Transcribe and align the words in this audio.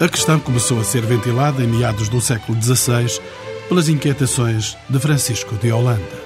A 0.00 0.08
questão 0.08 0.40
começou 0.40 0.80
a 0.80 0.84
ser 0.84 1.04
ventilada 1.04 1.62
em 1.62 1.66
meados 1.66 2.08
do 2.08 2.22
século 2.22 2.58
XVI 2.58 3.20
pelas 3.68 3.86
inquietações 3.86 4.74
de 4.88 4.98
Francisco 4.98 5.54
de 5.56 5.70
Holanda. 5.70 6.18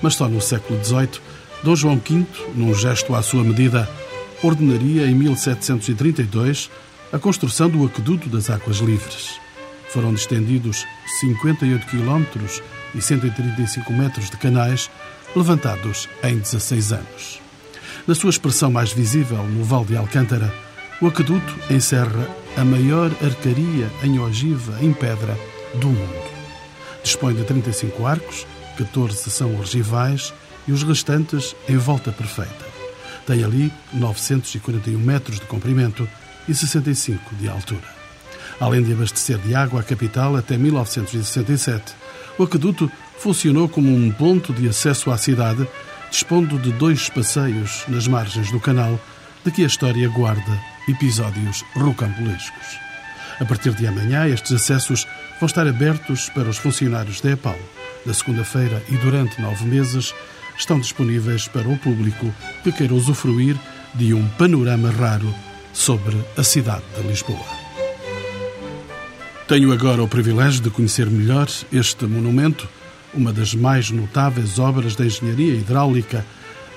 Mas 0.00 0.14
só 0.14 0.28
no 0.28 0.40
século 0.40 0.78
XVIII, 0.84 1.20
Dom 1.64 1.74
João 1.74 1.96
V, 1.96 2.24
num 2.54 2.72
gesto 2.72 3.16
à 3.16 3.20
sua 3.20 3.42
medida, 3.42 3.90
ordenaria 4.40 5.04
em 5.08 5.16
1732 5.16 6.70
a 7.12 7.18
construção 7.18 7.68
do 7.68 7.84
Aqueduto 7.84 8.28
das 8.28 8.50
Águas 8.50 8.76
Livres. 8.76 9.40
Foram 9.88 10.14
distendidos 10.14 10.86
58 11.18 11.88
quilómetros 11.88 12.62
e 12.94 13.02
135 13.02 13.92
metros 13.92 14.30
de 14.30 14.36
canais, 14.36 14.88
levantados 15.34 16.08
em 16.22 16.38
16 16.38 16.92
anos. 16.92 17.40
Na 18.06 18.14
sua 18.14 18.30
expressão 18.30 18.70
mais 18.70 18.92
visível, 18.92 19.42
no 19.42 19.64
Val 19.64 19.84
de 19.84 19.96
Alcântara, 19.96 20.54
o 21.00 21.06
aqueduto 21.06 21.54
encerra 21.70 22.28
a 22.56 22.64
maior 22.64 23.12
arcaria 23.22 23.88
em 24.02 24.18
ogiva 24.18 24.78
em 24.82 24.92
pedra 24.92 25.38
do 25.74 25.88
mundo. 25.88 26.28
Dispõe 27.04 27.34
de 27.34 27.44
35 27.44 28.04
arcos, 28.04 28.46
14 28.76 29.30
são 29.30 29.58
ogivais 29.60 30.34
e 30.66 30.72
os 30.72 30.82
restantes 30.82 31.54
em 31.68 31.76
volta 31.76 32.10
perfeita. 32.10 32.66
Tem 33.26 33.44
ali 33.44 33.72
941 33.92 34.98
metros 34.98 35.38
de 35.38 35.46
comprimento 35.46 36.08
e 36.48 36.54
65 36.54 37.36
de 37.36 37.48
altura. 37.48 37.96
Além 38.60 38.82
de 38.82 38.92
abastecer 38.92 39.38
de 39.38 39.54
água 39.54 39.80
a 39.80 39.84
capital 39.84 40.34
até 40.34 40.56
1967, 40.56 41.94
o 42.36 42.42
aqueduto 42.42 42.90
funcionou 43.18 43.68
como 43.68 43.94
um 43.94 44.10
ponto 44.10 44.52
de 44.52 44.68
acesso 44.68 45.12
à 45.12 45.16
cidade 45.16 45.66
dispondo 46.10 46.58
de 46.58 46.72
dois 46.72 47.08
passeios 47.08 47.84
nas 47.86 48.08
margens 48.08 48.50
do 48.50 48.58
canal, 48.58 48.98
de 49.44 49.50
que 49.52 49.62
a 49.62 49.66
história 49.66 50.08
guarda 50.08 50.77
episódios 50.88 51.64
rocambolescos. 51.74 52.78
A 53.40 53.44
partir 53.44 53.72
de 53.74 53.86
amanhã, 53.86 54.26
estes 54.26 54.52
acessos 54.52 55.06
vão 55.38 55.46
estar 55.46 55.66
abertos 55.66 56.28
para 56.30 56.48
os 56.48 56.58
funcionários 56.58 57.20
da 57.20 57.30
EPAL. 57.30 57.58
Na 58.04 58.12
segunda-feira 58.12 58.82
e 58.88 58.96
durante 58.96 59.40
nove 59.40 59.64
meses, 59.64 60.14
estão 60.58 60.80
disponíveis 60.80 61.46
para 61.46 61.68
o 61.68 61.78
público 61.78 62.34
que 62.64 62.72
queira 62.72 62.94
usufruir 62.94 63.56
de 63.94 64.12
um 64.12 64.26
panorama 64.30 64.90
raro 64.90 65.32
sobre 65.72 66.16
a 66.36 66.42
cidade 66.42 66.82
de 66.96 67.06
Lisboa. 67.06 67.46
Tenho 69.46 69.72
agora 69.72 70.02
o 70.02 70.08
privilégio 70.08 70.60
de 70.60 70.70
conhecer 70.70 71.08
melhor 71.08 71.48
este 71.72 72.04
monumento 72.06 72.68
uma 73.14 73.32
das 73.32 73.54
mais 73.54 73.90
notáveis 73.90 74.58
obras 74.58 74.94
da 74.94 75.04
engenharia 75.04 75.54
hidráulica, 75.54 76.24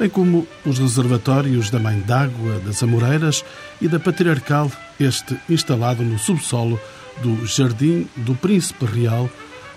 bem 0.01 0.09
como 0.09 0.47
os 0.65 0.79
reservatórios 0.79 1.69
da 1.69 1.77
Mãe 1.77 1.99
d'Água 1.99 2.59
das 2.65 2.81
Amoreiras 2.81 3.45
e 3.79 3.87
da 3.87 3.99
Patriarcal, 3.99 4.71
este 4.99 5.37
instalado 5.47 6.01
no 6.01 6.17
subsolo 6.17 6.81
do 7.21 7.45
Jardim 7.45 8.09
do 8.15 8.33
Príncipe 8.33 8.83
Real, 8.83 9.29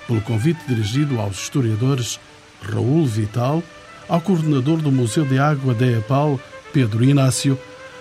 pelo 0.06 0.22
convite 0.22 0.60
dirigido 0.66 1.20
aos 1.20 1.36
historiadores 1.36 2.18
Raul 2.62 3.04
Vital, 3.04 3.62
ao 4.08 4.18
coordenador 4.18 4.78
do 4.78 4.90
Museu 4.90 5.26
de 5.26 5.38
Água 5.38 5.74
da 5.74 5.86
EPAL, 5.86 6.40
Pedro 6.72 7.04
Inácio, 7.04 7.58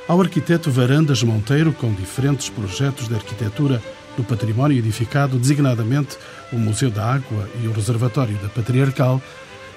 ao 0.08 0.22
arquiteto 0.22 0.72
Varandas 0.72 1.22
Monteiro, 1.24 1.74
com 1.74 1.94
diferentes 1.94 2.48
projetos 2.48 3.10
de 3.10 3.16
arquitetura 3.16 3.84
do 4.16 4.24
património 4.24 4.78
edificado, 4.78 5.38
designadamente 5.38 6.18
o 6.54 6.58
Museu 6.58 6.90
da 6.90 7.04
Água 7.04 7.50
e 7.62 7.68
o 7.68 7.74
Reservatório 7.74 8.38
da 8.38 8.48
Patriarcal, 8.48 9.22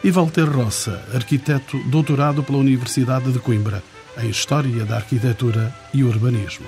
e 0.02 0.10
Walter 0.10 0.44
Roça, 0.44 1.02
arquiteto 1.14 1.78
doutorado 1.88 2.42
pela 2.42 2.58
Universidade 2.58 3.32
de 3.32 3.38
Coimbra, 3.38 3.82
em 4.22 4.30
História 4.30 4.84
da 4.84 4.96
Arquitetura 4.96 5.74
e 5.92 6.04
Urbanismo. 6.04 6.66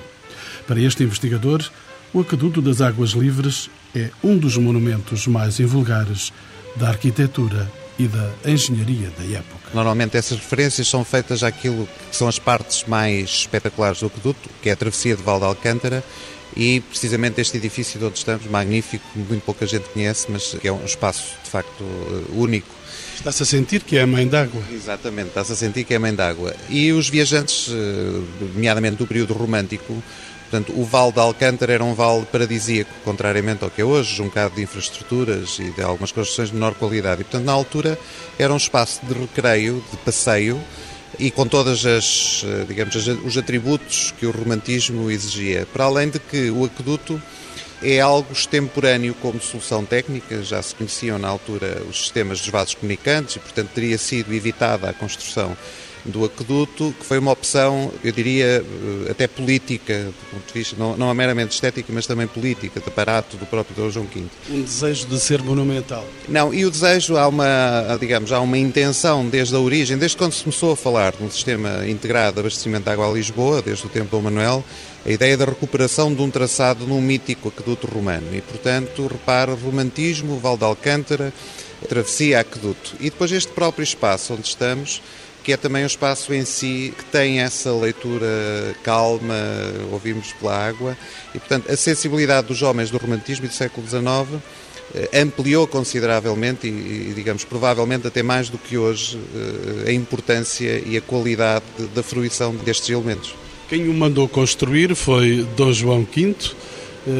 Para 0.67 0.81
este 0.81 1.03
investigador, 1.03 1.65
o 2.13 2.21
Aqueduto 2.21 2.61
das 2.61 2.81
Águas 2.81 3.11
Livres 3.11 3.71
é 3.95 4.11
um 4.23 4.37
dos 4.37 4.57
monumentos 4.57 5.27
mais 5.27 5.61
invulgares 5.61 6.33
da 6.77 6.89
arquitetura 6.89 7.71
e 7.99 8.07
da 8.07 8.31
engenharia 8.45 9.11
da 9.19 9.25
época. 9.25 9.71
Normalmente 9.75 10.17
essas 10.17 10.39
referências 10.39 10.87
são 10.89 11.05
feitas 11.05 11.43
àquilo 11.43 11.89
que 12.11 12.17
são 12.17 12.29
as 12.29 12.39
partes 12.39 12.85
mais 12.85 13.29
espetaculares 13.31 14.01
do 14.01 14.07
aqueduto, 14.07 14.49
que 14.63 14.69
é 14.69 14.73
a 14.73 14.77
travessia 14.77 15.17
de 15.17 15.23
Val 15.23 15.39
de 15.39 15.47
Alcântara 15.47 16.05
e 16.57 16.81
precisamente 16.81 17.41
este 17.41 17.57
edifício 17.57 17.99
de 17.99 18.07
onde 18.07 18.19
estamos, 18.19 18.47
magnífico, 18.47 19.05
muito 19.15 19.43
pouca 19.43 19.67
gente 19.67 19.89
conhece, 19.91 20.27
mas 20.31 20.55
que 20.55 20.67
é 20.67 20.73
um 20.73 20.85
espaço 20.85 21.37
de 21.45 21.51
facto 21.51 21.85
único. 22.33 22.78
Está-se 23.19 23.43
a 23.43 23.47
sentir 23.47 23.83
que 23.83 23.99
é 23.99 24.03
a 24.03 24.07
mãe 24.07 24.27
d'água. 24.27 24.63
Exatamente, 24.73 25.29
está-se 25.29 25.53
a 25.53 25.57
sentir 25.57 25.83
que 25.83 25.93
é 25.93 25.97
a 25.97 26.01
mãe 26.01 26.15
d'água. 26.15 26.55
E 26.71 26.93
os 26.93 27.09
viajantes, 27.09 27.69
eh, 27.69 28.45
nomeadamente 28.55 28.97
do 28.97 29.07
período 29.07 29.35
romântico, 29.35 30.03
Portanto, 30.51 30.73
o 30.81 30.83
Val 30.83 31.13
de 31.13 31.21
Alcântara 31.21 31.75
era 31.75 31.85
um 31.85 31.93
vale 31.93 32.25
paradisíaco, 32.25 32.91
contrariamente 33.05 33.63
ao 33.65 33.71
que 33.71 33.83
é 33.83 33.85
hoje, 33.85 34.23
um 34.23 34.29
bocado 34.29 34.55
de 34.55 34.63
infraestruturas 34.63 35.59
e 35.59 35.71
de 35.73 35.83
algumas 35.83 36.11
construções 36.11 36.49
de 36.49 36.55
menor 36.55 36.73
qualidade. 36.73 37.21
E, 37.21 37.25
portanto, 37.25 37.45
na 37.45 37.53
altura 37.53 37.99
era 38.39 38.51
um 38.51 38.57
espaço 38.57 39.05
de 39.05 39.13
recreio, 39.13 39.85
de 39.91 39.99
passeio, 39.99 40.59
e 41.19 41.31
com 41.31 41.47
todas 41.47 41.85
as, 41.85 42.43
eh, 42.47 42.65
digamos, 42.67 42.97
os 42.97 43.37
atributos 43.37 44.15
que 44.19 44.25
o 44.25 44.31
romantismo 44.31 45.11
exigia. 45.11 45.67
Para 45.71 45.85
além 45.85 46.09
de 46.09 46.19
que 46.19 46.49
o 46.51 46.65
aqueduto 46.65 47.21
é 47.83 48.01
algo 48.01 48.33
extemporâneo 48.33 49.15
como 49.15 49.41
solução 49.41 49.85
técnica, 49.85 50.43
já 50.43 50.61
se 50.63 50.75
conheciam 50.75 51.19
na 51.19 51.29
altura 51.29 51.83
os 51.89 51.99
sistemas 51.99 52.41
dos 52.41 52.49
vasos 52.49 52.75
comunicantes 52.75 53.37
e, 53.37 53.39
portanto, 53.39 53.71
teria 53.75 53.99
sido 53.99 54.33
evitada 54.33 54.89
a 54.89 54.93
construção 54.93 55.57
do 56.09 56.25
aqueduto, 56.25 56.95
que 56.99 57.05
foi 57.05 57.19
uma 57.19 57.31
opção, 57.31 57.93
eu 58.03 58.13
diria, 58.13 58.65
eh, 58.65 59.11
até 59.11 59.27
política, 59.27 60.05
do 60.05 60.31
ponto 60.31 60.47
de 60.47 60.53
vista, 60.53 60.77
não, 60.79 60.97
não 60.97 61.11
é 61.11 61.15
meramente 61.15 61.55
estética, 61.55 61.93
mas 61.93 62.07
também 62.07 62.27
política, 62.27 62.81
de 62.81 62.89
aparato 62.89 63.37
do 63.37 63.47
próprio 63.47 63.77
Dom 63.77 63.91
João 63.91 64.07
V. 64.07 64.25
Um 64.51 64.63
desejo 64.63 65.07
de 65.07 65.21
ser 65.21 65.43
monumental. 65.43 66.05
Não, 66.29 66.53
e 66.53 66.65
o 66.65 66.71
desejo, 66.71 67.17
há 67.17 67.29
uma, 67.29 67.97
digamos, 68.01 68.33
há 68.33 68.41
uma 68.41 68.59
intenção 68.59 69.29
desde 69.29 69.55
a 69.55 69.61
origem, 69.61 69.97
desde 69.97 70.17
quando 70.17 70.33
se 70.33 70.43
começou 70.43 70.73
a 70.73 70.77
falar 70.77 71.13
de 71.13 71.23
um 71.23 71.31
sistema 71.31 71.87
integrado 71.87 72.35
de 72.35 72.41
abastecimento 72.41 72.85
de 72.85 72.91
água 72.91 73.09
a 73.09 73.13
Lisboa, 73.13 73.63
desde 73.63 73.87
o 73.87 73.89
tempo 73.89 74.17
do 74.17 74.23
Manuel, 74.23 74.65
a 75.07 75.11
ideia 75.11 75.37
da 75.37 75.45
recuperação 75.45 76.13
de 76.13 76.21
um 76.21 76.31
traçado 76.31 76.87
num 76.87 77.01
mítico 77.01 77.49
aqueduto 77.49 77.87
romano. 77.87 78.27
E, 78.33 78.41
portanto, 78.41 79.07
repara, 79.07 79.55
romantismo, 79.55 80.39
Val 80.39 80.57
de 80.57 80.65
Alcântara, 80.65 81.33
travessia 81.87 82.41
aqueduto. 82.41 82.95
E 82.99 83.05
depois 83.05 83.31
este 83.31 83.53
próprio 83.53 83.85
espaço 83.85 84.35
onde 84.35 84.49
estamos, 84.49 85.01
que 85.49 85.53
é 85.55 85.57
também 85.57 85.83
um 85.83 85.87
espaço 85.87 86.35
em 86.35 86.45
si 86.45 86.93
que 86.95 87.07
tem 87.07 87.41
essa 87.41 87.73
leitura 87.73 88.27
calma, 88.83 89.35
ouvimos 89.91 90.31
pela 90.35 90.55
água, 90.55 90.95
e 91.35 91.39
portanto 91.39 91.73
a 91.73 91.75
sensibilidade 91.75 92.49
dos 92.49 92.61
homens 92.61 92.91
do 92.91 92.99
romantismo 92.99 93.47
e 93.47 93.49
do 93.49 93.55
século 93.55 93.89
XIX 93.89 94.43
eh, 94.95 95.23
ampliou 95.23 95.67
consideravelmente 95.67 96.67
e, 96.67 97.15
digamos, 97.17 97.45
provavelmente 97.45 98.07
até 98.07 98.23
mais 98.23 98.51
do 98.51 98.59
que 98.59 98.77
hoje, 98.77 99.19
eh, 99.87 99.89
a 99.89 99.93
importância 99.95 100.83
e 100.85 100.99
a 100.99 101.01
qualidade 101.01 101.65
da 101.95 102.03
fruição 102.03 102.55
destes 102.55 102.91
elementos. 102.91 103.35
Quem 103.71 103.89
o 103.89 103.95
mandou 103.95 104.29
construir 104.29 104.95
foi 104.95 105.49
Dom 105.57 105.73
João 105.73 106.07
V, 106.15 106.37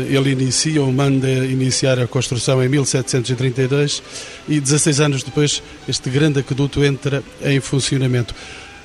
ele 0.09 0.31
inicia 0.31 0.83
ou 0.83 0.93
manda 0.93 1.29
iniciar 1.29 1.99
a 1.99 2.07
construção 2.07 2.63
em 2.63 2.69
1732 2.69 4.03
e 4.49 4.61
16 4.61 5.01
anos 5.01 5.23
depois 5.23 5.63
este 5.89 6.11
grande 6.11 6.41
aqueduto 6.41 6.85
entra 6.85 7.23
em 7.43 7.61
funcionamento. 7.61 8.35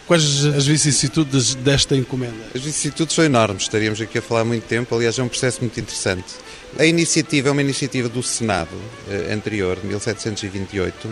Quais 0.06 0.46
as 0.46 0.68
vicissitudes 0.68 1.56
desta 1.56 1.96
encomenda? 1.96 2.36
As 2.54 2.62
vicissitudes 2.62 3.16
são 3.16 3.24
enormes, 3.24 3.64
estaríamos 3.64 4.02
aqui 4.02 4.18
a 4.18 4.22
falar 4.22 4.44
muito 4.44 4.64
tempo, 4.64 4.94
aliás 4.94 5.18
é 5.18 5.24
um 5.24 5.30
processo 5.30 5.62
muito 5.62 5.80
interessante. 5.80 6.34
A 6.78 6.86
iniciativa 6.86 7.50
é 7.50 7.52
uma 7.52 7.62
iniciativa 7.62 8.10
do 8.10 8.22
Senado 8.22 8.76
eh, 9.10 9.34
anterior, 9.34 9.80
de 9.80 9.88
1728, 9.88 11.08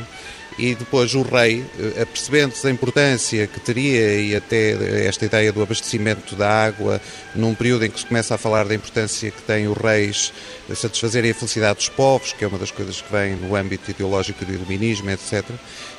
e 0.58 0.76
depois 0.76 1.14
o 1.16 1.22
rei, 1.22 1.66
eh, 1.80 2.02
apercebendo-se 2.02 2.64
da 2.64 2.70
importância 2.70 3.48
que 3.48 3.60
teria 3.60 4.20
e 4.20 4.36
até 4.36 5.06
esta 5.08 5.26
ideia 5.26 5.52
do 5.52 5.62
abastecimento 5.62 6.36
da 6.36 6.50
água, 6.50 7.02
num 7.36 7.56
período 7.56 7.86
em 7.86 7.90
que 7.90 8.00
se 8.00 8.06
começa 8.06 8.36
a 8.36 8.38
falar 8.38 8.66
da 8.66 8.76
importância 8.76 9.32
que 9.32 9.42
tem 9.42 9.68
os 9.68 9.78
reis 9.78 10.34
satisfazerem 10.76 11.32
a 11.32 11.34
felicidade 11.34 11.78
dos 11.78 11.90
povos, 11.90 12.34
que 12.34 12.44
é 12.44 12.48
uma 12.48 12.58
das 12.58 12.72
coisas 12.72 13.02
que 13.02 13.12
vem 13.12 13.36
no 13.36 13.56
âmbito 13.56 13.92
ideológico 13.92 14.44
do 14.46 14.54
iluminismo, 14.54 15.10
etc. 15.10 15.44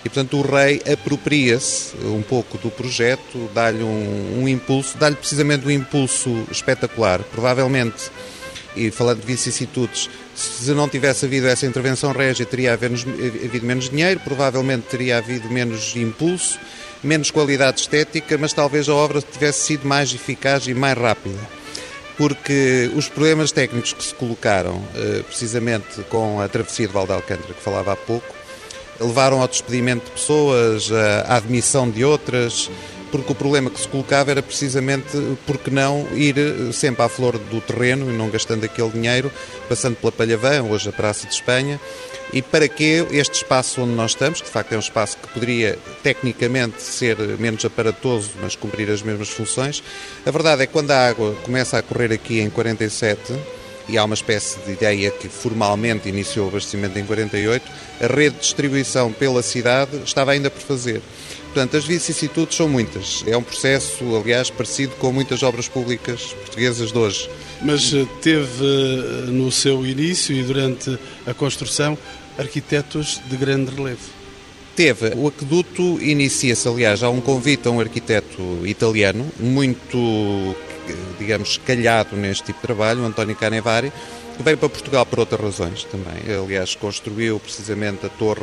E, 0.05 0.09
portanto, 0.09 0.37
o 0.37 0.43
rei 0.43 0.83
apropria-se 0.91 1.97
um 2.05 2.23
pouco 2.23 2.59
do 2.59 2.71
projeto, 2.71 3.51
dá-lhe 3.55 3.83
um, 3.83 4.43
um 4.43 4.49
impulso, 4.49 4.97
dá-lhe 4.99 5.17
precisamente 5.17 5.67
um 5.67 5.71
impulso 5.71 6.47
espetacular. 6.51 7.21
Provavelmente 7.31 8.11
e 8.77 8.91
falando 8.91 9.21
de 9.21 9.27
vicissitudes, 9.27 10.09
se 10.35 10.71
não 10.73 10.89
tivesse 10.89 11.27
havido 11.27 11.47
essa 11.47 11.67
intervenção 11.67 12.13
régia, 12.13 12.47
teria 12.47 12.73
havido 12.73 13.67
menos 13.67 13.91
dinheiro, 13.91 14.21
provavelmente 14.21 14.87
teria 14.89 15.19
havido 15.19 15.51
menos 15.51 15.95
impulso, 15.97 16.59
menos 17.03 17.31
qualidade 17.31 17.81
estética, 17.81 18.39
mas 18.39 18.53
talvez 18.53 18.89
a 18.89 18.95
obra 18.95 19.21
tivesse 19.21 19.67
sido 19.67 19.87
mais 19.87 20.15
eficaz 20.15 20.67
e 20.67 20.75
mais 20.75 20.97
rápida. 20.97 21.39
Porque 22.17 22.91
os 22.95 23.09
problemas 23.09 23.51
técnicos 23.53 23.93
que 23.93 24.05
se 24.05 24.15
colocaram, 24.15 24.83
eh, 24.95 25.23
precisamente 25.27 26.03
com 26.09 26.41
a 26.41 26.49
travessia 26.49 26.87
de 26.87 26.93
Valde 26.93 27.13
Alcântara, 27.13 27.55
que 27.55 27.63
falava 27.63 27.93
há 27.93 27.97
pouco, 27.97 28.35
levaram 29.01 29.41
ao 29.41 29.49
despedimento 29.49 30.05
de 30.07 30.13
pessoas, 30.13 30.91
à 31.27 31.37
admissão 31.37 31.91
de 31.91 32.05
outras, 32.05 32.71
porque 33.13 33.31
o 33.31 33.35
problema 33.35 33.71
que 33.71 33.79
se 33.79 33.87
colocava 33.87 34.31
era 34.31 34.43
precisamente 34.43 35.17
porque 35.47 35.71
não 35.71 36.09
ir 36.15 36.35
sempre 36.73 37.03
à 37.03 37.09
flor 37.09 37.39
do 37.39 37.61
terreno 37.61 38.11
e 38.11 38.17
não 38.17 38.31
gastando 38.31 38.65
aquele 38.65 38.89
dinheiro, 38.89 39.31
passando 39.69 39.97
pela 39.97 40.11
Palhavã, 40.11 40.63
hoje 40.63 40.89
a 40.89 40.93
Praça 40.93 41.27
de 41.27 41.35
Espanha, 41.35 41.79
e 42.33 42.41
para 42.41 42.67
que 42.67 43.07
este 43.11 43.35
espaço 43.35 43.83
onde 43.83 43.93
nós 43.93 44.13
estamos, 44.13 44.41
que 44.41 44.47
de 44.47 44.53
facto 44.53 44.73
é 44.73 44.77
um 44.77 44.81
espaço 44.81 45.19
que 45.19 45.29
poderia 45.29 45.79
tecnicamente 46.03 46.83
ser 46.83 47.19
menos 47.39 47.63
aparatoso, 47.67 48.31
mas 48.41 48.57
cumprir 48.57 48.91
as 48.91 49.03
mesmas 49.03 49.29
funções, 49.29 49.83
a 50.25 50.31
verdade 50.31 50.63
é 50.63 50.67
que 50.67 50.73
quando 50.73 50.91
a 50.91 51.09
água 51.09 51.37
começa 51.45 51.77
a 51.77 51.83
correr 51.83 52.13
aqui 52.13 52.41
em 52.41 52.49
47, 52.49 53.35
e 53.89 53.99
há 53.99 54.05
uma 54.05 54.15
espécie 54.15 54.59
de 54.61 54.73
ideia 54.73 55.11
que 55.11 55.29
formalmente 55.29 56.09
iniciou 56.09 56.47
o 56.47 56.49
abastecimento 56.49 56.99
em 56.99 57.05
48, 57.05 57.69
a 58.01 58.07
rede 58.07 58.37
de 58.37 58.41
distribuição 58.41 59.13
pela 59.13 59.43
cidade 59.43 60.01
estava 60.05 60.33
ainda 60.33 60.51
por 60.51 60.63
fazer. 60.63 61.03
Portanto, 61.53 61.77
as 61.77 61.85
vicissitudes 61.85 62.57
são 62.57 62.67
muitas. 62.67 63.23
É 63.27 63.37
um 63.37 63.43
processo, 63.43 64.17
aliás, 64.17 64.49
parecido 64.49 64.95
com 64.97 65.13
muitas 65.13 65.43
obras 65.43 65.69
públicas 65.69 66.33
portuguesas 66.33 66.91
de 66.91 66.97
hoje. 66.97 67.29
Mas 67.61 67.93
eh, 67.93 68.07
teve 68.23 68.65
eh, 68.65 69.31
no 69.31 69.53
seu 69.53 69.85
início 69.85 70.35
e 70.35 70.43
durante 70.43 70.99
a 71.27 71.35
construção 71.35 71.99
arquitetos 72.39 73.21
de 73.29 73.37
grande 73.37 73.71
relevo. 73.71 74.01
Teve. 74.75 75.13
O 75.15 75.29
aqueduto 75.29 76.03
inicia-se, 76.03 76.67
aliás, 76.67 77.03
há 77.03 77.11
um 77.11 77.21
convite 77.21 77.69
a 77.69 77.71
um 77.71 77.81
arquiteto 77.81 78.67
italiano, 78.67 79.31
muito, 79.39 80.57
digamos, 81.19 81.59
calhado 81.59 82.17
neste 82.17 82.45
tipo 82.45 82.61
de 82.61 82.67
trabalho, 82.67 83.05
António 83.05 83.37
Canevari, 83.37 83.93
veio 84.41 84.59
para 84.59 84.69
Portugal 84.69 85.07
por 85.07 85.21
outras 85.21 85.41
razões 85.41 85.85
também. 85.85 86.35
Aliás, 86.43 86.75
construiu 86.75 87.39
precisamente 87.39 88.07
a 88.07 88.09
torre 88.09 88.43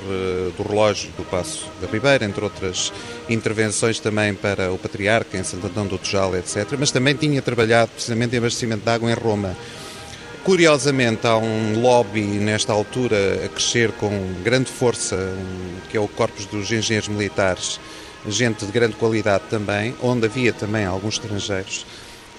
do 0.55 0.63
relógio 0.63 1.11
do 1.17 1.23
Passo 1.23 1.67
da 1.81 1.87
Ribeira, 1.87 2.25
entre 2.25 2.43
outras 2.43 2.93
intervenções 3.29 3.99
também 3.99 4.33
para 4.33 4.71
o 4.71 4.77
Patriarca 4.77 5.37
em 5.37 5.43
Santo 5.43 5.67
Antão 5.67 5.85
do 5.85 5.97
Tujal, 5.97 6.35
etc. 6.35 6.75
Mas 6.77 6.91
também 6.91 7.15
tinha 7.15 7.41
trabalhado 7.41 7.91
precisamente 7.91 8.35
em 8.35 8.37
abastecimento 8.39 8.83
de 8.83 8.89
água 8.89 9.11
em 9.11 9.15
Roma. 9.15 9.55
Curiosamente, 10.43 11.27
há 11.27 11.37
um 11.37 11.81
lobby 11.81 12.21
nesta 12.21 12.71
altura 12.71 13.45
a 13.45 13.49
crescer 13.49 13.91
com 13.91 14.09
grande 14.41 14.71
força, 14.71 15.35
que 15.89 15.97
é 15.97 15.99
o 15.99 16.07
Corpus 16.07 16.45
dos 16.45 16.71
Engenheiros 16.71 17.09
Militares, 17.09 17.79
gente 18.27 18.65
de 18.65 18.71
grande 18.71 18.95
qualidade 18.95 19.43
também, 19.49 19.93
onde 20.01 20.25
havia 20.25 20.53
também 20.53 20.85
alguns 20.85 21.15
estrangeiros, 21.15 21.85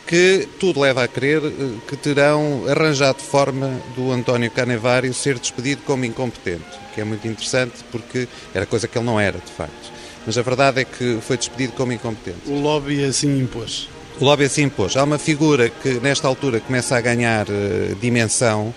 que 0.06 0.48
tudo 0.58 0.80
leva 0.80 1.04
a 1.04 1.08
crer 1.08 1.42
eh, 1.44 1.50
que 1.86 1.96
terão 1.96 2.64
arranjado 2.68 3.22
forma 3.22 3.80
do 3.94 4.10
António 4.10 4.50
Canevário 4.50 5.12
ser 5.14 5.38
despedido 5.38 5.82
como 5.84 6.04
incompetente, 6.04 6.64
que 6.94 7.00
é 7.00 7.04
muito 7.04 7.26
interessante 7.28 7.84
porque 7.92 8.28
era 8.54 8.66
coisa 8.66 8.88
que 8.88 8.98
ele 8.98 9.06
não 9.06 9.20
era, 9.20 9.38
de 9.38 9.52
facto. 9.52 9.92
Mas 10.26 10.36
a 10.36 10.42
verdade 10.42 10.80
é 10.80 10.84
que 10.84 11.18
foi 11.20 11.36
despedido 11.36 11.72
como 11.74 11.92
incompetente. 11.92 12.40
O 12.46 12.60
lobby 12.60 13.04
assim 13.04 13.38
impôs. 13.38 13.88
O 14.20 14.24
lobby 14.24 14.44
assim 14.44 14.64
impôs. 14.64 14.96
Há 14.96 15.04
uma 15.04 15.18
figura 15.18 15.68
que 15.68 15.94
nesta 16.00 16.28
altura 16.28 16.60
começa 16.60 16.96
a 16.96 17.00
ganhar 17.00 17.46
uh, 17.48 17.94
dimensão, 18.00 18.74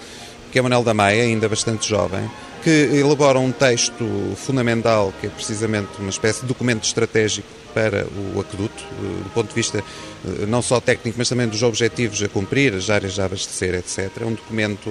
que 0.51 0.59
é 0.59 0.61
Manuel 0.61 0.83
da 0.83 0.93
Maia, 0.93 1.23
ainda 1.23 1.49
bastante 1.49 1.89
jovem, 1.89 2.29
que 2.63 2.69
elabora 2.69 3.39
um 3.39 3.51
texto 3.51 4.05
fundamental, 4.37 5.13
que 5.19 5.27
é 5.27 5.29
precisamente 5.29 5.89
uma 5.99 6.09
espécie 6.09 6.41
de 6.41 6.47
documento 6.47 6.85
estratégico 6.85 7.62
para 7.73 8.05
o 8.35 8.39
aqueduto, 8.39 8.83
uh, 8.83 9.23
do 9.23 9.29
ponto 9.29 9.49
de 9.49 9.55
vista 9.55 9.79
uh, 9.79 10.47
não 10.47 10.61
só 10.61 10.79
técnico, 10.79 11.17
mas 11.17 11.29
também 11.29 11.47
dos 11.47 11.63
objetivos 11.63 12.21
a 12.21 12.29
cumprir, 12.29 12.73
as 12.73 12.89
áreas 12.89 13.19
a 13.19 13.25
abastecer, 13.25 13.75
etc. 13.75 14.09
É 14.21 14.25
um 14.25 14.33
documento 14.33 14.89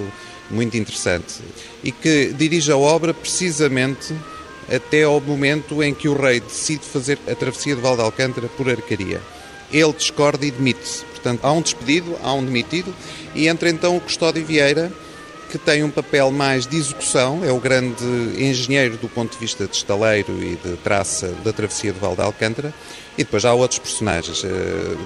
muito 0.49 0.75
interessante 0.77 1.41
e 1.83 1.91
que 1.91 2.33
dirige 2.33 2.71
a 2.71 2.77
obra 2.77 3.13
precisamente 3.13 4.13
até 4.73 5.03
ao 5.03 5.19
momento 5.19 5.81
em 5.81 5.93
que 5.93 6.07
o 6.07 6.15
rei 6.15 6.39
decide 6.39 6.83
fazer 6.85 7.17
a 7.27 7.35
travessia 7.35 7.75
de 7.75 7.81
Val 7.81 7.95
de 7.95 8.01
Alcântara 8.01 8.47
por 8.49 8.69
Arcaria 8.69 9.21
ele 9.73 9.93
discorda 9.93 10.45
e 10.45 10.51
demite-se. 10.51 11.03
Portanto, 11.05 11.43
há 11.43 11.51
um 11.51 11.61
despedido, 11.61 12.15
há 12.23 12.33
um 12.33 12.45
demitido, 12.45 12.93
e 13.33 13.47
entra 13.47 13.69
então 13.69 13.97
o 13.97 14.01
Custódio 14.01 14.45
Vieira, 14.45 14.91
que 15.53 15.59
tem 15.59 15.83
um 15.83 15.91
papel 15.91 16.31
mais 16.31 16.65
de 16.65 16.77
execução, 16.77 17.45
é 17.45 17.51
o 17.51 17.59
grande 17.59 18.03
engenheiro 18.39 18.97
do 18.97 19.07
ponto 19.07 19.33
de 19.33 19.37
vista 19.37 19.67
de 19.67 19.75
estaleiro 19.75 20.41
e 20.41 20.55
de 20.55 20.75
traça 20.77 21.27
da 21.43 21.53
travessia 21.53 21.93
do 21.93 21.99
Val 21.99 22.15
de 22.15 22.23
Alcântara, 22.23 22.73
e 23.15 23.23
depois 23.23 23.45
há 23.45 23.53
outros 23.53 23.77
personagens. 23.77 24.43
Eh, 24.43 24.47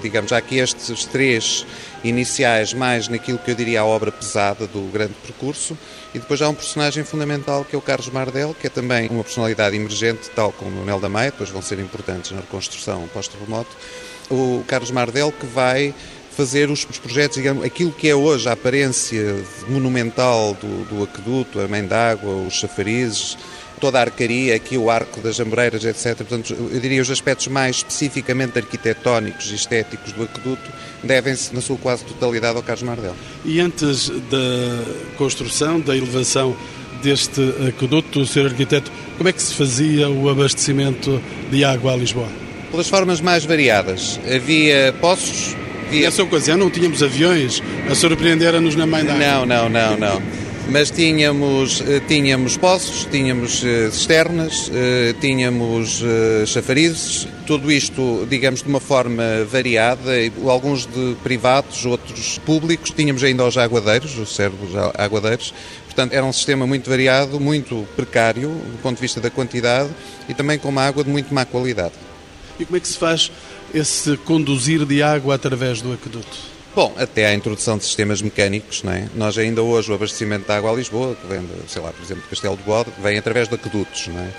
digamos, 0.00 0.32
há 0.32 0.38
aqui 0.38 0.56
estes 0.56 1.04
três 1.04 1.66
iniciais, 2.02 2.72
mais 2.72 3.08
naquilo 3.08 3.36
que 3.36 3.50
eu 3.50 3.54
diria 3.54 3.82
a 3.82 3.84
obra 3.84 4.10
pesada 4.10 4.66
do 4.66 4.90
grande 4.90 5.12
percurso, 5.22 5.76
e 6.14 6.18
depois 6.18 6.40
há 6.40 6.48
um 6.48 6.54
personagem 6.54 7.04
fundamental 7.04 7.62
que 7.62 7.76
é 7.76 7.78
o 7.78 7.82
Carlos 7.82 8.08
Mardel, 8.08 8.56
que 8.58 8.68
é 8.68 8.70
também 8.70 9.06
uma 9.10 9.24
personalidade 9.24 9.76
emergente, 9.76 10.30
tal 10.34 10.50
como 10.50 10.80
o 10.80 10.84
Nel 10.86 10.98
da 10.98 11.10
Maia, 11.10 11.30
depois 11.30 11.50
vão 11.50 11.60
ser 11.60 11.78
importantes 11.78 12.30
na 12.30 12.40
reconstrução 12.40 13.06
pós-terremoto, 13.12 13.76
o 14.30 14.64
Carlos 14.66 14.90
Mardel, 14.90 15.30
que 15.30 15.44
vai 15.44 15.94
fazer 16.38 16.70
os, 16.70 16.84
projetos, 16.84 17.36
digamos, 17.36 17.64
aquilo 17.64 17.90
que 17.90 18.08
é 18.08 18.14
hoje 18.14 18.48
a 18.48 18.52
aparência 18.52 19.42
monumental 19.68 20.54
do, 20.54 20.84
do 20.84 21.02
aqueduto, 21.02 21.58
a 21.58 21.66
mãe 21.66 21.84
d'água, 21.84 22.32
os 22.46 22.54
chafarizes, 22.54 23.36
toda 23.80 23.98
a 23.98 24.02
arcaria, 24.02 24.54
aqui 24.54 24.78
o 24.78 24.88
arco 24.88 25.20
das 25.20 25.40
Amoreiras, 25.40 25.84
etc. 25.84 26.16
Portanto, 26.18 26.54
eu 26.72 26.78
diria 26.78 27.02
os 27.02 27.10
aspectos 27.10 27.48
mais 27.48 27.78
especificamente 27.78 28.56
arquitetónicos 28.56 29.50
e 29.50 29.56
estéticos 29.56 30.12
do 30.12 30.22
aqueduto 30.22 30.70
devem-se, 31.02 31.52
na 31.52 31.60
sua 31.60 31.76
quase 31.76 32.04
totalidade, 32.04 32.56
ao 32.56 32.62
Carlos 32.62 32.84
Mardel. 32.84 33.16
E 33.44 33.58
antes 33.58 34.08
da 34.08 35.16
construção, 35.16 35.80
da 35.80 35.96
elevação 35.96 36.56
deste 37.02 37.40
aqueduto, 37.68 38.24
Sr. 38.24 38.46
Arquiteto, 38.46 38.92
como 39.16 39.28
é 39.28 39.32
que 39.32 39.42
se 39.42 39.54
fazia 39.54 40.08
o 40.08 40.28
abastecimento 40.28 41.20
de 41.50 41.64
água 41.64 41.94
a 41.94 41.96
Lisboa? 41.96 42.28
pelas 42.70 42.88
formas 42.88 43.20
mais 43.20 43.44
variadas. 43.44 44.20
Havia 44.24 44.94
poços. 45.00 45.56
Havia... 45.88 46.02
Nessa 46.02 46.22
ocasião 46.22 46.56
não 46.56 46.70
tínhamos 46.70 47.02
aviões 47.02 47.62
a 47.90 47.94
surpreender-nos 47.94 48.76
na 48.76 48.86
mãe 48.86 49.04
da 49.04 49.14
Não, 49.14 49.46
não, 49.46 49.68
não, 49.68 49.96
não. 49.96 50.22
Mas 50.70 50.90
tínhamos, 50.90 51.80
eh, 51.80 51.98
tínhamos 52.06 52.58
poços, 52.58 53.08
tínhamos 53.10 53.64
eh, 53.64 53.90
cisternas, 53.90 54.70
eh, 54.70 55.14
tínhamos 55.18 56.04
chafarizes, 56.46 57.26
tudo 57.46 57.72
isto, 57.72 58.26
digamos, 58.28 58.62
de 58.62 58.68
uma 58.68 58.78
forma 58.78 59.22
variada, 59.50 60.12
alguns 60.46 60.84
de 60.84 61.16
privados, 61.24 61.86
outros 61.86 62.38
públicos. 62.44 62.90
Tínhamos 62.90 63.24
ainda 63.24 63.46
os 63.46 63.56
aguadeiros, 63.56 64.18
os 64.18 64.36
servos 64.36 64.76
aguadeiros, 64.94 65.54
Portanto, 65.98 66.12
era 66.12 66.24
um 66.24 66.32
sistema 66.32 66.64
muito 66.64 66.88
variado, 66.88 67.40
muito 67.40 67.84
precário 67.96 68.50
do 68.50 68.78
ponto 68.80 68.94
de 68.94 69.00
vista 69.00 69.20
da 69.20 69.30
quantidade 69.30 69.90
e 70.28 70.34
também 70.34 70.56
com 70.56 70.68
uma 70.68 70.82
água 70.82 71.02
de 71.02 71.10
muito 71.10 71.34
má 71.34 71.44
qualidade. 71.44 71.94
E 72.56 72.64
como 72.64 72.76
é 72.76 72.80
que 72.80 72.86
se 72.86 72.96
faz 72.96 73.32
esse 73.74 74.16
conduzir 74.18 74.84
de 74.84 75.02
água 75.02 75.34
através 75.34 75.80
do 75.80 75.92
aqueduto? 75.92 76.36
Bom, 76.74 76.94
até 76.96 77.26
à 77.26 77.34
introdução 77.34 77.76
de 77.76 77.84
sistemas 77.84 78.22
mecânicos, 78.22 78.82
não 78.82 78.92
é? 78.92 79.08
Nós 79.14 79.36
ainda 79.36 79.62
hoje 79.62 79.90
o 79.90 79.94
abastecimento 79.94 80.46
de 80.46 80.52
água 80.52 80.70
a 80.70 80.74
Lisboa, 80.74 81.16
que 81.16 81.26
vem, 81.26 81.44
sei 81.66 81.82
lá, 81.82 81.90
por 81.92 82.02
exemplo, 82.02 82.22
de 82.22 82.28
Castelo 82.28 82.56
de 82.56 82.62
Bode, 82.62 82.90
vem 83.02 83.18
através 83.18 83.48
de 83.48 83.54
aquedutos, 83.54 84.06
não 84.08 84.20
é? 84.20 84.30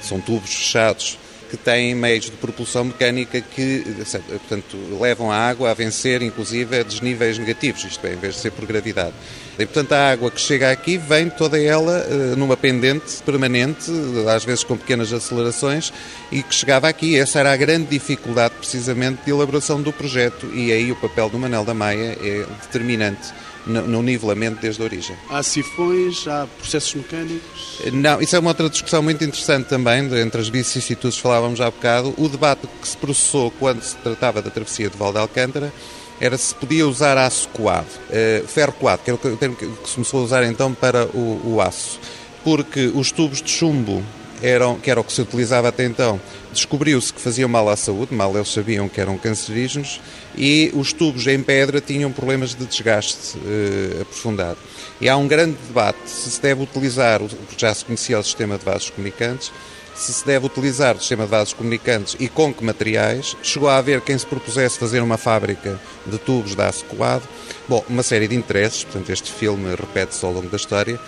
São 0.00 0.20
tubos 0.20 0.54
fechados 0.54 1.18
que 1.50 1.56
têm 1.56 1.94
meios 1.94 2.26
de 2.26 2.32
propulsão 2.32 2.84
mecânica 2.84 3.40
que, 3.40 3.84
portanto, 4.28 4.76
levam 5.00 5.32
a 5.32 5.36
água 5.36 5.70
a 5.70 5.74
vencer, 5.74 6.22
inclusive, 6.22 6.78
a 6.78 6.82
desníveis 6.84 7.36
negativos, 7.38 7.84
isto 7.84 8.06
é, 8.06 8.12
em 8.12 8.16
vez 8.16 8.34
de 8.36 8.40
ser 8.40 8.52
por 8.52 8.64
gravidade. 8.64 9.12
E, 9.58 9.66
portanto, 9.66 9.92
a 9.92 10.12
água 10.12 10.30
que 10.30 10.40
chega 10.40 10.70
aqui 10.70 10.96
vem 10.96 11.28
toda 11.28 11.60
ela 11.60 12.06
uh, 12.06 12.36
numa 12.36 12.56
pendente 12.56 13.20
permanente, 13.24 13.90
às 14.34 14.44
vezes 14.44 14.64
com 14.64 14.76
pequenas 14.76 15.12
acelerações, 15.12 15.92
e 16.30 16.42
que 16.42 16.54
chegava 16.54 16.88
aqui. 16.88 17.18
Essa 17.18 17.40
era 17.40 17.52
a 17.52 17.56
grande 17.56 17.86
dificuldade, 17.86 18.54
precisamente, 18.54 19.24
de 19.24 19.30
elaboração 19.30 19.82
do 19.82 19.92
projeto, 19.92 20.46
e 20.54 20.72
aí 20.72 20.92
o 20.92 20.96
papel 20.96 21.28
do 21.28 21.38
Manel 21.38 21.64
da 21.64 21.74
Maia 21.74 22.16
é 22.22 22.46
determinante 22.62 23.32
no, 23.66 23.82
no 23.86 24.02
nivelamento 24.02 24.60
desde 24.60 24.80
a 24.82 24.84
origem. 24.84 25.16
Há 25.28 25.42
sifões, 25.42 26.26
há 26.26 26.46
processos 26.58 26.94
mecânicos? 26.94 27.80
Não, 27.92 28.20
isso 28.20 28.36
é 28.36 28.38
uma 28.38 28.50
outra 28.50 28.68
discussão 28.68 29.02
muito 29.02 29.22
interessante 29.24 29.66
também, 29.66 30.04
entre 30.20 30.40
as 30.40 30.48
vicissitudes 30.48 31.18
falávamos 31.18 31.60
há 31.60 31.70
bocado. 31.70 32.14
O 32.16 32.28
debate 32.28 32.66
que 32.80 32.88
se 32.88 32.96
processou 32.96 33.50
quando 33.52 33.82
se 33.82 33.96
tratava 33.96 34.42
da 34.42 34.50
travessia 34.50 34.88
de 34.88 34.96
Val 34.96 35.12
de 35.12 35.18
Alcântara 35.18 35.72
era 36.20 36.36
se 36.36 36.54
podia 36.54 36.86
usar 36.86 37.16
aço 37.16 37.48
coado, 37.48 37.86
uh, 37.86 38.46
ferro 38.46 38.72
coado, 38.72 39.02
que 39.02 39.10
era 39.10 39.18
o 39.18 39.36
termo 39.36 39.56
que 39.56 39.66
se 39.84 39.94
começou 39.94 40.20
a 40.20 40.24
usar 40.24 40.44
então 40.44 40.74
para 40.74 41.06
o, 41.06 41.54
o 41.54 41.60
aço, 41.62 41.98
porque 42.44 42.92
os 42.94 43.10
tubos 43.10 43.40
de 43.40 43.50
chumbo 43.50 44.04
eram, 44.42 44.78
que 44.78 44.90
era 44.90 45.00
o 45.00 45.04
que 45.04 45.12
se 45.12 45.22
utilizava 45.22 45.68
até 45.68 45.84
então, 45.84 46.20
descobriu-se 46.52 47.12
que 47.12 47.20
faziam 47.20 47.48
mal 47.48 47.68
à 47.68 47.76
saúde, 47.76 48.14
mal 48.14 48.34
eles 48.34 48.48
sabiam 48.48 48.88
que 48.88 49.00
eram 49.00 49.16
cancerígenos, 49.18 50.00
e 50.36 50.70
os 50.74 50.92
tubos 50.92 51.26
em 51.26 51.42
pedra 51.42 51.80
tinham 51.80 52.12
problemas 52.12 52.54
de 52.54 52.64
desgaste 52.64 53.36
uh, 53.38 54.02
aprofundado. 54.02 54.58
E 55.00 55.08
há 55.08 55.16
um 55.16 55.26
grande 55.26 55.56
debate 55.66 55.98
se 56.06 56.30
se 56.30 56.42
deve 56.42 56.62
utilizar, 56.62 57.20
já 57.56 57.74
se 57.74 57.84
conhecia 57.84 58.18
o 58.18 58.22
sistema 58.22 58.58
de 58.58 58.64
vasos 58.64 58.90
comunicantes, 58.90 59.52
se 59.94 60.14
se 60.14 60.24
deve 60.24 60.46
utilizar 60.46 60.96
o 60.96 60.98
sistema 60.98 61.24
de 61.24 61.30
vasos 61.30 61.52
comunicantes 61.52 62.16
e 62.18 62.26
com 62.26 62.54
que 62.54 62.64
materiais. 62.64 63.36
Chegou 63.42 63.68
a 63.68 63.76
haver 63.76 64.00
quem 64.00 64.16
se 64.16 64.24
propusesse 64.24 64.78
fazer 64.78 65.02
uma 65.02 65.18
fábrica 65.18 65.78
de 66.06 66.16
tubos 66.18 66.56
de 66.56 66.62
aço 66.62 66.84
coado. 66.86 67.22
Bom, 67.68 67.84
uma 67.88 68.02
série 68.02 68.26
de 68.26 68.34
interesses, 68.34 68.82
portanto 68.82 69.10
este 69.10 69.30
filme 69.30 69.68
repete-se 69.74 70.24
ao 70.24 70.32
longo 70.32 70.48
da 70.48 70.56
história. 70.56 70.98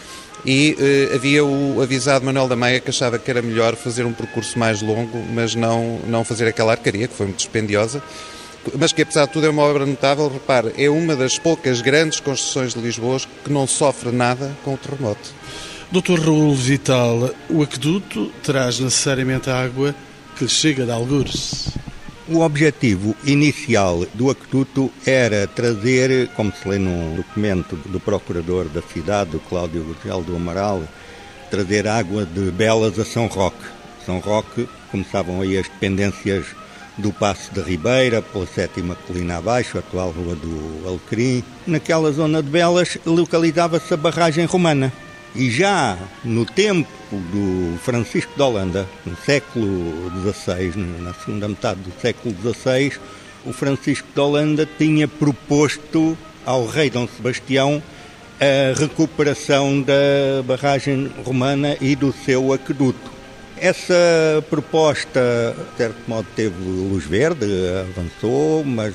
E 0.44 0.76
eh, 0.78 1.14
havia 1.14 1.44
o 1.44 1.80
avisado 1.80 2.25
Manuel 2.25 2.49
da 2.49 2.56
Maia 2.56 2.80
que 2.80 2.90
achava 2.90 3.18
que 3.18 3.30
era 3.30 3.40
melhor 3.40 3.76
fazer 3.76 4.04
um 4.04 4.12
percurso 4.12 4.58
mais 4.58 4.82
longo, 4.82 5.22
mas 5.32 5.54
não, 5.54 6.00
não 6.06 6.25
fazer 6.25 6.49
aquela 6.49 6.72
arcaria, 6.72 7.06
que 7.06 7.14
foi 7.14 7.26
muito 7.26 7.38
dispendiosa, 7.38 8.02
mas 8.78 8.92
que 8.92 9.02
apesar 9.02 9.26
de 9.26 9.32
tudo 9.32 9.46
é 9.46 9.50
uma 9.50 9.62
obra 9.62 9.87
notável. 9.87 10.28
Repare, 10.28 10.72
é 10.76 10.90
uma 10.90 11.14
das 11.14 11.38
poucas 11.38 11.80
grandes 11.80 12.20
construções 12.20 12.75
de 12.75 12.80
Lisboa 12.80 13.20
que 13.44 13.52
não 13.52 13.66
sofre 13.66 14.11
nada 14.11 14.56
com 14.64 14.75
o 14.75 14.78
terremoto. 14.78 15.30
Doutor 15.90 16.20
Raul 16.20 16.54
Vital, 16.54 17.30
o 17.50 17.62
aqueduto 17.62 18.32
traz 18.42 18.80
necessariamente 18.80 19.50
a 19.50 19.62
água 19.62 19.94
que 20.37 20.44
lhe 20.44 20.50
chega 20.50 20.84
de 20.84 20.90
algures. 20.90 21.68
O 22.29 22.38
objetivo 22.38 23.17
inicial 23.25 24.07
do 24.14 24.31
aqueduto 24.31 24.93
era 25.05 25.45
trazer, 25.49 26.29
como 26.37 26.52
se 26.52 26.69
lê 26.69 26.79
num 26.79 27.17
documento 27.17 27.75
do 27.75 27.99
procurador 27.99 28.69
da 28.69 28.81
cidade, 28.81 29.41
Cláudio 29.49 29.83
Gurgel 29.83 30.23
do 30.23 30.37
Amaral, 30.37 30.85
trazer 31.50 31.88
água 31.88 32.25
de 32.25 32.52
Belas 32.52 32.97
a 32.97 33.05
São 33.05 33.26
Roque. 33.26 33.64
São 34.07 34.21
Roque 34.21 34.69
começavam 34.93 35.41
aí 35.41 35.59
as 35.59 35.69
dependências 35.69 36.47
do 36.97 37.12
Passo 37.12 37.52
da 37.52 37.62
Ribeira, 37.62 38.23
pela 38.23 38.47
sétima 38.47 38.95
colina 38.95 39.38
abaixo, 39.38 39.79
atual 39.79 40.12
Rua 40.12 40.37
do 40.37 40.88
Alecrim. 40.88 41.43
Naquela 41.67 42.12
zona 42.12 42.41
de 42.41 42.50
Belas 42.50 42.99
localizava-se 43.05 43.93
a 43.93 43.97
barragem 43.97 44.45
romana. 44.45 44.93
E 45.34 45.50
já 45.50 45.96
no 46.22 46.44
tempo 46.44 46.90
do 47.10 47.78
Francisco 47.78 48.32
de 48.36 48.42
Holanda, 48.42 48.86
no 49.06 49.16
século 49.16 50.10
XVI, 50.30 50.72
na 51.00 51.14
segunda 51.14 51.48
metade 51.48 51.80
do 51.80 52.00
século 52.00 52.34
XVI, 52.34 52.92
o 53.46 53.52
Francisco 53.52 54.06
de 54.14 54.20
Holanda 54.20 54.68
tinha 54.78 55.08
proposto 55.08 56.16
ao 56.44 56.66
rei 56.66 56.90
Dom 56.90 57.08
Sebastião 57.08 57.82
a 58.38 58.78
recuperação 58.78 59.80
da 59.80 60.42
barragem 60.44 61.10
romana 61.24 61.76
e 61.80 61.96
do 61.96 62.12
seu 62.12 62.52
aqueduto. 62.52 63.10
Essa 63.56 64.44
proposta, 64.50 65.54
de 65.70 65.76
certo 65.78 65.96
modo, 66.08 66.26
teve 66.34 66.54
luz 66.62 67.04
verde, 67.04 67.46
avançou, 67.80 68.64
mas 68.64 68.92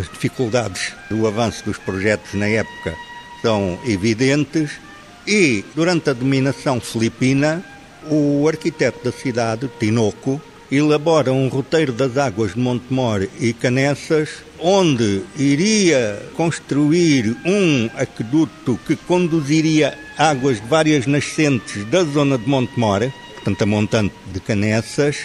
as 0.00 0.10
dificuldades 0.10 0.92
do 1.08 1.26
avanço 1.26 1.64
dos 1.64 1.78
projetos 1.78 2.34
na 2.34 2.48
época 2.48 2.94
são 3.40 3.78
evidentes 3.86 4.72
e, 5.26 5.64
durante 5.74 6.10
a 6.10 6.12
dominação 6.12 6.80
filipina, 6.80 7.64
o 8.10 8.46
arquiteto 8.48 9.04
da 9.04 9.12
cidade, 9.12 9.70
Tinoco, 9.78 10.40
elabora 10.70 11.32
um 11.32 11.48
roteiro 11.48 11.92
das 11.92 12.16
águas 12.16 12.54
de 12.54 12.60
Montemor 12.60 13.28
e 13.38 13.52
Canessas, 13.52 14.30
onde 14.58 15.22
iria 15.36 16.22
construir 16.34 17.36
um 17.44 17.90
aqueduto 17.94 18.78
que 18.86 18.96
conduziria 18.96 19.96
águas 20.16 20.60
de 20.60 20.66
várias 20.66 21.06
nascentes 21.06 21.84
da 21.86 22.02
zona 22.04 22.38
de 22.38 22.48
Montemor, 22.48 23.12
portanto 23.34 23.62
a 23.62 23.66
montante 23.66 24.14
de 24.32 24.40
Canessas, 24.40 25.18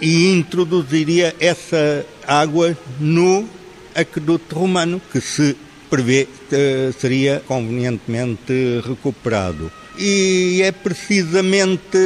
e 0.00 0.32
introduziria 0.32 1.34
essa 1.38 2.04
água 2.26 2.76
no 2.98 3.48
aqueduto 3.94 4.54
romano, 4.54 5.00
que 5.12 5.20
se 5.20 5.56
prevê 5.90 6.26
que 6.48 6.92
seria 6.98 7.42
convenientemente 7.46 8.82
recuperado. 8.86 9.70
E 9.98 10.60
é 10.62 10.72
precisamente 10.72 11.98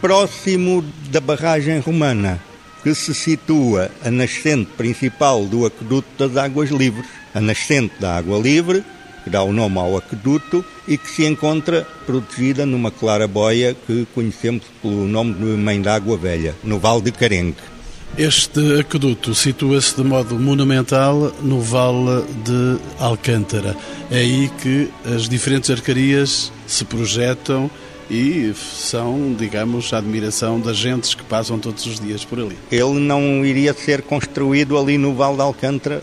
próximo 0.00 0.84
da 1.10 1.20
barragem 1.20 1.80
romana 1.80 2.40
que 2.82 2.94
se 2.94 3.12
situa 3.12 3.90
a 4.04 4.10
nascente 4.10 4.70
principal 4.76 5.44
do 5.44 5.66
aqueduto 5.66 6.08
das 6.16 6.36
Águas 6.36 6.70
Livres, 6.70 7.08
a 7.34 7.40
nascente 7.40 7.94
da 7.98 8.16
Água 8.16 8.38
Livre, 8.38 8.84
que 9.24 9.30
dá 9.30 9.42
o 9.42 9.52
nome 9.52 9.78
ao 9.78 9.96
aqueduto 9.96 10.64
e 10.86 10.96
que 10.96 11.10
se 11.10 11.26
encontra 11.26 11.86
protegida 12.06 12.64
numa 12.64 12.90
claraboia 12.90 13.76
que 13.86 14.06
conhecemos 14.14 14.62
pelo 14.80 15.06
nome 15.06 15.34
de 15.34 15.44
Mãe 15.44 15.82
d'Água 15.82 16.16
Velha, 16.16 16.54
no 16.62 16.78
Vale 16.78 17.02
de 17.02 17.12
Carengue. 17.12 17.56
Este 18.16 18.80
aqueduto 18.80 19.34
situa-se 19.34 19.94
de 19.94 20.02
modo 20.02 20.38
monumental 20.38 21.32
no 21.40 21.60
Vale 21.60 22.24
de 22.44 22.78
Alcântara. 22.98 23.76
É 24.10 24.18
aí 24.18 24.50
que 24.60 24.90
as 25.04 25.28
diferentes 25.28 25.70
arcarias 25.70 26.50
se 26.66 26.84
projetam 26.84 27.70
e 28.10 28.52
são, 28.54 29.34
digamos, 29.38 29.92
a 29.92 29.98
admiração 29.98 30.58
das 30.58 30.76
gentes 30.76 31.14
que 31.14 31.22
passam 31.22 31.58
todos 31.58 31.86
os 31.86 32.00
dias 32.00 32.24
por 32.24 32.40
ali. 32.40 32.56
Ele 32.72 32.98
não 32.98 33.44
iria 33.44 33.72
ser 33.74 34.02
construído 34.02 34.78
ali 34.78 34.98
no 34.98 35.14
Vale 35.14 35.36
de 35.36 35.42
Alcântara 35.42 36.02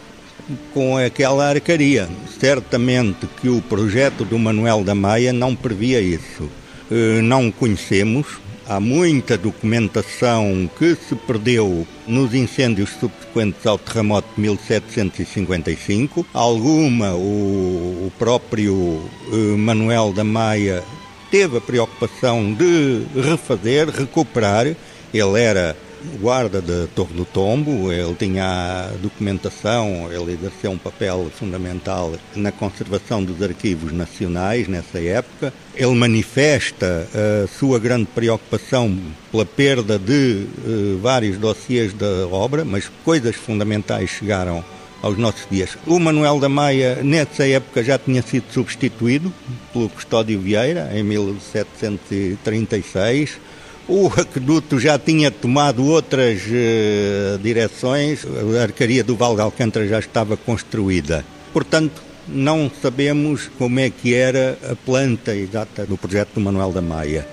com 0.73 0.97
aquela 0.97 1.49
arcaria. 1.49 2.07
Certamente 2.39 3.27
que 3.41 3.49
o 3.49 3.61
projeto 3.61 4.23
do 4.23 4.37
Manuel 4.37 4.83
da 4.83 4.95
Maia 4.95 5.33
não 5.33 5.55
previa 5.55 5.99
isso. 5.99 6.49
Eh, 6.91 7.21
não 7.21 7.51
conhecemos, 7.51 8.27
Há 8.67 8.79
muita 8.79 9.37
documentação 9.37 10.67
que 10.79 10.95
se 10.95 11.13
perdeu 11.15 11.85
nos 12.07 12.33
incêndios 12.33 12.89
subsequentes 12.99 13.63
ao 13.67 13.77
terremoto 13.77 14.27
de 14.35 14.41
1755. 14.41 16.25
Alguma 16.33 17.13
o, 17.13 18.11
próprio 18.17 19.03
eh, 19.31 19.55
Manuel 19.55 20.11
da 20.13 20.23
Maia 20.23 20.83
teve 21.29 21.57
a 21.57 21.61
preocupação 21.61 22.55
de 22.55 23.03
refazer, 23.15 23.87
recuperar. 23.89 24.65
Ele 25.13 25.39
era 25.39 25.77
guarda 26.19 26.61
da 26.61 26.87
Torre 26.95 27.13
do 27.13 27.25
Tombo, 27.25 27.91
ele 27.91 28.15
tinha 28.15 28.89
documentação, 29.01 30.09
ele 30.11 30.33
exerceu 30.33 30.71
um 30.71 30.77
papel 30.77 31.29
fundamental 31.37 32.13
na 32.35 32.51
conservação 32.51 33.23
dos 33.23 33.41
arquivos 33.41 33.91
nacionais 33.91 34.67
nessa 34.67 34.99
época. 34.99 35.53
Ele 35.75 35.93
manifesta 35.93 37.07
a 37.13 37.47
sua 37.47 37.79
grande 37.79 38.05
preocupação 38.05 38.97
pela 39.31 39.45
perda 39.45 39.99
de 39.99 40.47
uh, 40.65 40.99
vários 41.01 41.37
dossiês 41.37 41.93
da 41.93 42.27
obra, 42.27 42.63
mas 42.63 42.89
coisas 43.03 43.35
fundamentais 43.35 44.09
chegaram 44.09 44.63
aos 45.01 45.17
nossos 45.17 45.45
dias. 45.49 45.77
O 45.85 45.99
Manuel 45.99 46.39
da 46.39 46.49
Maia, 46.49 46.99
nessa 47.03 47.47
época, 47.47 47.83
já 47.83 47.97
tinha 47.97 48.21
sido 48.21 48.45
substituído 48.51 49.33
pelo 49.71 49.89
Custódio 49.89 50.39
Vieira, 50.39 50.91
em 50.93 51.03
1736 51.03 53.39
o 53.87 54.07
aqueduto 54.07 54.79
já 54.79 54.97
tinha 54.97 55.29
tomado 55.29 55.85
outras 55.85 56.41
uh, 56.41 57.37
direções, 57.39 58.25
a 58.57 58.63
arcaria 58.63 59.03
do 59.03 59.15
Val 59.15 59.35
de 59.35 59.41
Alcântara 59.41 59.87
já 59.87 59.99
estava 59.99 60.35
construída. 60.35 61.23
Portanto, 61.53 62.01
não 62.27 62.71
sabemos 62.81 63.49
como 63.57 63.79
é 63.79 63.89
que 63.89 64.13
era 64.13 64.57
a 64.71 64.75
planta 64.75 65.35
exata 65.35 65.85
do 65.85 65.97
projeto 65.97 66.33
do 66.35 66.41
Manuel 66.41 66.71
da 66.71 66.81
Maia. 66.81 67.27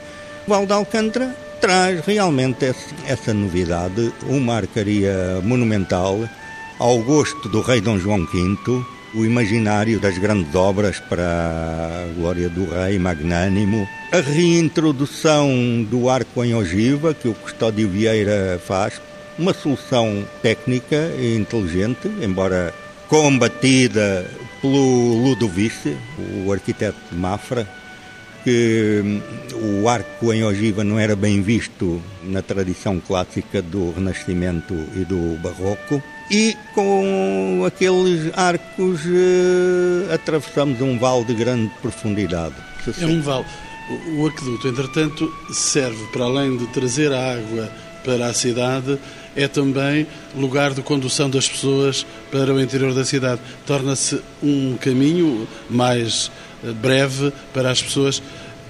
O 0.46 0.50
Val 0.50 0.66
de 0.66 0.72
Alcântara 0.72 1.34
traz 1.60 2.04
realmente 2.04 2.64
esse, 2.66 2.94
essa 3.06 3.32
novidade, 3.32 4.12
uma 4.28 4.56
arcaria 4.56 5.40
monumental 5.42 6.28
ao 6.78 6.98
gosto 6.98 7.48
do 7.48 7.60
rei 7.60 7.80
Dom 7.80 7.98
João 7.98 8.26
V, 8.26 8.84
o 9.14 9.24
imaginário 9.24 10.00
das 10.00 10.18
grandes 10.18 10.54
obras 10.54 10.98
para 10.98 11.22
a 11.22 12.12
glória 12.18 12.48
do 12.48 12.64
rei 12.64 12.98
magnânimo, 12.98 13.88
a 14.12 14.20
reintrodução 14.20 15.82
do 15.90 16.10
arco 16.10 16.44
em 16.44 16.54
ogiva 16.54 17.14
que 17.14 17.28
o 17.28 17.34
Custódio 17.34 17.88
Vieira 17.88 18.60
faz, 18.62 19.00
uma 19.38 19.54
solução 19.54 20.22
técnica 20.42 21.10
e 21.18 21.34
inteligente, 21.34 22.08
embora 22.20 22.74
combatida 23.08 24.30
pelo 24.60 25.14
Ludovice, 25.24 25.96
o 26.44 26.52
arquiteto 26.52 26.98
de 27.10 27.16
Mafra, 27.16 27.66
que 28.44 29.00
hum, 29.02 29.20
o 29.82 29.88
arco 29.88 30.30
em 30.30 30.44
ogiva 30.44 30.84
não 30.84 30.98
era 30.98 31.16
bem 31.16 31.40
visto 31.40 32.02
na 32.22 32.42
tradição 32.42 33.00
clássica 33.00 33.62
do 33.62 33.92
Renascimento 33.92 34.74
e 34.94 35.06
do 35.06 35.38
Barroco. 35.40 36.02
E 36.30 36.54
com 36.74 37.64
aqueles 37.66 38.30
arcos 38.36 39.06
uh, 39.06 40.12
atravessamos 40.12 40.82
um 40.82 40.98
vale 40.98 41.24
de 41.24 41.34
grande 41.34 41.72
profundidade. 41.80 42.54
É 43.00 43.06
um 43.06 43.22
vale. 43.22 43.46
O 44.16 44.26
aqueduto, 44.26 44.68
entretanto, 44.68 45.32
serve 45.52 46.06
para 46.12 46.24
além 46.24 46.56
de 46.56 46.66
trazer 46.68 47.12
a 47.12 47.34
água 47.34 47.70
para 48.04 48.26
a 48.26 48.34
cidade, 48.34 48.98
é 49.34 49.48
também 49.48 50.06
lugar 50.34 50.72
de 50.74 50.82
condução 50.82 51.28
das 51.28 51.48
pessoas 51.48 52.06
para 52.30 52.52
o 52.52 52.60
interior 52.60 52.94
da 52.94 53.04
cidade. 53.04 53.40
Torna-se 53.66 54.20
um 54.42 54.76
caminho 54.76 55.46
mais 55.68 56.30
eh, 56.64 56.72
breve 56.72 57.32
para 57.52 57.70
as 57.70 57.82
pessoas. 57.82 58.22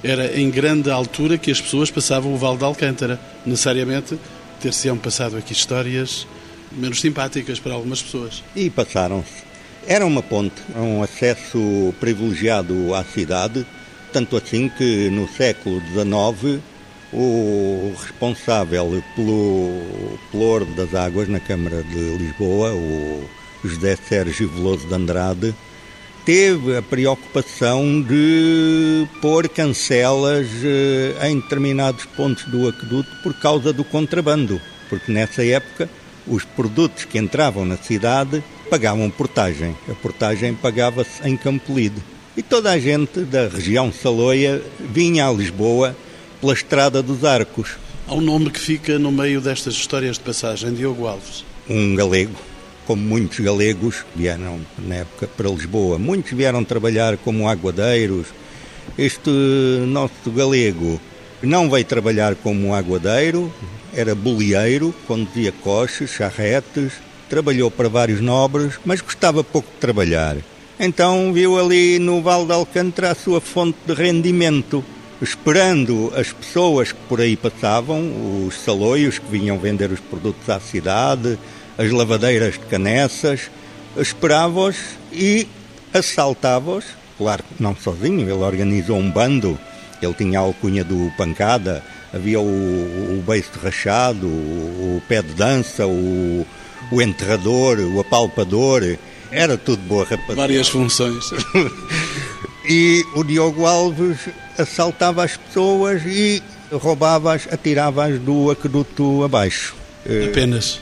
Era 0.02 0.38
em 0.38 0.50
grande 0.50 0.90
altura 0.90 1.38
que 1.38 1.50
as 1.50 1.61
pessoas 1.61 1.90
passavam 1.90 2.35
o 2.35 2.37
Vale 2.37 2.59
de 2.59 2.64
Alcântara. 2.64 3.21
Necessariamente 3.45 4.19
ter-se-ão 4.61 4.97
passado 4.97 5.37
aqui 5.37 5.52
histórias 5.52 6.26
menos 6.71 7.00
simpáticas 7.00 7.59
para 7.59 7.75
algumas 7.75 8.02
pessoas. 8.02 8.42
E 8.54 8.71
passaram-se. 8.71 9.52
Era 9.87 10.07
uma 10.07 10.23
ponte, 10.23 10.54
um 10.76 11.02
acesso 11.02 11.92
privilegiado 11.99 12.95
à 12.95 13.02
cidade, 13.02 13.66
tanto 14.12 14.37
assim 14.37 14.69
que 14.69 15.09
no 15.11 15.26
século 15.28 15.81
XIX 15.92 16.61
o 17.12 17.95
responsável 18.00 19.02
pelo 19.14 20.16
ploro 20.31 20.64
das 20.64 20.95
águas 20.95 21.28
na 21.28 21.40
Câmara 21.40 21.83
de 21.83 22.16
Lisboa, 22.16 22.73
o 22.73 23.23
José 23.62 23.97
Sérgio 23.97 24.49
Veloso 24.49 24.87
de 24.87 24.95
Andrade, 24.95 25.54
teve 26.25 26.76
a 26.76 26.83
preocupação 26.83 28.00
de 28.00 29.07
pôr 29.21 29.49
cancelas 29.49 30.47
eh, 30.64 31.28
em 31.28 31.40
determinados 31.40 32.07
pontos 32.07 32.45
do 32.45 32.69
aqueduto 32.69 33.11
por 33.23 33.35
causa 33.35 33.73
do 33.73 33.85
contrabando, 33.85 34.61
porque 34.88 35.12
nessa 35.12 35.45
época 35.45 35.88
os 36.26 36.45
produtos 36.45 37.04
que 37.04 37.19
entravam 37.19 37.64
na 37.64 37.76
cidade 37.76 38.42
pagavam 38.71 39.11
portagem. 39.11 39.76
A 39.90 39.95
portagem 39.95 40.54
pagava-se 40.54 41.28
em 41.28 41.37
Campolide. 41.37 42.12
E 42.34 42.42
toda 42.42 42.70
a 42.70 42.78
gente 42.78 43.20
da 43.20 43.46
região 43.46 43.92
Saloia 43.92 44.62
vinha 44.80 45.28
a 45.28 45.32
Lisboa 45.32 45.94
pela 46.40 46.54
Estrada 46.54 47.02
dos 47.02 47.26
Arcos. 47.26 47.72
Há 48.08 48.14
um 48.14 48.22
nome 48.22 48.48
que 48.48 48.58
fica 48.58 48.98
no 48.98 49.12
meio 49.12 49.38
destas 49.38 49.74
histórias 49.74 50.16
de 50.16 50.24
passagem, 50.24 50.72
Diogo 50.72 51.06
Alves. 51.06 51.44
Um 51.68 51.94
galego, 51.94 52.34
como 52.86 53.02
muitos 53.02 53.38
galegos 53.38 54.02
vieram 54.16 54.60
na 54.78 54.94
época 54.94 55.26
para 55.26 55.50
Lisboa. 55.50 55.98
Muitos 55.98 56.32
vieram 56.32 56.64
trabalhar 56.64 57.18
como 57.18 57.46
aguadeiros. 57.46 58.28
Este 58.96 59.30
nosso 59.86 60.30
galego 60.34 60.98
não 61.42 61.68
veio 61.68 61.84
trabalhar 61.84 62.34
como 62.36 62.74
aguadeiro, 62.74 63.52
era 63.92 64.14
bolieiro, 64.14 64.94
conduzia 65.06 65.52
coches, 65.52 66.08
charretes, 66.08 66.94
trabalhou 67.28 67.70
para 67.70 67.90
vários 67.90 68.22
nobres, 68.22 68.80
mas 68.86 69.02
gostava 69.02 69.44
pouco 69.44 69.70
de 69.70 69.76
trabalhar. 69.76 70.38
Então 70.84 71.32
viu 71.32 71.56
ali 71.56 72.00
no 72.00 72.20
Val 72.20 72.44
de 72.44 72.52
Alcântara 72.52 73.12
a 73.12 73.14
sua 73.14 73.40
fonte 73.40 73.78
de 73.86 73.94
rendimento, 73.94 74.84
esperando 75.22 76.12
as 76.16 76.32
pessoas 76.32 76.90
que 76.90 76.98
por 77.08 77.20
aí 77.20 77.36
passavam, 77.36 78.02
os 78.48 78.56
saloios 78.56 79.16
que 79.16 79.30
vinham 79.30 79.56
vender 79.60 79.92
os 79.92 80.00
produtos 80.00 80.50
à 80.50 80.58
cidade, 80.58 81.38
as 81.78 81.88
lavadeiras 81.92 82.54
de 82.54 82.66
canessas, 82.66 83.48
esperava-os 83.96 84.74
e 85.12 85.46
assaltava-os, 85.94 86.84
claro 87.16 87.44
que 87.44 87.62
não 87.62 87.76
sozinho, 87.76 88.22
ele 88.22 88.32
organizou 88.32 88.96
um 88.98 89.08
bando, 89.08 89.56
ele 90.02 90.14
tinha 90.14 90.40
a 90.40 90.42
alcunha 90.42 90.82
do 90.82 91.12
Pancada, 91.16 91.80
havia 92.12 92.40
o, 92.40 92.42
o 92.42 93.22
beiço 93.24 93.52
rachado, 93.62 94.26
o, 94.26 94.96
o, 94.96 95.02
pé 95.08 95.22
de 95.22 95.32
dança, 95.34 95.86
o, 95.86 96.44
o 96.90 97.00
enterrador, 97.00 97.78
o 97.78 98.00
apalpador, 98.00 98.82
era 99.32 99.56
tudo 99.56 99.82
boa 99.82 100.04
rapaz. 100.04 100.36
Várias 100.36 100.68
funções. 100.68 101.30
e 102.68 103.04
o 103.14 103.24
Diogo 103.24 103.66
Alves 103.66 104.18
assaltava 104.58 105.24
as 105.24 105.36
pessoas 105.36 106.02
e 106.06 106.42
roubava-as, 106.70 107.48
atirava-as 107.50 108.18
do 108.18 108.50
aqueduto 108.50 109.24
abaixo. 109.24 109.74
Apenas? 110.30 110.80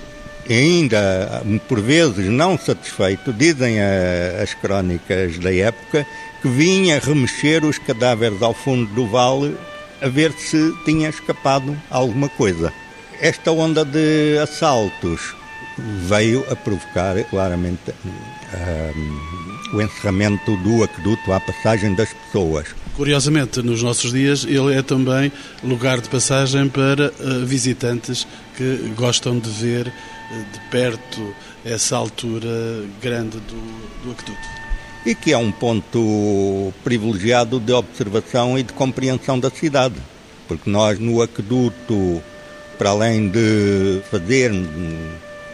ainda, 0.49 1.42
por 1.69 1.80
vezes, 1.80 2.26
não 2.26 2.59
satisfeito, 2.59 3.33
dizem 3.33 3.80
a, 3.80 4.42
as 4.42 4.54
crónicas 4.54 5.38
da 5.38 5.54
época, 5.54 6.07
que 6.42 6.49
vinha 6.49 6.99
remexer 6.99 7.64
os 7.64 7.78
cadáveres 7.78 8.42
ao 8.42 8.54
fundo 8.54 8.92
do 8.95 9.07
vale 9.07 9.57
a 10.00 10.09
ver 10.09 10.33
se 10.33 10.75
tinha 10.85 11.09
escapado 11.09 11.76
alguma 11.90 12.28
coisa. 12.28 12.73
Esta 13.21 13.52
onda 13.52 13.85
de 13.85 14.38
assaltos 14.42 15.35
veio 15.78 16.45
a 16.50 16.57
provocar 16.57 17.23
claramente 17.25 17.92
um, 18.54 19.76
o 19.76 19.83
encerramento 19.83 20.57
do 20.59 20.83
aqueduto 20.83 21.33
à 21.33 21.40
passagem 21.40 21.95
das 21.95 22.12
pessoas. 22.12 22.69
Curiosamente, 22.97 23.62
nos 23.62 23.83
nossos 23.83 24.12
dias, 24.12 24.45
ele 24.45 24.75
é 24.75 24.83
também 24.83 25.33
lugar 25.62 26.00
de 26.00 26.09
passagem 26.09 26.69
para 26.69 27.09
uh, 27.11 27.47
visitantes 27.47 28.26
que 28.57 28.92
gostam 28.97 29.38
de 29.38 29.49
ver 29.50 29.87
uh, 29.87 30.52
de 30.52 30.61
perto 30.71 31.35
essa 31.64 31.97
altura 31.97 32.85
grande 33.00 33.38
do, 33.38 34.04
do 34.04 34.12
aqueduto 34.12 34.61
e 35.04 35.14
que 35.14 35.33
é 35.33 35.38
um 35.38 35.50
ponto 35.50 36.73
privilegiado 36.85 37.59
de 37.59 37.73
observação 37.73 38.59
e 38.59 38.62
de 38.62 38.73
compreensão 38.73 39.38
da 39.38 39.50
cidade, 39.50 39.95
porque 40.47 40.69
nós 40.69 40.99
no 40.99 41.23
aqueduto, 41.23 42.23
para 42.78 42.90
além 42.90 43.28
de 43.28 44.02
fazer 44.11 44.53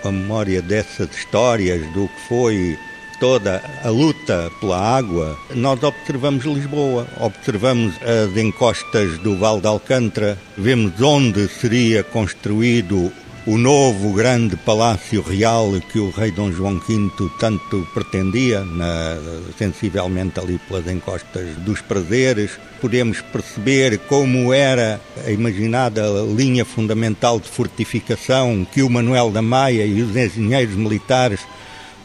a 0.04 0.10
memória 0.10 0.62
dessas 0.62 1.08
histórias 1.16 1.80
do 1.92 2.08
que 2.08 2.20
foi 2.28 2.78
toda 3.18 3.62
a 3.82 3.88
luta 3.88 4.50
pela 4.60 4.78
água, 4.78 5.38
nós 5.54 5.82
observamos 5.82 6.44
Lisboa, 6.44 7.06
observamos 7.18 7.94
as 8.02 8.36
encostas 8.36 9.18
do 9.18 9.38
Val 9.38 9.60
de 9.60 9.66
Alcântara, 9.66 10.38
vemos 10.56 11.00
onde 11.00 11.48
seria 11.48 12.04
construído 12.04 13.10
o 13.46 13.56
novo 13.56 14.12
grande 14.12 14.56
palácio 14.56 15.22
real 15.22 15.72
que 15.92 16.00
o 16.00 16.10
rei 16.10 16.32
Dom 16.32 16.50
João 16.50 16.80
V 16.80 17.10
tanto 17.38 17.86
pretendia, 17.94 18.64
na, 18.64 19.16
sensivelmente 19.56 20.40
ali 20.40 20.58
pelas 20.66 20.88
encostas 20.88 21.54
dos 21.58 21.80
prazeres, 21.80 22.50
podemos 22.80 23.20
perceber 23.20 23.98
como 24.08 24.52
era 24.52 25.00
a 25.24 25.30
imaginada 25.30 26.02
linha 26.36 26.64
fundamental 26.64 27.38
de 27.38 27.48
fortificação 27.48 28.66
que 28.72 28.82
o 28.82 28.90
Manuel 28.90 29.30
da 29.30 29.42
Maia 29.42 29.86
e 29.86 30.02
os 30.02 30.16
engenheiros 30.16 30.74
militares 30.74 31.40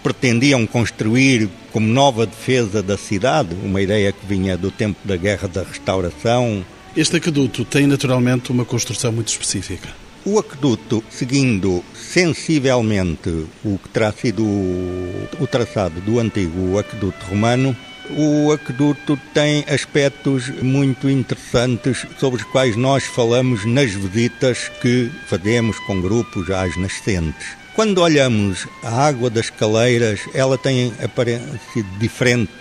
pretendiam 0.03 0.67
construir 0.67 1.49
como 1.71 1.87
nova 1.87 2.27
defesa 2.27 2.83
da 2.83 2.97
cidade, 2.97 3.55
uma 3.63 3.81
ideia 3.81 4.11
que 4.11 4.25
vinha 4.27 4.55
do 4.55 4.69
tempo 4.69 4.99
da 5.03 5.17
Guerra 5.17 5.47
da 5.47 5.63
Restauração. 5.63 6.63
Este 6.95 7.17
aqueduto 7.17 7.65
tem 7.65 7.87
naturalmente 7.87 8.51
uma 8.51 8.63
construção 8.63 9.11
muito 9.11 9.29
específica. 9.29 10.00
O 10.23 10.37
aqueduto, 10.37 11.03
seguindo 11.09 11.83
sensivelmente 11.95 13.47
o 13.65 13.79
que 13.79 13.89
terá 13.89 14.11
sido 14.11 14.43
o 14.43 15.47
traçado 15.49 15.99
do 16.01 16.19
antigo 16.19 16.77
aqueduto 16.77 17.25
romano, 17.25 17.75
o 18.11 18.51
aqueduto 18.51 19.19
tem 19.33 19.65
aspectos 19.67 20.47
muito 20.61 21.09
interessantes 21.09 22.05
sobre 22.19 22.41
os 22.41 22.47
quais 22.49 22.75
nós 22.75 23.03
falamos 23.03 23.65
nas 23.65 23.89
visitas 23.91 24.69
que 24.79 25.09
fazemos 25.27 25.79
com 25.79 25.99
grupos 25.99 26.51
às 26.51 26.77
nascentes. 26.77 27.57
Quando 27.73 27.99
olhamos 27.99 28.67
a 28.83 29.07
água 29.07 29.27
das 29.27 29.49
caleiras, 29.49 30.19
ela 30.35 30.55
tem 30.55 30.93
aparência 31.03 31.83
diferente 31.99 32.51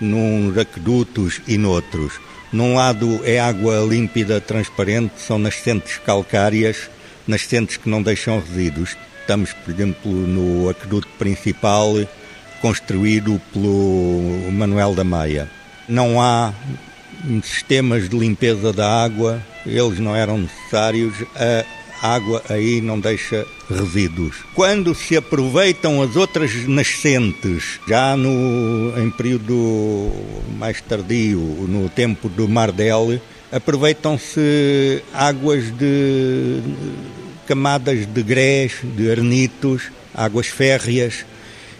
nos 0.00 0.58
aquedutos 0.58 1.40
e 1.46 1.56
noutros. 1.56 2.14
Num 2.52 2.74
lado 2.74 3.20
é 3.24 3.38
água 3.38 3.80
límpida, 3.80 4.40
transparente, 4.40 5.20
são 5.20 5.38
nascentes 5.38 5.98
calcárias, 5.98 6.88
nascentes 7.26 7.76
que 7.76 7.88
não 7.88 8.02
deixam 8.02 8.40
resíduos. 8.40 8.96
Estamos, 9.20 9.52
por 9.52 9.72
exemplo, 9.72 10.12
no 10.12 10.68
aqueduto 10.68 11.08
principal 11.18 11.94
construído 12.60 13.40
pelo 13.52 14.50
Manuel 14.52 14.94
da 14.94 15.04
Maia. 15.04 15.50
Não 15.88 16.20
há 16.20 16.52
sistemas 17.42 18.08
de 18.08 18.18
limpeza 18.18 18.72
da 18.72 19.02
água, 19.04 19.40
eles 19.66 19.98
não 19.98 20.14
eram 20.14 20.38
necessários, 20.38 21.14
a 21.34 22.08
água 22.14 22.42
aí 22.48 22.80
não 22.80 23.00
deixa 23.00 23.46
resíduos. 23.68 24.36
Quando 24.54 24.94
se 24.94 25.16
aproveitam 25.16 26.02
as 26.02 26.16
outras 26.16 26.54
nascentes, 26.66 27.80
já 27.88 28.16
no, 28.16 28.92
em 28.98 29.10
período 29.10 30.12
mais 30.58 30.80
tardio, 30.80 31.38
no 31.40 31.88
tempo 31.88 32.28
do 32.28 32.48
Mardel, 32.48 33.20
aproveitam-se 33.50 35.02
águas 35.12 35.70
de 35.76 36.60
camadas 37.46 38.06
de 38.06 38.22
grés, 38.22 38.72
de 38.82 39.10
arnitos, 39.10 39.90
águas 40.14 40.46
férreas, 40.46 41.24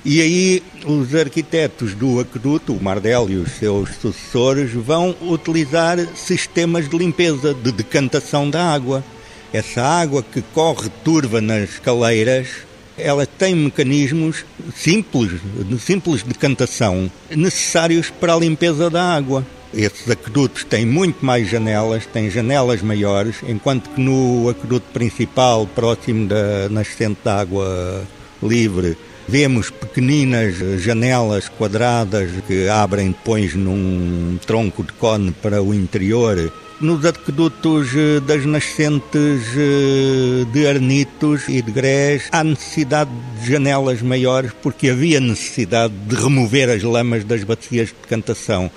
e 0.05 0.21
aí 0.21 0.63
os 0.85 1.15
arquitetos 1.15 1.95
do 1.95 2.21
aqueduto, 2.21 2.75
o 2.75 2.83
Mardel 2.83 3.31
e 3.31 3.37
os 3.37 3.53
seus 3.53 3.89
sucessores, 3.95 4.71
vão 4.71 5.17
utilizar 5.23 5.99
sistemas 6.15 6.91
de 6.91 6.99
limpeza, 6.99 7.55
de 7.55 7.73
decantação 7.73 8.51
da 8.51 8.71
água. 8.71 9.03
Essa 9.51 9.83
água 9.83 10.23
que 10.23 10.43
corre 10.53 10.91
turva 11.03 11.41
nas 11.41 11.79
caleiras, 11.79 12.49
ela 12.99 13.25
tem 13.25 13.55
mecanismos 13.55 14.45
simples, 14.77 15.41
de 15.67 15.79
simples 15.79 16.23
decantação, 16.23 17.11
necessários 17.31 18.11
para 18.11 18.35
a 18.35 18.39
limpeza 18.39 18.91
da 18.91 19.03
água. 19.03 19.47
Esses 19.77 20.09
aquedutos 20.09 20.63
têm 20.63 20.87
muito 20.87 21.25
mais 21.27 21.51
janelas, 21.51 22.07
têm 22.07 22.31
janelas 22.31 22.81
maiores, 22.81 23.37
enquanto 23.49 23.91
que 23.91 24.01
no 24.01 24.49
aqueduto 24.49 24.87
principal, 24.93 25.67
próximo 25.67 26.29
da 26.29 26.69
nascente 26.71 27.19
de 27.25 27.29
água 27.29 28.05
livre, 28.41 28.97
vemos 29.27 29.71
pequeninas 29.71 30.55
janelas 30.81 31.49
quadradas 31.49 32.31
que 32.47 32.69
abrem 32.69 33.09
depois 33.09 33.55
num 33.57 34.39
tronco 34.47 34.85
de 34.85 34.93
cone 34.93 35.33
para 35.33 35.61
o 35.61 35.75
interior. 35.75 36.53
Nos 36.81 37.05
aquedutos 37.05 37.89
eh, 37.97 38.21
das 38.21 38.45
nascentes 38.45 39.43
eh, 39.57 40.45
de 40.53 40.67
arnitos 40.67 41.49
e 41.49 41.63
de 41.63 41.73
grés 41.73 42.29
há 42.31 42.45
necessidade 42.45 43.11
de 43.41 43.51
janelas 43.51 44.03
maiores 44.03 44.53
porque 44.63 44.91
havia 44.91 45.21
necessidade 45.21 45.95
de 46.07 46.15
remover 46.15 46.69
as 46.71 46.83
lamas 46.83 47.25
das 47.25 47.43
bacias 47.43 47.89
de 47.89 47.95
decantação 48.03 48.71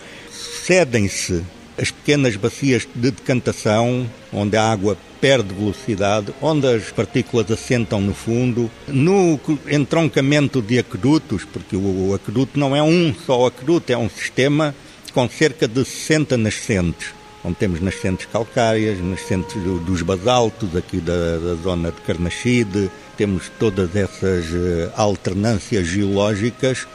cedem-se 0.67 1.43
as 1.77 1.91
pequenas 1.91 2.35
bacias 2.35 2.85
de 2.93 3.09
decantação, 3.09 4.05
onde 4.33 4.57
a 4.57 4.69
água 4.69 4.97
perde 5.21 5.53
velocidade, 5.53 6.33
onde 6.41 6.67
as 6.67 6.91
partículas 6.91 7.49
assentam 7.49 8.01
no 8.01 8.13
fundo, 8.13 8.69
no 8.85 9.39
entroncamento 9.69 10.61
de 10.61 10.77
aquedutos, 10.77 11.45
porque 11.45 11.77
o 11.77 12.13
aqueduto 12.13 12.59
não 12.59 12.75
é 12.75 12.83
um 12.83 13.15
só 13.25 13.45
aqueduto, 13.45 13.93
é 13.93 13.97
um 13.97 14.09
sistema 14.09 14.75
com 15.13 15.29
cerca 15.29 15.69
de 15.69 15.85
60 15.85 16.35
nascentes, 16.35 17.13
onde 17.45 17.55
temos 17.55 17.79
nascentes 17.79 18.25
calcárias, 18.25 18.99
nascentes 18.99 19.55
dos 19.85 20.01
basaltos, 20.01 20.75
aqui 20.75 20.97
da, 20.97 21.37
da 21.37 21.55
zona 21.63 21.91
de 21.93 22.01
Carnaxide, 22.01 22.91
temos 23.15 23.49
todas 23.57 23.95
essas 23.95 24.45
eh, 24.53 24.91
alternâncias 24.97 25.87
geológicas 25.87 26.85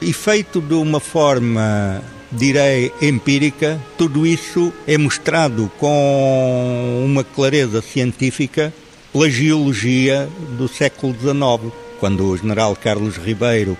e 0.00 0.12
feito 0.12 0.60
de 0.60 0.74
uma 0.74 0.98
forma 0.98 2.02
direi, 2.32 2.92
empírica, 3.00 3.80
tudo 3.96 4.26
isso 4.26 4.72
é 4.86 4.96
mostrado 4.96 5.70
com 5.78 7.02
uma 7.04 7.22
clareza 7.22 7.82
científica 7.82 8.72
pela 9.12 9.28
geologia 9.30 10.28
do 10.56 10.66
século 10.66 11.14
XIX, 11.14 11.72
quando 12.00 12.26
o 12.26 12.36
general 12.36 12.74
Carlos 12.74 13.16
Ribeiro, 13.16 13.76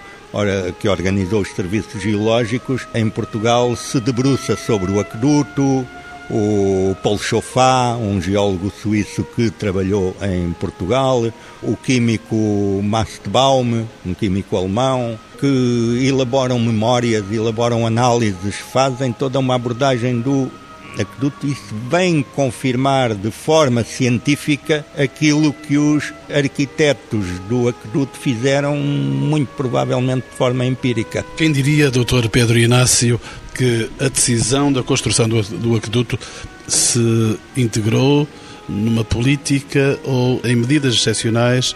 que 0.78 0.88
organizou 0.88 1.40
os 1.40 1.50
serviços 1.50 2.02
geológicos 2.02 2.86
em 2.94 3.08
Portugal, 3.08 3.74
se 3.74 3.98
debruça 4.00 4.56
sobre 4.56 4.92
o 4.92 5.00
aqueduto, 5.00 5.86
o 6.30 6.96
Paul 7.02 7.18
Chauffat, 7.18 8.00
um 8.00 8.20
geólogo 8.20 8.72
suíço 8.82 9.24
que 9.36 9.50
trabalhou 9.50 10.16
em 10.22 10.52
Portugal, 10.52 11.22
o 11.62 11.76
químico 11.76 12.80
Mastbaum, 12.82 13.86
um 14.04 14.14
químico 14.14 14.56
alemão, 14.56 15.18
que 15.38 16.06
elaboram 16.06 16.58
memórias, 16.58 17.24
elaboram 17.30 17.86
análises, 17.86 18.56
fazem 18.56 19.12
toda 19.12 19.38
uma 19.38 19.54
abordagem 19.54 20.20
do 20.20 20.50
aqueduto. 20.98 21.46
Isso 21.46 21.74
vem 21.90 22.24
confirmar 22.34 23.14
de 23.14 23.30
forma 23.30 23.84
científica 23.84 24.84
aquilo 24.96 25.52
que 25.52 25.78
os 25.78 26.12
arquitetos 26.32 27.26
do 27.48 27.68
aqueduto 27.68 28.18
fizeram, 28.18 28.76
muito 28.76 29.48
provavelmente 29.56 30.24
de 30.30 30.36
forma 30.36 30.64
empírica. 30.64 31.24
Quem 31.36 31.52
diria, 31.52 31.90
Dr. 31.90 32.28
Pedro 32.30 32.58
Inácio, 32.58 33.20
que 33.54 33.90
a 34.00 34.08
decisão 34.08 34.72
da 34.72 34.82
construção 34.82 35.28
do, 35.28 35.42
do 35.42 35.76
aqueduto 35.76 36.18
se 36.66 37.38
integrou 37.56 38.26
numa 38.68 39.04
política 39.04 39.98
ou 40.04 40.40
em 40.44 40.56
medidas 40.56 40.94
excepcionais 40.94 41.74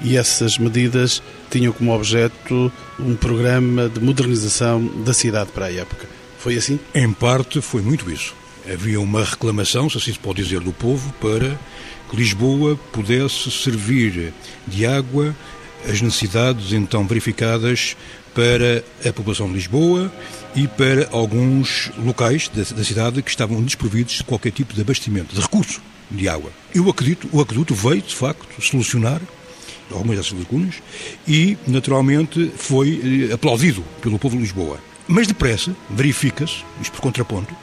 e 0.00 0.16
essas 0.16 0.58
medidas 0.58 1.22
tinham 1.50 1.72
como 1.72 1.94
objeto 1.94 2.70
um 2.98 3.14
programa 3.14 3.88
de 3.88 4.00
modernização 4.00 4.84
da 5.04 5.12
cidade 5.12 5.50
para 5.52 5.66
a 5.66 5.72
época. 5.72 6.06
Foi 6.38 6.56
assim? 6.56 6.78
Em 6.94 7.10
parte 7.12 7.60
foi 7.60 7.80
muito 7.80 8.10
isso. 8.10 8.34
Havia 8.70 9.00
uma 9.00 9.24
reclamação, 9.24 9.88
se 9.88 9.98
assim 9.98 10.12
se 10.12 10.18
pode 10.18 10.42
dizer, 10.42 10.60
do 10.60 10.72
povo 10.72 11.12
para 11.20 11.58
que 12.10 12.16
Lisboa 12.16 12.78
pudesse 12.92 13.50
servir 13.50 14.32
de 14.66 14.86
água 14.86 15.34
as 15.88 16.00
necessidades 16.00 16.72
então 16.72 17.06
verificadas 17.06 17.96
para 18.34 18.82
a 19.06 19.12
população 19.12 19.46
de 19.48 19.54
Lisboa 19.54 20.12
e 20.54 20.68
para 20.68 21.08
alguns 21.10 21.90
locais 21.98 22.48
da, 22.48 22.62
da 22.62 22.84
cidade 22.84 23.22
que 23.22 23.30
estavam 23.30 23.62
desprovidos 23.62 24.14
de 24.14 24.24
qualquer 24.24 24.52
tipo 24.52 24.72
de 24.72 24.80
abastecimento, 24.80 25.34
de 25.34 25.40
recurso 25.40 25.80
de 26.10 26.28
água. 26.28 26.50
Eu 26.74 26.88
acredito, 26.88 27.28
o 27.32 27.40
aqueduto 27.40 27.74
veio, 27.74 28.02
de 28.02 28.14
facto, 28.14 28.62
solucionar 28.62 29.20
algumas 29.90 30.16
dessas 30.16 30.38
lacunas 30.38 30.76
e, 31.26 31.58
naturalmente, 31.66 32.50
foi 32.56 33.28
eh, 33.30 33.34
aplaudido 33.34 33.84
pelo 34.00 34.18
povo 34.18 34.36
de 34.36 34.42
Lisboa. 34.42 34.78
Mas 35.06 35.26
depressa 35.26 35.74
verifica-se, 35.90 36.64
isto 36.80 36.92
por 36.92 37.00
contraponto, 37.00 37.54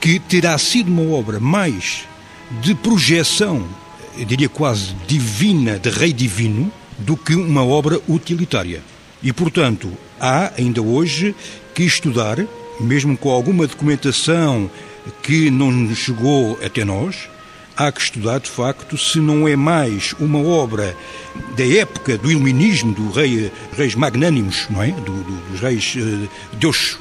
que 0.00 0.20
terá 0.20 0.56
sido 0.58 0.90
uma 0.90 1.16
obra 1.16 1.40
mais 1.40 2.04
de 2.62 2.74
projeção, 2.74 3.66
eu 4.16 4.24
diria 4.24 4.48
quase 4.48 4.94
divina, 5.06 5.78
de 5.78 5.90
rei 5.90 6.12
divino, 6.12 6.72
do 6.98 7.16
que 7.16 7.34
uma 7.34 7.64
obra 7.64 8.00
utilitária. 8.08 8.82
E, 9.22 9.32
portanto, 9.32 9.92
há 10.20 10.52
ainda 10.56 10.82
hoje 10.82 11.34
que 11.74 11.82
estudar, 11.82 12.38
mesmo 12.80 13.16
com 13.16 13.30
alguma 13.30 13.66
documentação 13.66 14.70
que 15.22 15.50
não 15.50 15.94
chegou 15.94 16.58
até 16.64 16.84
nós, 16.84 17.28
há 17.76 17.92
que 17.92 18.00
estudar 18.00 18.40
de 18.40 18.50
facto 18.50 18.96
se 18.96 19.18
não 19.18 19.46
é 19.46 19.54
mais 19.54 20.14
uma 20.18 20.38
obra 20.38 20.96
da 21.56 21.66
época 21.66 22.16
do 22.16 22.30
iluminismo, 22.30 22.92
do 22.92 23.10
rei, 23.10 23.52
reis 23.76 23.94
magnânimos, 23.94 24.66
não 24.70 24.82
é? 24.82 24.90
Do, 24.90 25.12
do, 25.12 25.50
dos 25.50 25.60
reis 25.60 25.94
uh, 25.96 26.28
Deus 26.54 26.98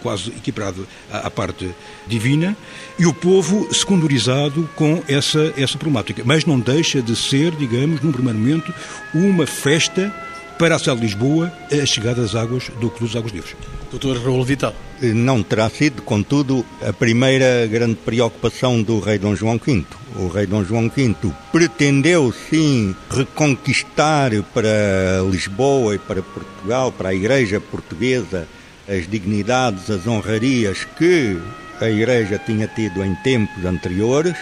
quase 0.00 0.30
equiparado 0.30 0.86
à, 1.10 1.26
à, 1.26 1.30
parte 1.30 1.68
divina, 2.06 2.56
e 2.98 3.04
o 3.04 3.12
povo 3.12 3.72
secundarizado 3.74 4.68
com 4.74 5.02
essa, 5.08 5.52
essa 5.56 5.76
problemática. 5.76 6.22
Mas 6.24 6.46
não 6.46 6.58
deixa 6.58 7.02
de 7.02 7.14
ser, 7.14 7.52
digamos, 7.52 8.00
num 8.00 8.12
primeiro 8.12 8.38
momento, 8.38 8.72
uma 9.12 9.46
festa 9.46 10.14
para 10.62 10.76
a 10.76 10.78
cidade 10.78 11.00
de 11.00 11.06
Lisboa 11.06 11.52
a 11.72 11.84
chegada 11.84 12.22
das 12.22 12.36
águas 12.36 12.70
do 12.80 12.88
Cruz 12.88 13.10
dos 13.10 13.16
Águas 13.16 13.32
Livres. 13.32 13.56
Doutor 13.90 14.16
Raul 14.18 14.44
Vital. 14.44 14.72
Não 15.02 15.42
terá 15.42 15.68
sido, 15.68 16.02
contudo, 16.02 16.64
a 16.80 16.92
primeira 16.92 17.66
grande 17.66 17.96
preocupação 17.96 18.80
do 18.80 19.00
rei 19.00 19.18
Dom 19.18 19.34
João 19.34 19.58
V. 19.58 19.84
O 20.14 20.28
rei 20.28 20.46
Dom 20.46 20.62
João 20.62 20.88
V 20.88 21.16
pretendeu, 21.50 22.32
sim, 22.48 22.94
reconquistar 23.10 24.30
para 24.54 25.28
Lisboa 25.28 25.96
e 25.96 25.98
para 25.98 26.22
Portugal, 26.22 26.92
para 26.92 27.08
a 27.08 27.14
Igreja 27.14 27.60
Portuguesa, 27.60 28.46
as 28.88 29.10
dignidades, 29.10 29.90
as 29.90 30.06
honrarias 30.06 30.86
que 30.96 31.40
a 31.80 31.90
Igreja 31.90 32.38
tinha 32.38 32.68
tido 32.68 33.02
em 33.04 33.16
tempos 33.16 33.64
anteriores 33.64 34.36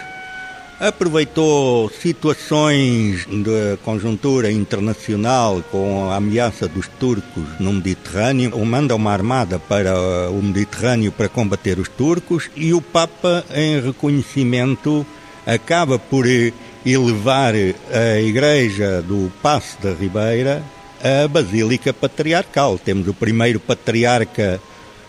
aproveitou 0.80 1.90
situações 1.90 3.26
de 3.26 3.76
conjuntura 3.84 4.50
internacional 4.50 5.62
com 5.70 6.08
a 6.08 6.16
ameaça 6.16 6.66
dos 6.66 6.88
turcos 6.98 7.44
no 7.60 7.74
Mediterrâneo, 7.74 8.56
manda 8.64 8.96
uma 8.96 9.12
armada 9.12 9.58
para 9.58 9.94
o 10.30 10.42
Mediterrâneo 10.42 11.12
para 11.12 11.28
combater 11.28 11.78
os 11.78 11.86
turcos 11.86 12.50
e 12.56 12.72
o 12.72 12.80
Papa, 12.80 13.44
em 13.54 13.78
reconhecimento, 13.78 15.06
acaba 15.46 15.98
por 15.98 16.24
elevar 16.26 17.52
a 17.54 18.20
igreja 18.20 19.02
do 19.02 19.30
Passo 19.42 19.76
da 19.82 19.92
Ribeira 19.92 20.62
à 21.04 21.28
Basílica 21.28 21.92
Patriarcal. 21.92 22.78
Temos 22.78 23.06
o 23.06 23.12
primeiro 23.12 23.60
patriarca 23.60 24.58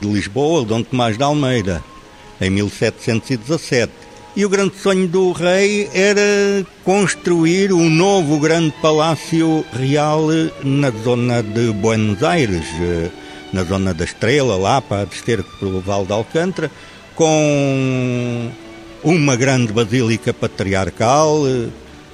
de 0.02 0.08
Lisboa, 0.08 0.66
Dom 0.66 0.84
Tomás 0.84 1.18
de 1.18 1.24
Almeida, 1.24 1.82
em 2.42 2.50
1717 2.50 4.11
e 4.36 4.46
o 4.46 4.50
grande 4.50 4.78
sonho 4.78 5.08
do 5.08 5.32
rei 5.34 5.90
era 5.94 6.66
construir 6.86 7.74
um 7.74 7.90
novo 7.90 8.40
grande 8.40 8.74
palácio 8.82 9.66
real 9.74 10.28
na 10.64 10.90
zona 10.90 11.44
de 11.44 11.72
Buenos 11.74 12.24
Aires, 12.24 12.66
na 13.52 13.64
zona 13.64 13.94
da 13.94 14.06
Estrela, 14.06 14.56
lá 14.56 14.82
para 14.82 15.06
descer 15.06 15.44
pelo 15.60 15.82
Val 15.82 16.06
de 16.06 16.14
Alcântara, 16.14 16.72
com 17.14 18.50
uma 19.04 19.36
grande 19.36 19.74
basílica 19.74 20.34
patriarcal. 20.34 21.42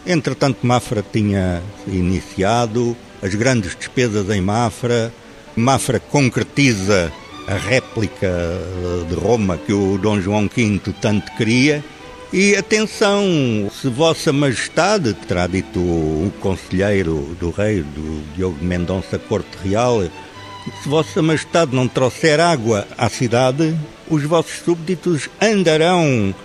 Entretanto, 0.06 0.66
Mafra 0.66 1.06
tinha 1.14 1.62
iniciado 1.88 2.98
as 3.22 3.36
grandes 3.36 3.76
despesas 3.76 4.28
em 4.32 4.42
Mafra. 4.42 5.14
Mafra 5.56 6.00
concretiza 6.00 7.12
a 7.48 7.54
réplica 7.54 8.60
de 9.08 9.16
Roma 9.16 9.58
que 9.58 9.72
o 9.72 10.00
Dom 10.00 10.20
João 10.20 10.50
V 10.54 10.82
tanto 11.00 11.32
queria 11.38 11.84
e 12.34 12.56
atenção, 12.56 13.24
se 13.72 13.88
Vossa 13.88 14.34
Majestade, 14.34 15.14
terá 15.14 15.48
dito 15.48 15.80
o 15.80 16.32
conselheiro 16.42 17.36
do 17.40 17.52
rei, 17.52 17.82
do 17.82 18.24
Diogo 18.36 18.58
Mendonça 18.62 19.18
Corte 19.18 19.58
Real, 19.64 20.02
se 20.04 20.90
Vossa 20.90 21.22
Majestade 21.22 21.74
não 21.74 21.88
trouxer 21.88 22.40
água 22.40 22.86
à 22.98 23.10
cidade, 23.10 23.74
os 24.10 24.24
vossos 24.24 24.60
súbditos 24.64 25.30
andarão 25.42 26.36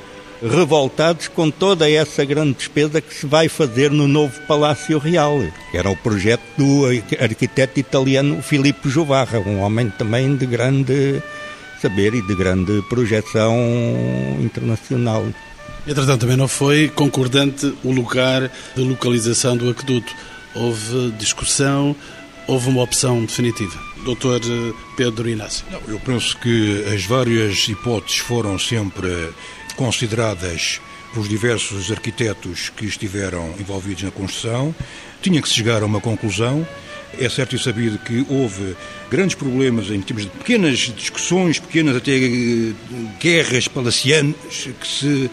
revoltados 0.40 1.28
com 1.28 1.50
toda 1.50 1.90
essa 1.90 2.24
grande 2.24 2.54
despesa 2.54 3.00
que 3.00 3.14
se 3.14 3.26
vai 3.26 3.48
fazer 3.48 3.90
no 3.90 4.06
novo 4.06 4.40
Palácio 4.46 4.98
Real, 4.98 5.40
era 5.74 5.90
o 5.90 5.96
projeto 5.96 6.42
do 6.56 6.86
arquiteto 7.20 7.80
italiano 7.80 8.40
Filippo 8.40 8.88
Jovarra, 8.88 9.40
um 9.40 9.60
homem 9.60 9.90
também 9.90 10.36
de 10.36 10.46
grande 10.46 11.22
saber 11.80 12.14
e 12.14 12.22
de 12.22 12.34
grande 12.36 12.80
projeção 12.88 13.56
internacional. 14.40 15.24
Entretanto, 15.86 16.20
também 16.20 16.36
não 16.36 16.46
foi 16.46 16.88
concordante 16.88 17.74
o 17.82 17.90
lugar 17.90 18.50
de 18.76 18.82
localização 18.82 19.56
do 19.56 19.68
aqueduto. 19.68 20.14
Houve 20.54 21.10
discussão, 21.18 21.96
houve 22.46 22.68
uma 22.68 22.82
opção 22.82 23.24
definitiva. 23.24 23.78
Doutor 24.04 24.40
eh, 24.44 24.72
Pedro 24.96 25.28
Inácio. 25.28 25.64
Não, 25.70 25.80
eu 25.88 25.98
penso 25.98 26.36
que 26.38 26.84
as 26.92 27.04
várias 27.04 27.68
hipóteses 27.68 28.18
foram 28.18 28.58
sempre 28.58 29.30
consideradas 29.76 30.80
pelos 31.12 31.28
diversos 31.28 31.90
arquitetos 31.90 32.70
que 32.70 32.86
estiveram 32.86 33.54
envolvidos 33.58 34.04
na 34.04 34.10
construção. 34.10 34.74
Tinha 35.20 35.42
que 35.42 35.48
se 35.48 35.54
chegar 35.54 35.82
a 35.82 35.86
uma 35.86 36.00
conclusão 36.00 36.66
É 37.18 37.28
certo 37.28 37.54
e 37.54 37.58
sabido 37.58 37.98
que 37.98 38.24
houve 38.28 38.74
grandes 39.10 39.34
problemas 39.34 39.90
em 39.90 40.00
termos 40.00 40.24
de 40.24 40.30
pequenas 40.30 40.78
discussões, 40.96 41.58
pequenas 41.58 41.96
até 41.96 42.12
eh, 42.12 42.72
guerras 43.20 43.68
palacianas 43.68 44.34
que 44.80 44.86
se 44.86 45.30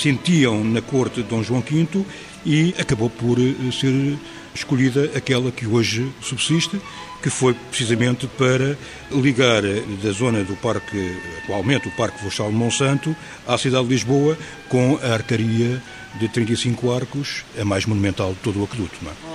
sentiam 0.00 0.62
na 0.62 0.80
corte 0.80 1.22
de 1.22 1.28
Dom 1.28 1.42
João 1.42 1.60
V 1.60 2.04
e 2.44 2.74
acabou 2.78 3.10
por 3.10 3.38
eh, 3.38 3.54
ser 3.72 4.18
escolhida 4.54 5.10
aquela 5.16 5.50
que 5.50 5.66
hoje 5.66 6.10
subsiste, 6.20 6.80
que 7.22 7.30
foi 7.30 7.54
precisamente 7.70 8.26
para 8.26 8.76
ligar 9.10 9.62
da 9.62 10.10
zona 10.12 10.44
do 10.44 10.56
parque, 10.56 11.16
atualmente 11.42 11.88
o 11.88 11.90
Parque 11.92 12.18
Florestal 12.18 12.50
de 12.50 12.56
Monsanto, 12.56 13.16
à 13.46 13.56
cidade 13.56 13.86
de 13.86 13.94
Lisboa, 13.94 14.36
com 14.68 14.98
a 15.02 15.14
arcaria 15.14 15.82
de 16.18 16.28
35 16.28 16.92
arcos, 16.92 17.44
a 17.58 17.64
mais 17.64 17.86
monumental 17.86 18.32
de 18.34 18.40
todo 18.40 18.60
o 18.60 18.64
aqueduto. 18.64 18.96
Não 19.02 19.10
é? 19.10 19.31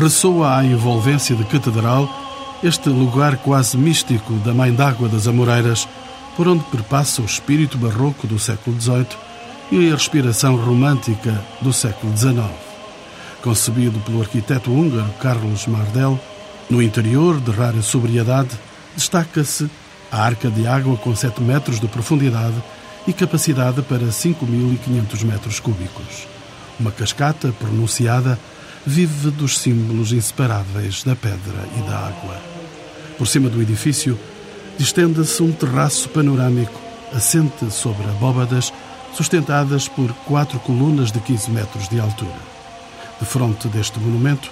Ressoa 0.00 0.56
à 0.56 0.64
envolvência 0.64 1.36
de 1.36 1.44
catedral 1.44 2.08
este 2.64 2.88
lugar 2.88 3.36
quase 3.36 3.76
místico 3.76 4.32
da 4.36 4.54
Mãe 4.54 4.72
d'Água 4.72 5.10
das 5.10 5.28
Amoreiras, 5.28 5.86
por 6.36 6.48
onde 6.48 6.64
perpassa 6.64 7.20
o 7.20 7.26
espírito 7.26 7.76
barroco 7.76 8.26
do 8.26 8.38
século 8.38 8.80
XVIII 8.80 9.06
e 9.70 9.90
a 9.90 9.94
respiração 9.94 10.56
romântica 10.56 11.44
do 11.60 11.70
século 11.70 12.16
XIX. 12.16 12.48
Concebido 13.42 14.00
pelo 14.00 14.22
arquiteto 14.22 14.70
húngaro 14.70 15.10
Carlos 15.20 15.66
Mardel, 15.66 16.18
no 16.70 16.82
interior, 16.82 17.38
de 17.38 17.50
rara 17.50 17.82
sobriedade, 17.82 18.58
destaca-se 18.96 19.70
a 20.10 20.22
arca 20.22 20.50
de 20.50 20.66
água 20.66 20.96
com 20.96 21.14
7 21.14 21.42
metros 21.42 21.78
de 21.78 21.86
profundidade 21.86 22.56
e 23.06 23.12
capacidade 23.12 23.82
para 23.82 24.06
5.500 24.06 25.24
metros 25.24 25.60
cúbicos. 25.60 26.26
Uma 26.78 26.90
cascata 26.90 27.52
pronunciada 27.58 28.38
vive 28.86 29.30
dos 29.30 29.58
símbolos 29.58 30.12
inseparáveis 30.12 31.02
da 31.04 31.14
pedra 31.14 31.68
e 31.76 31.82
da 31.82 31.98
água. 31.98 32.40
Por 33.18 33.26
cima 33.26 33.48
do 33.48 33.60
edifício, 33.60 34.18
distende-se 34.78 35.42
um 35.42 35.52
terraço 35.52 36.08
panorâmico 36.08 36.80
assente 37.12 37.70
sobre 37.70 38.04
abóbadas 38.04 38.72
sustentadas 39.14 39.88
por 39.88 40.12
quatro 40.24 40.58
colunas 40.60 41.10
de 41.10 41.20
15 41.20 41.50
metros 41.50 41.88
de 41.88 42.00
altura. 42.00 42.50
De 43.18 43.26
fronte 43.26 43.68
deste 43.68 43.98
monumento, 43.98 44.50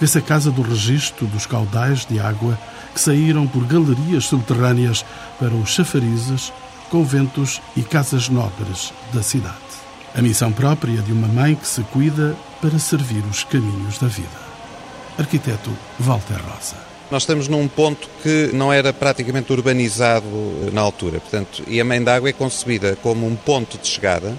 vê-se 0.00 0.18
a 0.18 0.22
casa 0.22 0.50
do 0.50 0.62
registro 0.62 1.26
dos 1.26 1.46
caudais 1.46 2.04
de 2.04 2.18
água 2.18 2.58
que 2.92 3.00
saíram 3.00 3.46
por 3.46 3.64
galerias 3.64 4.24
subterrâneas 4.24 5.04
para 5.38 5.54
os 5.54 5.70
chafarizes, 5.70 6.52
conventos 6.90 7.62
e 7.76 7.82
casas 7.82 8.28
nobres 8.28 8.92
da 9.12 9.22
cidade. 9.22 9.69
A 10.12 10.20
missão 10.20 10.50
própria 10.50 11.00
de 11.02 11.12
uma 11.12 11.28
mãe 11.28 11.54
que 11.54 11.66
se 11.66 11.82
cuida 11.84 12.36
para 12.60 12.78
servir 12.80 13.22
os 13.30 13.44
caminhos 13.44 13.96
da 13.98 14.08
vida. 14.08 14.28
Arquiteto 15.16 15.70
Walter 16.00 16.40
Rosa. 16.48 16.74
Nós 17.12 17.22
estamos 17.22 17.46
num 17.46 17.68
ponto 17.68 18.08
que 18.20 18.50
não 18.52 18.72
era 18.72 18.92
praticamente 18.92 19.52
urbanizado 19.52 20.26
na 20.72 20.80
altura, 20.80 21.20
portanto, 21.20 21.62
e 21.66 21.80
a 21.80 21.84
Mãe 21.84 22.02
d'Água 22.02 22.28
é 22.28 22.32
concebida 22.32 22.96
como 23.02 23.24
um 23.26 23.36
ponto 23.36 23.78
de 23.78 23.86
chegada, 23.86 24.36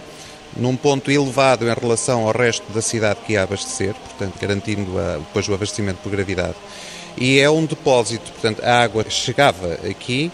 num 0.57 0.75
ponto 0.75 1.09
elevado 1.09 1.65
em 1.65 1.73
relação 1.73 2.27
ao 2.27 2.33
resto 2.33 2.69
da 2.73 2.81
cidade 2.81 3.19
que 3.25 3.33
ia 3.33 3.43
abastecer, 3.43 3.93
portanto, 3.93 4.33
garantindo 4.41 4.99
a, 4.99 5.17
depois 5.19 5.47
o 5.47 5.53
abastecimento 5.53 5.99
por 6.03 6.11
gravidade. 6.11 6.55
E 7.17 7.39
é 7.39 7.49
um 7.49 7.65
depósito, 7.65 8.29
portanto, 8.31 8.61
a 8.63 8.83
água 8.83 9.05
chegava 9.09 9.73
aqui 9.89 10.31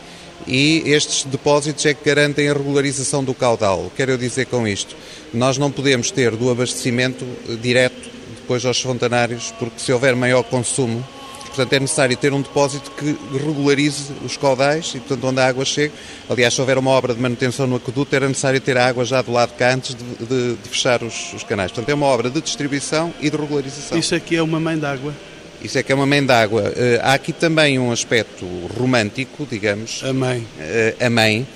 e 0.47 0.83
estes 0.85 1.25
depósitos 1.25 1.85
é 1.85 1.93
que 1.93 2.05
garantem 2.05 2.49
a 2.49 2.53
regularização 2.53 3.23
do 3.23 3.33
caudal. 3.33 3.91
Quero 3.95 4.17
dizer 4.17 4.45
com 4.45 4.67
isto? 4.67 4.95
Nós 5.33 5.57
não 5.57 5.69
podemos 5.69 6.09
ter 6.09 6.35
do 6.35 6.49
abastecimento 6.49 7.25
direto 7.61 8.09
depois 8.39 8.65
aos 8.65 8.79
fontanários, 8.79 9.53
porque 9.59 9.79
se 9.79 9.91
houver 9.91 10.15
maior 10.15 10.41
consumo, 10.43 11.05
portanto 11.47 11.73
é 11.73 11.79
necessário 11.81 12.15
ter 12.15 12.31
um 12.31 12.41
depósito 12.41 12.91
que 12.91 13.17
regularize 13.37 14.13
os 14.23 14.37
caudais 14.37 14.93
e, 14.95 14.99
portanto, 14.99 15.27
onde 15.27 15.41
a 15.41 15.47
água 15.47 15.65
chega. 15.65 15.93
Aliás, 16.29 16.53
se 16.53 16.61
houver 16.61 16.77
uma 16.77 16.91
obra 16.91 17.13
de 17.13 17.19
manutenção 17.19 17.67
no 17.67 17.75
aqueduto, 17.75 18.15
era 18.15 18.27
necessário 18.27 18.61
ter 18.61 18.77
a 18.77 18.87
água 18.87 19.03
já 19.03 19.21
do 19.21 19.33
lado 19.33 19.53
cá 19.57 19.73
antes 19.73 19.95
de, 19.95 20.25
de, 20.25 20.55
de 20.55 20.69
fechar 20.69 21.03
os, 21.03 21.33
os 21.33 21.43
canais. 21.43 21.71
Portanto, 21.71 21.89
é 21.89 21.93
uma 21.93 22.05
obra 22.05 22.29
de 22.29 22.39
distribuição 22.39 23.13
e 23.19 23.29
de 23.29 23.35
regularização. 23.35 23.97
Isso 23.97 24.15
aqui 24.15 24.37
é 24.37 24.41
uma 24.41 24.59
mãe 24.59 24.77
d'água? 24.77 25.13
Isso 25.61 25.77
é 25.77 25.83
que 25.83 25.91
é 25.91 25.95
uma 25.95 26.05
mãe 26.05 26.23
d'água. 26.25 26.61
Uh, 26.63 26.99
há 27.01 27.13
aqui 27.13 27.33
também 27.33 27.79
um 27.79 27.91
aspecto 27.91 28.45
romântico, 28.77 29.47
digamos. 29.49 30.01
A 30.03 30.13
mãe. 30.13 30.39
Uh, 30.39 31.05
a 31.05 31.09
mãe 31.09 31.47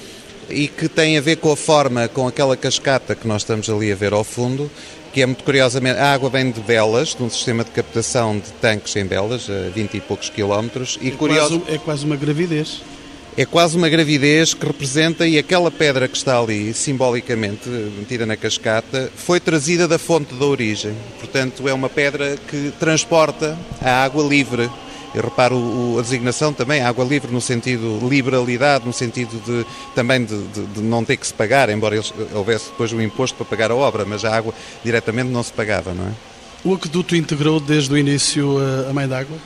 e 0.50 0.68
que 0.68 0.90
tem 0.90 1.18
a 1.18 1.22
ver 1.22 1.38
com 1.38 1.52
a 1.52 1.56
forma, 1.56 2.08
com 2.08 2.28
aquela 2.28 2.58
cascata 2.58 3.16
que 3.16 3.28
nós 3.28 3.42
estamos 3.42 3.70
ali 3.70 3.92
a 3.92 3.96
ver 3.96 4.14
ao 4.14 4.24
fundo, 4.24 4.70
que 5.14 5.22
é 5.22 5.26
muito 5.26 5.44
curiosamente, 5.44 6.00
a 6.00 6.14
água 6.14 6.30
vem 6.30 6.52
de 6.52 6.62
Belas, 6.62 7.16
de 7.16 7.24
um 7.24 7.30
sistema 7.30 7.64
de 7.64 7.72
captação 7.72 8.38
de 8.38 8.52
tanques 8.62 8.96
em 8.96 9.06
Belas, 9.06 9.50
a 9.50 9.70
20 9.70 9.96
e 9.96 10.02
poucos 10.02 10.30
quilómetros. 10.30 10.98
E 11.02 11.10
é, 11.10 11.12
curioso... 11.12 11.60
quase, 11.60 11.76
é 11.76 11.78
quase 11.78 12.06
uma 12.06 12.16
gravidez. 12.16 12.82
É 13.38 13.46
quase 13.46 13.78
uma 13.78 13.88
gravidez 13.88 14.54
que 14.54 14.66
representa, 14.66 15.26
e 15.26 15.38
aquela 15.38 15.72
pedra 15.72 16.08
que 16.08 16.18
está 16.18 16.38
ali, 16.38 16.74
simbolicamente 16.74 17.70
metida 17.70 18.26
na 18.26 18.36
cascata, 18.36 19.10
foi 19.16 19.40
trazida 19.40 19.88
da 19.88 19.98
fonte 19.98 20.34
da 20.36 20.46
origem. 20.46 20.94
Portanto, 21.18 21.68
é 21.68 21.74
uma 21.74 21.90
pedra 21.90 22.38
que 22.50 22.74
transporta 22.78 23.58
a 23.82 24.04
água 24.04 24.24
livre 24.24 24.70
eu 25.14 25.24
reparo 25.24 25.58
o, 25.58 26.00
a 26.00 26.02
designação 26.02 26.54
também, 26.54 26.82
água 26.82 27.04
livre 27.04 27.32
no 27.32 27.42
sentido 27.42 28.00
liberalidade, 28.08 28.86
no 28.86 28.94
sentido 28.94 29.42
de 29.46 29.66
também 29.94 30.24
de, 30.24 30.42
de, 30.48 30.66
de 30.68 30.82
não 30.82 31.04
ter 31.04 31.18
que 31.18 31.28
se 31.28 31.34
pagar, 31.34 31.70
embora 31.70 31.96
eles, 31.96 32.14
houvesse 32.34 32.70
depois 32.70 32.94
o 32.94 33.02
imposto 33.02 33.36
para 33.36 33.46
pagar 33.46 33.72
a 33.72 33.76
obra, 33.76 34.06
mas 34.06 34.24
a 34.24 34.34
água 34.36 34.54
diretamente 34.84 35.30
não 35.30 35.44
se 35.44 35.52
pagava, 35.52 35.94
não 35.94 36.08
é? 36.08 36.12
O 36.64 36.74
aqueduto 36.74 37.16
integrou 37.16 37.60
desde 37.60 37.94
o 37.94 37.98
início 37.98 38.58
a 38.90 38.94
mãe 38.94 39.08
d'água? 39.08 39.38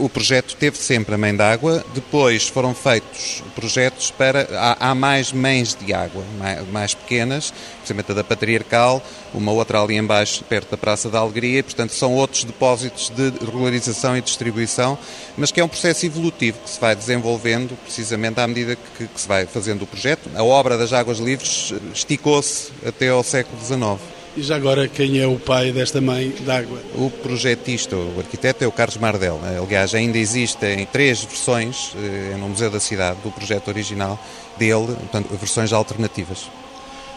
O 0.00 0.08
projeto 0.08 0.56
teve 0.56 0.78
sempre 0.78 1.14
a 1.14 1.18
mãe 1.18 1.34
d'água, 1.34 1.84
depois 1.94 2.48
foram 2.48 2.74
feitos 2.74 3.42
projetos 3.54 4.10
para. 4.10 4.48
Há, 4.52 4.90
há, 4.90 4.94
mais 4.94 5.32
mães 5.32 5.74
de 5.74 5.92
água, 5.92 6.24
mais, 6.38 6.68
mais 6.68 6.94
pequenas, 6.94 7.52
precisamente 7.76 8.10
a 8.10 8.14
da 8.14 8.24
Patriarcal, 8.24 9.02
uma 9.34 9.52
outra 9.52 9.80
ali 9.80 9.96
embaixo, 9.96 10.42
perto 10.44 10.70
da 10.70 10.76
Praça 10.76 11.08
da 11.08 11.18
Alegria, 11.18 11.60
e, 11.60 11.62
portanto 11.62 11.92
são 11.92 12.14
outros 12.14 12.44
depósitos 12.44 13.10
de 13.10 13.30
regularização 13.44 14.16
e 14.16 14.20
distribuição, 14.20 14.98
mas 15.36 15.52
que 15.52 15.60
é 15.60 15.64
um 15.64 15.68
processo 15.68 16.06
evolutivo 16.06 16.58
que 16.64 16.70
se 16.70 16.80
vai 16.80 16.96
desenvolvendo 16.96 17.76
precisamente 17.84 18.40
à 18.40 18.46
medida 18.46 18.76
que, 18.76 19.06
que 19.06 19.20
se 19.20 19.28
vai 19.28 19.46
fazendo 19.46 19.82
o 19.82 19.86
projeto. 19.86 20.30
A 20.34 20.42
obra 20.42 20.76
das 20.76 20.92
Águas 20.92 21.18
Livres 21.18 21.72
esticou-se 21.94 22.72
até 22.86 23.08
ao 23.08 23.22
século 23.22 23.60
XIX. 23.62 24.19
E 24.36 24.42
já 24.42 24.54
agora, 24.54 24.86
quem 24.86 25.18
é 25.18 25.26
o 25.26 25.40
pai 25.40 25.72
desta 25.72 26.00
mãe 26.00 26.32
d'água? 26.40 26.80
O 26.94 27.10
projetista, 27.10 27.96
o 27.96 28.14
arquiteto, 28.18 28.62
é 28.62 28.66
o 28.66 28.70
Carlos 28.70 28.96
Mardel. 28.96 29.40
Aliás, 29.60 29.92
ainda 29.92 30.18
existem 30.18 30.86
três 30.86 31.24
versões 31.24 31.92
eh, 31.96 32.36
no 32.38 32.48
Museu 32.48 32.70
da 32.70 32.78
Cidade 32.78 33.18
do 33.24 33.30
projeto 33.32 33.68
original 33.68 34.18
dele, 34.56 34.86
portanto, 34.86 35.36
versões 35.36 35.72
alternativas. 35.72 36.48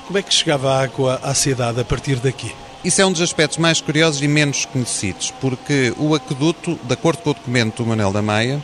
Como 0.08 0.18
é 0.18 0.24
que 0.24 0.34
chegava 0.34 0.74
a 0.74 0.82
água 0.82 1.20
à 1.22 1.36
cidade 1.36 1.80
a 1.80 1.86
partir 1.86 2.16
daqui? 2.16 2.52
Isso 2.84 3.00
é 3.00 3.06
um 3.06 3.12
dos 3.12 3.22
aspectos 3.22 3.60
mais 3.60 3.80
curiosos 3.80 4.22
e 4.22 4.28
menos 4.28 4.66
conhecidos, 4.66 5.32
porque 5.40 5.94
o 5.98 6.16
aqueduto, 6.16 6.80
de 6.84 6.94
acordo 6.94 7.22
com 7.22 7.30
o 7.30 7.34
documento 7.34 7.84
do 7.84 7.90
Manuel 7.90 8.12
da 8.12 8.22
Maia, 8.22 8.62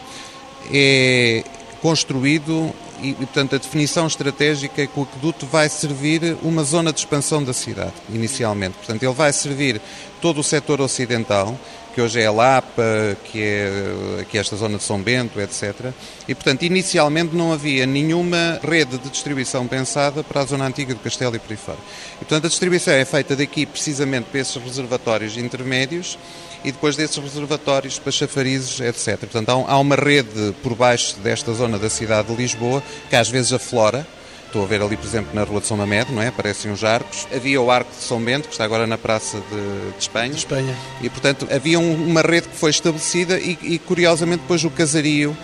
é 0.73 1.43
construído 1.81 2.73
e, 3.01 3.13
portanto, 3.13 3.55
a 3.55 3.57
definição 3.57 4.07
estratégica 4.07 4.81
é 4.81 4.87
que 4.87 4.99
o 4.99 5.03
aqueduto 5.03 5.45
vai 5.45 5.69
servir 5.69 6.37
uma 6.41 6.63
zona 6.63 6.91
de 6.91 6.99
expansão 6.99 7.43
da 7.43 7.53
cidade, 7.53 7.93
inicialmente. 8.09 8.75
Portanto, 8.77 9.03
ele 9.03 9.13
vai 9.13 9.31
servir 9.33 9.81
todo 10.21 10.39
o 10.39 10.43
setor 10.43 10.81
ocidental, 10.81 11.57
que 11.93 12.01
hoje 12.01 12.21
é 12.21 12.27
a 12.27 12.31
Lapa, 12.31 13.17
que 13.25 13.41
é, 13.41 14.25
que 14.29 14.37
é 14.37 14.41
esta 14.41 14.55
zona 14.55 14.77
de 14.77 14.83
São 14.83 15.01
Bento, 15.01 15.39
etc. 15.41 15.91
E, 16.27 16.35
portanto, 16.35 16.63
inicialmente 16.63 17.35
não 17.35 17.51
havia 17.51 17.85
nenhuma 17.85 18.59
rede 18.63 18.97
de 18.97 19.09
distribuição 19.09 19.67
pensada 19.67 20.23
para 20.23 20.41
a 20.41 20.45
zona 20.45 20.65
antiga 20.65 20.93
do 20.93 20.99
Castelo 20.99 21.35
e 21.35 21.39
por 21.39 21.51
aí 21.51 21.57
fora. 21.57 21.79
E, 22.15 22.19
portanto, 22.19 22.45
a 22.45 22.49
distribuição 22.49 22.93
é 22.93 23.05
feita 23.05 23.35
daqui 23.35 23.65
precisamente 23.65 24.25
para 24.25 24.39
esses 24.39 24.55
reservatórios 24.55 25.37
intermédios 25.37 26.17
e 26.63 26.71
depois 26.71 26.95
desses 26.95 27.17
reservatórios 27.17 27.99
para 27.99 28.11
chafarizes, 28.11 28.79
etc. 28.79 29.19
Portanto, 29.19 29.65
há, 29.67 29.77
uma 29.77 29.95
rede 29.95 30.53
por 30.61 30.75
baixo 30.75 31.15
desta 31.19 31.53
zona 31.53 31.77
da 31.77 31.89
cidade 31.89 32.29
de 32.29 32.35
Lisboa 32.35 32.83
que 33.09 33.15
às 33.15 33.29
vezes 33.29 33.53
aflora. 33.53 34.05
Estou 34.45 34.63
a 34.63 34.65
ver 34.65 34.81
ali, 34.81 34.97
por 34.97 35.05
exemplo, 35.05 35.29
na 35.31 35.43
Rua 35.43 35.61
de 35.61 35.67
São 35.67 35.77
Mamed, 35.77 36.11
não 36.11 36.23
é? 36.23 36.29
Aparecem 36.29 36.71
os 36.71 36.83
arcos. 36.83 37.27
Havia 37.31 37.61
o 37.61 37.69
Arco 37.69 37.91
de 37.91 38.03
São 38.03 38.19
Bento, 38.19 38.47
que 38.47 38.53
está 38.53 38.63
agora 38.63 38.87
na 38.87 38.97
Praça 38.97 39.37
de, 39.37 39.91
de 39.91 39.99
Espanha. 39.99 40.31
De 40.31 40.37
Espanha. 40.37 40.75
E, 41.03 41.07
portanto, 41.09 41.47
havia 41.51 41.77
um, 41.77 41.93
uma 41.93 42.23
rede 42.23 42.47
que 42.47 42.55
foi 42.55 42.71
estabelecida 42.71 43.39
e, 43.39 43.59
e, 43.61 43.77
curiosamente, 43.77 44.41
depois 44.41 44.63
o 44.63 44.71
casario 44.71 45.37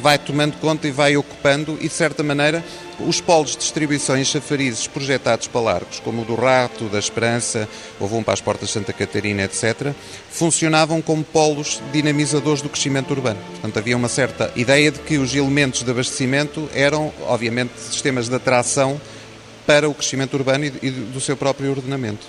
vai 0.00 0.18
tomando 0.18 0.56
conta 0.58 0.88
e 0.88 0.90
vai 0.90 1.18
ocupando 1.18 1.76
e, 1.82 1.88
de 1.88 1.94
certa 1.94 2.22
maneira, 2.22 2.64
Os 3.06 3.20
polos 3.20 3.52
de 3.52 3.58
distribuição 3.58 4.16
em 4.16 4.24
chafarizes 4.24 4.86
projetados 4.86 5.46
para 5.48 5.60
largos, 5.60 6.00
como 6.00 6.22
o 6.22 6.24
do 6.24 6.34
Rato, 6.34 6.84
da 6.84 6.98
Esperança, 6.98 7.68
houve 7.98 8.14
um 8.14 8.22
para 8.22 8.34
as 8.34 8.40
Portas 8.40 8.68
de 8.68 8.74
Santa 8.74 8.92
Catarina, 8.92 9.42
etc., 9.42 9.92
funcionavam 10.30 11.00
como 11.00 11.24
polos 11.24 11.80
dinamizadores 11.92 12.60
do 12.60 12.68
crescimento 12.68 13.10
urbano. 13.10 13.38
Portanto, 13.52 13.78
havia 13.78 13.96
uma 13.96 14.08
certa 14.08 14.52
ideia 14.54 14.90
de 14.90 14.98
que 15.00 15.18
os 15.18 15.34
elementos 15.34 15.82
de 15.82 15.90
abastecimento 15.90 16.68
eram, 16.74 17.12
obviamente, 17.26 17.72
sistemas 17.78 18.28
de 18.28 18.34
atração 18.34 19.00
para 19.66 19.88
o 19.88 19.94
crescimento 19.94 20.34
urbano 20.34 20.66
e 20.66 20.90
do 20.90 21.20
seu 21.20 21.36
próprio 21.36 21.70
ordenamento. 21.70 22.26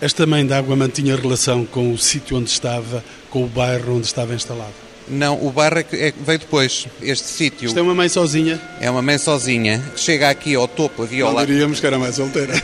Esta 0.00 0.26
mãe 0.26 0.44
d'água 0.44 0.74
mantinha 0.74 1.14
relação 1.14 1.64
com 1.64 1.92
o 1.92 1.98
sítio 1.98 2.36
onde 2.36 2.50
estava, 2.50 3.04
com 3.30 3.44
o 3.44 3.46
bairro 3.46 3.96
onde 3.96 4.06
estava 4.06 4.34
instalado? 4.34 4.91
Não, 5.08 5.44
o 5.44 5.50
bairro 5.50 5.78
é, 5.78 5.86
é, 5.92 6.12
veio 6.24 6.38
depois. 6.38 6.86
Este 7.00 7.28
sítio. 7.28 7.66
Isto 7.66 7.78
é 7.78 7.82
uma 7.82 7.94
mãe 7.94 8.08
sozinha? 8.08 8.60
É 8.80 8.90
uma 8.90 9.02
mãe 9.02 9.18
sozinha. 9.18 9.82
Chega 9.96 10.30
aqui 10.30 10.54
ao 10.54 10.68
topo, 10.68 11.02
havia 11.02 11.24
Não 11.24 11.44
diríamos 11.44 11.80
que 11.80 11.86
era 11.86 11.98
mais 11.98 12.16
solteira. 12.16 12.54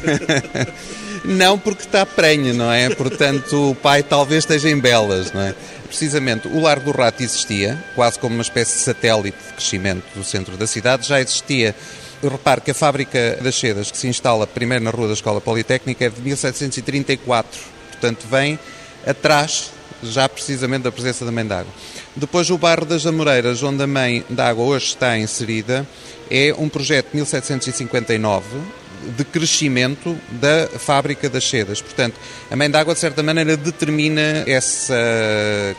não, 1.25 1.59
porque 1.59 1.83
está 1.83 2.07
prenha, 2.07 2.53
não 2.53 2.73
é? 2.73 2.91
Portanto, 2.91 3.71
o 3.71 3.75
pai 3.75 4.03
talvez 4.03 4.45
esteja 4.45 4.71
em 4.71 4.79
belas, 4.79 5.33
não 5.33 5.43
é? 5.43 5.55
Precisamente, 5.87 6.47
o 6.49 6.61
Largo 6.61 6.93
do 6.93 6.97
Rato 6.97 7.23
existia, 7.23 7.83
quase 7.95 8.19
como 8.19 8.35
uma 8.35 8.43
espécie 8.43 8.75
de 8.77 8.81
satélite 8.83 9.39
de 9.49 9.55
crescimento 9.55 10.05
do 10.15 10.23
centro 10.23 10.57
da 10.57 10.67
cidade. 10.67 11.09
Já 11.09 11.21
existia 11.21 11.75
eu 12.23 12.31
reparo 12.31 12.61
que 12.61 12.73
a 12.73 12.75
fábrica 12.75 13.39
das 13.41 13.55
sedas, 13.55 13.91
que 13.91 13.97
se 13.97 14.09
instala 14.09 14.47
primeiro 14.47 14.85
na 14.85 14.91
Rua 14.91 15.07
da 15.07 15.13
Escola 15.13 15.41
Politécnica, 15.41 16.05
é 16.05 16.11
de 16.11 16.21
1734. 16.21 17.61
Portanto, 17.93 18.27
vem 18.29 18.59
atrás 19.07 19.71
já 20.03 20.29
precisamente 20.29 20.83
da 20.83 20.93
presença 20.93 21.25
da 21.25 21.33
Mãe 21.33 21.47
d'Água. 21.47 21.73
Depois, 22.15 22.51
o 22.51 22.59
bairro 22.59 22.85
das 22.85 23.07
Amoreiras, 23.07 23.63
onde 23.63 23.83
a 23.83 23.87
Mãe 23.87 24.25
d'Água 24.29 24.65
hoje 24.65 24.87
está 24.87 25.19
inserida, 25.19 25.87
é 26.31 26.55
um 26.59 26.69
projeto 26.69 27.11
de 27.11 27.17
1759 27.17 28.45
de 29.17 29.25
crescimento 29.25 30.19
da 30.29 30.67
fábrica 30.79 31.31
das 31.31 31.49
sedas. 31.49 31.81
Portanto, 31.81 32.19
a 32.51 32.57
Mãe 32.57 32.71
d'Água, 32.71 32.95
de 32.95 33.01
certa 33.01 33.23
maneira, 33.23 33.57
determina 33.57 34.45
esse 34.47 34.93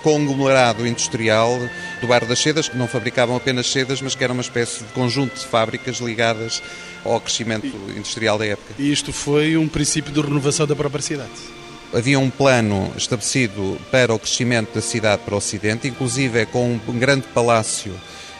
conglomerado 0.02 0.88
industrial 0.88 1.60
do 2.02 2.08
bairro 2.08 2.28
das 2.28 2.40
sedas, 2.40 2.70
que 2.70 2.78
não 2.78 2.88
fabricavam 2.88 3.36
apenas 3.36 3.68
sedas, 3.68 4.02
mas 4.02 4.16
que 4.16 4.24
era 4.24 4.34
uma 4.34 4.42
espécie 4.42 4.84
de 4.84 4.92
conjunto 4.94 5.36
de 5.36 5.46
fábricas 5.46 5.98
ligadas 5.98 6.64
ao 7.04 7.20
crescimento 7.20 7.68
industrial 7.96 8.38
da 8.38 8.46
época. 8.46 8.74
E 8.80 8.92
isto 8.92 9.12
foi 9.12 9.58
um 9.58 9.68
princípio 9.68 10.12
de 10.12 10.22
renovação 10.22 10.66
da 10.66 10.76
própria 10.76 11.02
cidade? 11.02 11.59
Havia 11.91 12.19
um 12.19 12.30
plano 12.30 12.93
estabelecido 12.95 13.80
para 13.89 14.13
o 14.13 14.19
crescimento 14.19 14.75
da 14.75 14.82
cidade 14.82 15.23
para 15.25 15.34
o 15.34 15.38
Ocidente, 15.39 15.88
inclusive 15.88 16.41
é 16.41 16.45
com 16.45 16.80
um 16.88 16.99
grande 16.99 17.25
palácio 17.34 17.91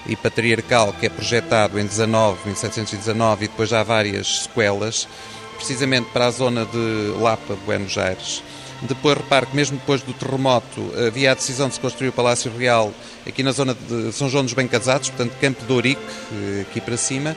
e 0.06 0.16
patriarcal 0.16 0.94
que 0.94 1.08
é 1.08 1.10
projetado 1.10 1.80
em 1.80 1.86
19, 1.86 2.42
1719 2.46 3.46
e 3.46 3.48
depois 3.48 3.70
já 3.70 3.80
há 3.80 3.84
várias 3.84 4.44
sequelas, 4.44 5.08
precisamente 5.56 6.12
para 6.12 6.28
a 6.28 6.32
zona 6.32 6.64
de 6.64 7.14
Lapa, 7.20 7.58
Buenos 7.66 7.98
Aires. 7.98 8.44
Depois 8.84 9.18
repare 9.18 9.48
que 9.48 9.56
mesmo 9.56 9.78
depois 9.78 10.04
do 10.04 10.14
terremoto 10.14 10.94
havia 11.08 11.32
a 11.32 11.34
decisão 11.34 11.68
de 11.68 11.74
se 11.74 11.80
construir 11.80 12.10
o 12.10 12.14
Palácio 12.14 12.56
Real 12.56 12.94
aqui 13.28 13.42
na 13.42 13.52
zona 13.52 13.74
de 13.74 14.14
São 14.14 14.30
João 14.30 14.44
dos 14.44 14.54
Bem 14.54 14.68
Casados, 14.68 15.10
portanto 15.10 15.36
Campo 15.42 15.66
de 15.66 15.74
Ourique, 15.74 16.02
eh, 16.32 16.62
aqui 16.70 16.80
para 16.80 16.96
cima, 16.96 17.36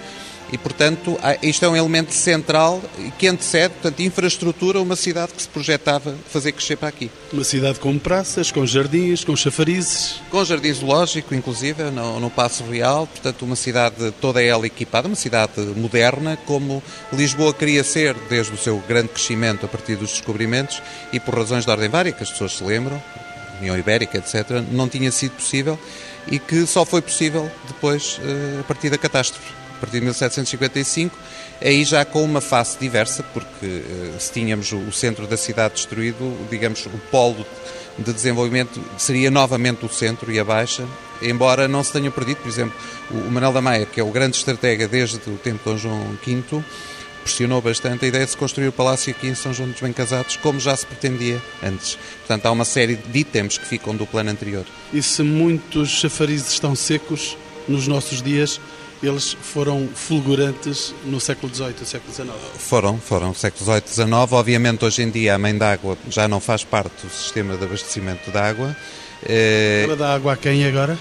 e, 0.52 0.58
portanto, 0.58 1.18
isto 1.42 1.64
é 1.64 1.68
um 1.68 1.74
elemento 1.74 2.12
central 2.12 2.82
que 3.18 3.26
antecede, 3.26 3.72
portanto, 3.72 4.00
infraestrutura, 4.00 4.82
uma 4.82 4.94
cidade 4.94 5.32
que 5.32 5.40
se 5.40 5.48
projetava 5.48 6.14
fazer 6.28 6.52
crescer 6.52 6.76
para 6.76 6.88
aqui. 6.88 7.10
Uma 7.32 7.42
cidade 7.42 7.80
com 7.80 7.98
praças, 7.98 8.52
com 8.52 8.66
jardins, 8.66 9.24
com 9.24 9.34
chafarizes. 9.34 10.20
Com 10.30 10.44
jardim 10.44 10.70
zoológico, 10.70 11.34
inclusive, 11.34 11.84
no, 11.84 12.20
no 12.20 12.28
Passo 12.28 12.64
Real, 12.64 13.06
portanto, 13.06 13.46
uma 13.46 13.56
cidade 13.56 14.12
toda 14.20 14.42
ela 14.42 14.66
equipada, 14.66 15.08
uma 15.08 15.16
cidade 15.16 15.58
moderna, 15.74 16.36
como 16.44 16.82
Lisboa 17.10 17.54
queria 17.54 17.82
ser 17.82 18.14
desde 18.28 18.52
o 18.52 18.58
seu 18.58 18.76
grande 18.86 19.08
crescimento 19.08 19.64
a 19.64 19.68
partir 19.68 19.96
dos 19.96 20.10
descobrimentos 20.10 20.82
e 21.14 21.18
por 21.18 21.34
razões 21.34 21.64
de 21.64 21.70
ordem 21.70 21.88
vária, 21.88 22.12
que 22.12 22.22
as 22.22 22.30
pessoas 22.30 22.58
se 22.58 22.62
lembram, 22.62 23.02
União 23.58 23.78
Ibérica, 23.78 24.18
etc., 24.18 24.62
não 24.70 24.86
tinha 24.86 25.10
sido 25.10 25.32
possível 25.32 25.78
e 26.26 26.38
que 26.38 26.66
só 26.66 26.84
foi 26.84 27.00
possível 27.00 27.50
depois 27.66 28.20
eh, 28.22 28.60
a 28.60 28.64
partir 28.64 28.90
da 28.90 28.98
catástrofe 28.98 29.61
partir 29.82 29.98
de 29.98 30.04
1755, 30.04 31.18
aí 31.60 31.84
já 31.84 32.04
com 32.04 32.22
uma 32.22 32.40
face 32.40 32.78
diversa, 32.78 33.24
porque 33.34 33.66
eh, 33.66 34.14
se 34.16 34.32
tínhamos 34.32 34.72
o 34.72 34.92
centro 34.92 35.26
da 35.26 35.36
cidade 35.36 35.74
destruído, 35.74 36.36
digamos, 36.48 36.86
o 36.86 36.98
polo 37.10 37.44
de 37.98 38.12
desenvolvimento 38.12 38.80
seria 38.96 39.30
novamente 39.30 39.84
o 39.84 39.88
centro 39.88 40.30
e 40.30 40.38
a 40.38 40.44
baixa, 40.44 40.86
embora 41.20 41.66
não 41.66 41.82
se 41.82 41.92
tenha 41.92 42.10
perdido, 42.12 42.38
por 42.38 42.48
exemplo, 42.48 42.74
o 43.10 43.30
Manuel 43.30 43.52
da 43.52 43.60
Maia, 43.60 43.84
que 43.84 44.00
é 44.00 44.04
o 44.04 44.10
grande 44.10 44.36
estratega 44.36 44.86
desde 44.86 45.16
o 45.28 45.36
tempo 45.36 45.58
de 45.58 45.64
Dom 45.64 45.76
João 45.76 46.18
V, 46.24 46.62
pressionou 47.24 47.60
bastante 47.60 48.04
a 48.04 48.08
ideia 48.08 48.24
de 48.24 48.30
se 48.30 48.36
construir 48.36 48.68
o 48.68 48.72
palácio 48.72 49.12
aqui 49.12 49.26
em 49.26 49.34
São 49.34 49.52
João 49.52 49.68
dos 49.68 49.80
Bem 49.80 49.92
Casados, 49.92 50.36
como 50.36 50.60
já 50.60 50.76
se 50.76 50.86
pretendia 50.86 51.42
antes. 51.62 51.98
Portanto, 52.18 52.46
há 52.46 52.50
uma 52.50 52.64
série 52.64 52.96
de 52.96 53.18
itens 53.18 53.58
que 53.58 53.66
ficam 53.66 53.94
do 53.94 54.06
plano 54.06 54.30
anterior. 54.30 54.64
E 54.92 55.02
se 55.02 55.22
muitos 55.22 55.90
chafarizes 55.90 56.52
estão 56.52 56.74
secos 56.74 57.36
nos 57.68 57.86
nossos 57.86 58.22
dias, 58.22 58.60
eles 59.02 59.36
foram 59.40 59.88
fulgurantes 59.94 60.94
no 61.04 61.20
século 61.20 61.52
XVIII 61.52 61.74
e 61.82 61.84
século 61.84 62.14
XIX. 62.14 62.30
Foram, 62.58 62.98
foram, 62.98 63.34
século 63.34 63.64
XVIII 63.64 63.82
e 63.86 63.94
XIX. 63.94 64.32
Obviamente, 64.32 64.84
hoje 64.84 65.02
em 65.02 65.10
dia, 65.10 65.34
a 65.34 65.38
mãe 65.38 65.56
d'água 65.56 65.98
já 66.08 66.28
não 66.28 66.40
faz 66.40 66.64
parte 66.64 67.06
do 67.06 67.10
sistema 67.10 67.56
de 67.56 67.64
abastecimento 67.64 68.30
de 68.30 68.38
água. 68.38 68.76
Ela 69.24 69.96
dá 69.96 70.14
água 70.14 70.32
a 70.32 70.36
quem 70.36 70.64
agora? 70.66 70.98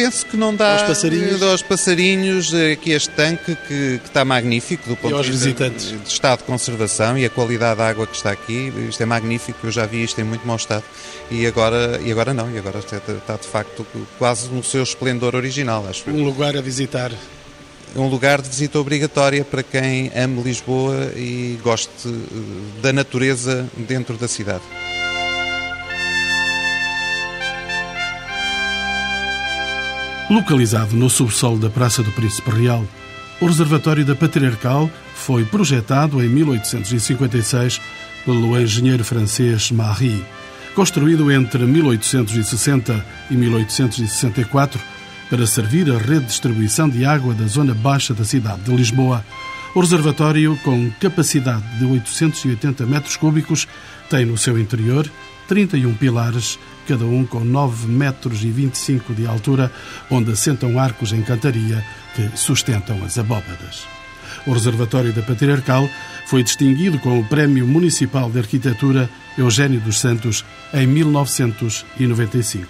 penso 0.00 0.24
que 0.24 0.36
não 0.36 0.54
dá 0.54 0.72
aos 0.72 0.82
passarinhos, 0.82 1.42
aos 1.42 1.62
passarinhos 1.62 2.54
aqui 2.54 2.92
este 2.92 3.10
tanque 3.10 3.54
que, 3.54 3.98
que 3.98 4.06
está 4.06 4.24
magnífico 4.24 4.88
do 4.88 4.96
ponto 4.96 5.22
de 5.22 5.30
vista 5.30 5.68
de 5.68 6.08
estado 6.08 6.38
de 6.38 6.44
conservação 6.44 7.18
e 7.18 7.26
a 7.26 7.28
qualidade 7.28 7.76
da 7.76 7.88
água 7.88 8.06
que 8.06 8.16
está 8.16 8.30
aqui, 8.30 8.72
isto 8.88 9.02
é 9.02 9.04
magnífico, 9.04 9.66
eu 9.66 9.70
já 9.70 9.84
vi 9.84 10.02
isto 10.02 10.18
em 10.18 10.24
muito 10.24 10.46
mau 10.46 10.56
estado 10.56 10.84
e 11.30 11.46
agora, 11.46 12.00
e 12.02 12.10
agora 12.10 12.32
não, 12.32 12.50
e 12.50 12.56
agora 12.56 12.78
está, 12.78 12.96
está 12.96 13.36
de 13.36 13.46
facto 13.46 13.86
quase 14.18 14.48
no 14.48 14.64
seu 14.64 14.82
esplendor 14.82 15.34
original, 15.36 15.86
acho. 15.86 16.08
Um 16.08 16.24
lugar 16.24 16.56
a 16.56 16.62
visitar 16.62 17.12
um 17.96 18.06
lugar 18.06 18.40
de 18.40 18.48
visita 18.48 18.78
obrigatória 18.78 19.44
para 19.44 19.62
quem 19.62 20.10
ame 20.14 20.42
Lisboa 20.42 21.12
e 21.16 21.58
goste 21.62 21.90
eh, 22.06 22.82
da 22.82 22.92
natureza 22.92 23.68
dentro 23.76 24.16
da 24.16 24.28
cidade. 24.28 24.62
Localizado 30.30 30.94
no 30.94 31.10
subsolo 31.10 31.58
da 31.58 31.68
Praça 31.68 32.02
do 32.02 32.12
Príncipe 32.12 32.50
Real, 32.50 32.84
o 33.40 33.46
Reservatório 33.46 34.04
da 34.04 34.14
Patriarcal 34.14 34.88
foi 35.14 35.44
projetado 35.44 36.22
em 36.22 36.28
1856 36.28 37.80
pelo 38.24 38.58
engenheiro 38.60 39.04
francês 39.04 39.72
Marie. 39.72 40.24
Construído 40.74 41.32
entre 41.32 41.64
1860 41.66 43.04
e 43.30 43.34
1864 43.34 44.80
para 45.30 45.46
servir 45.46 45.88
a 45.90 45.96
rede 45.96 46.20
de 46.20 46.26
distribuição 46.26 46.88
de 46.88 47.04
água 47.04 47.32
da 47.32 47.46
zona 47.46 47.72
baixa 47.72 48.12
da 48.12 48.24
cidade 48.24 48.62
de 48.62 48.74
Lisboa, 48.74 49.24
o 49.72 49.80
reservatório, 49.80 50.58
com 50.64 50.90
capacidade 51.00 51.62
de 51.78 51.84
880 51.84 52.84
metros 52.84 53.16
cúbicos, 53.16 53.68
tem 54.10 54.24
no 54.24 54.36
seu 54.36 54.58
interior 54.58 55.08
31 55.46 55.94
pilares 55.94 56.58
cada 56.88 57.04
um 57.04 57.24
com 57.24 57.44
9 57.44 57.86
metros 57.86 58.42
e 58.42 58.50
25 58.50 59.14
de 59.14 59.28
altura, 59.28 59.72
onde 60.10 60.32
assentam 60.32 60.80
arcos 60.80 61.12
em 61.12 61.22
cantaria 61.22 61.84
que 62.16 62.36
sustentam 62.36 63.04
as 63.04 63.16
abóbadas. 63.16 63.86
O 64.46 64.52
Reservatório 64.52 65.12
da 65.12 65.22
Patriarcal 65.22 65.88
foi 66.26 66.42
distinguido 66.42 66.98
com 66.98 67.20
o 67.20 67.24
Prémio 67.24 67.64
Municipal 67.66 68.28
de 68.28 68.40
Arquitetura 68.40 69.08
Eugênio 69.38 69.80
dos 69.80 70.00
Santos 70.00 70.44
em 70.74 70.86
1995. 70.86 72.66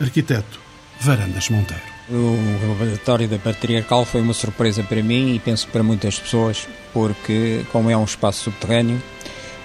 Arquiteto 0.00 0.60
Varandas 1.00 1.48
Monteiro. 1.48 1.92
O 2.10 2.76
Reservatório 2.78 3.28
da 3.28 3.38
Patriarcal 3.38 4.04
foi 4.04 4.20
uma 4.20 4.34
surpresa 4.34 4.82
para 4.82 5.02
mim 5.02 5.34
e 5.34 5.38
penso 5.38 5.68
para 5.68 5.82
muitas 5.82 6.18
pessoas, 6.18 6.66
porque, 6.92 7.64
como 7.70 7.90
é 7.90 7.96
um 7.96 8.04
espaço 8.04 8.44
subterrâneo, 8.44 9.00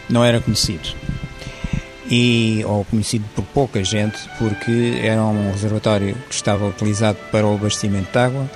não 0.10 0.24
era 0.24 0.40
conhecido. 0.40 0.90
E 2.10 2.64
ou 2.66 2.86
conhecido 2.86 3.26
por 3.36 3.44
pouca 3.46 3.84
gente, 3.84 4.18
porque 4.38 5.00
era 5.02 5.22
um 5.24 5.52
reservatório 5.52 6.16
que 6.30 6.36
estava 6.36 6.66
utilizado 6.66 7.18
para 7.32 7.46
o 7.46 7.56
abastecimento 7.56 8.12
de 8.12 8.20
água, 8.20 8.50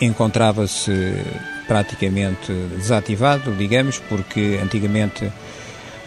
encontrava-se 0.00 1.14
praticamente 1.66 2.52
desativado, 2.76 3.54
digamos, 3.54 3.98
porque 4.08 4.58
antigamente 4.62 5.30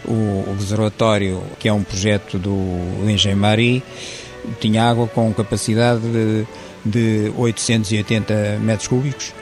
o, 0.04 0.54
reservatório, 0.58 1.42
que 1.58 1.68
é 1.68 1.72
um 1.72 1.82
projeto 1.82 2.38
do 2.38 2.54
Engenho 3.08 3.36
Mari, 3.36 3.82
tinha 4.60 4.84
água 4.84 5.06
com 5.06 5.32
capacidade 5.32 6.00
de, 6.00 6.46
de 6.84 7.32
880 7.36 8.58
metros 8.60 8.88
cúbicos 8.88 9.32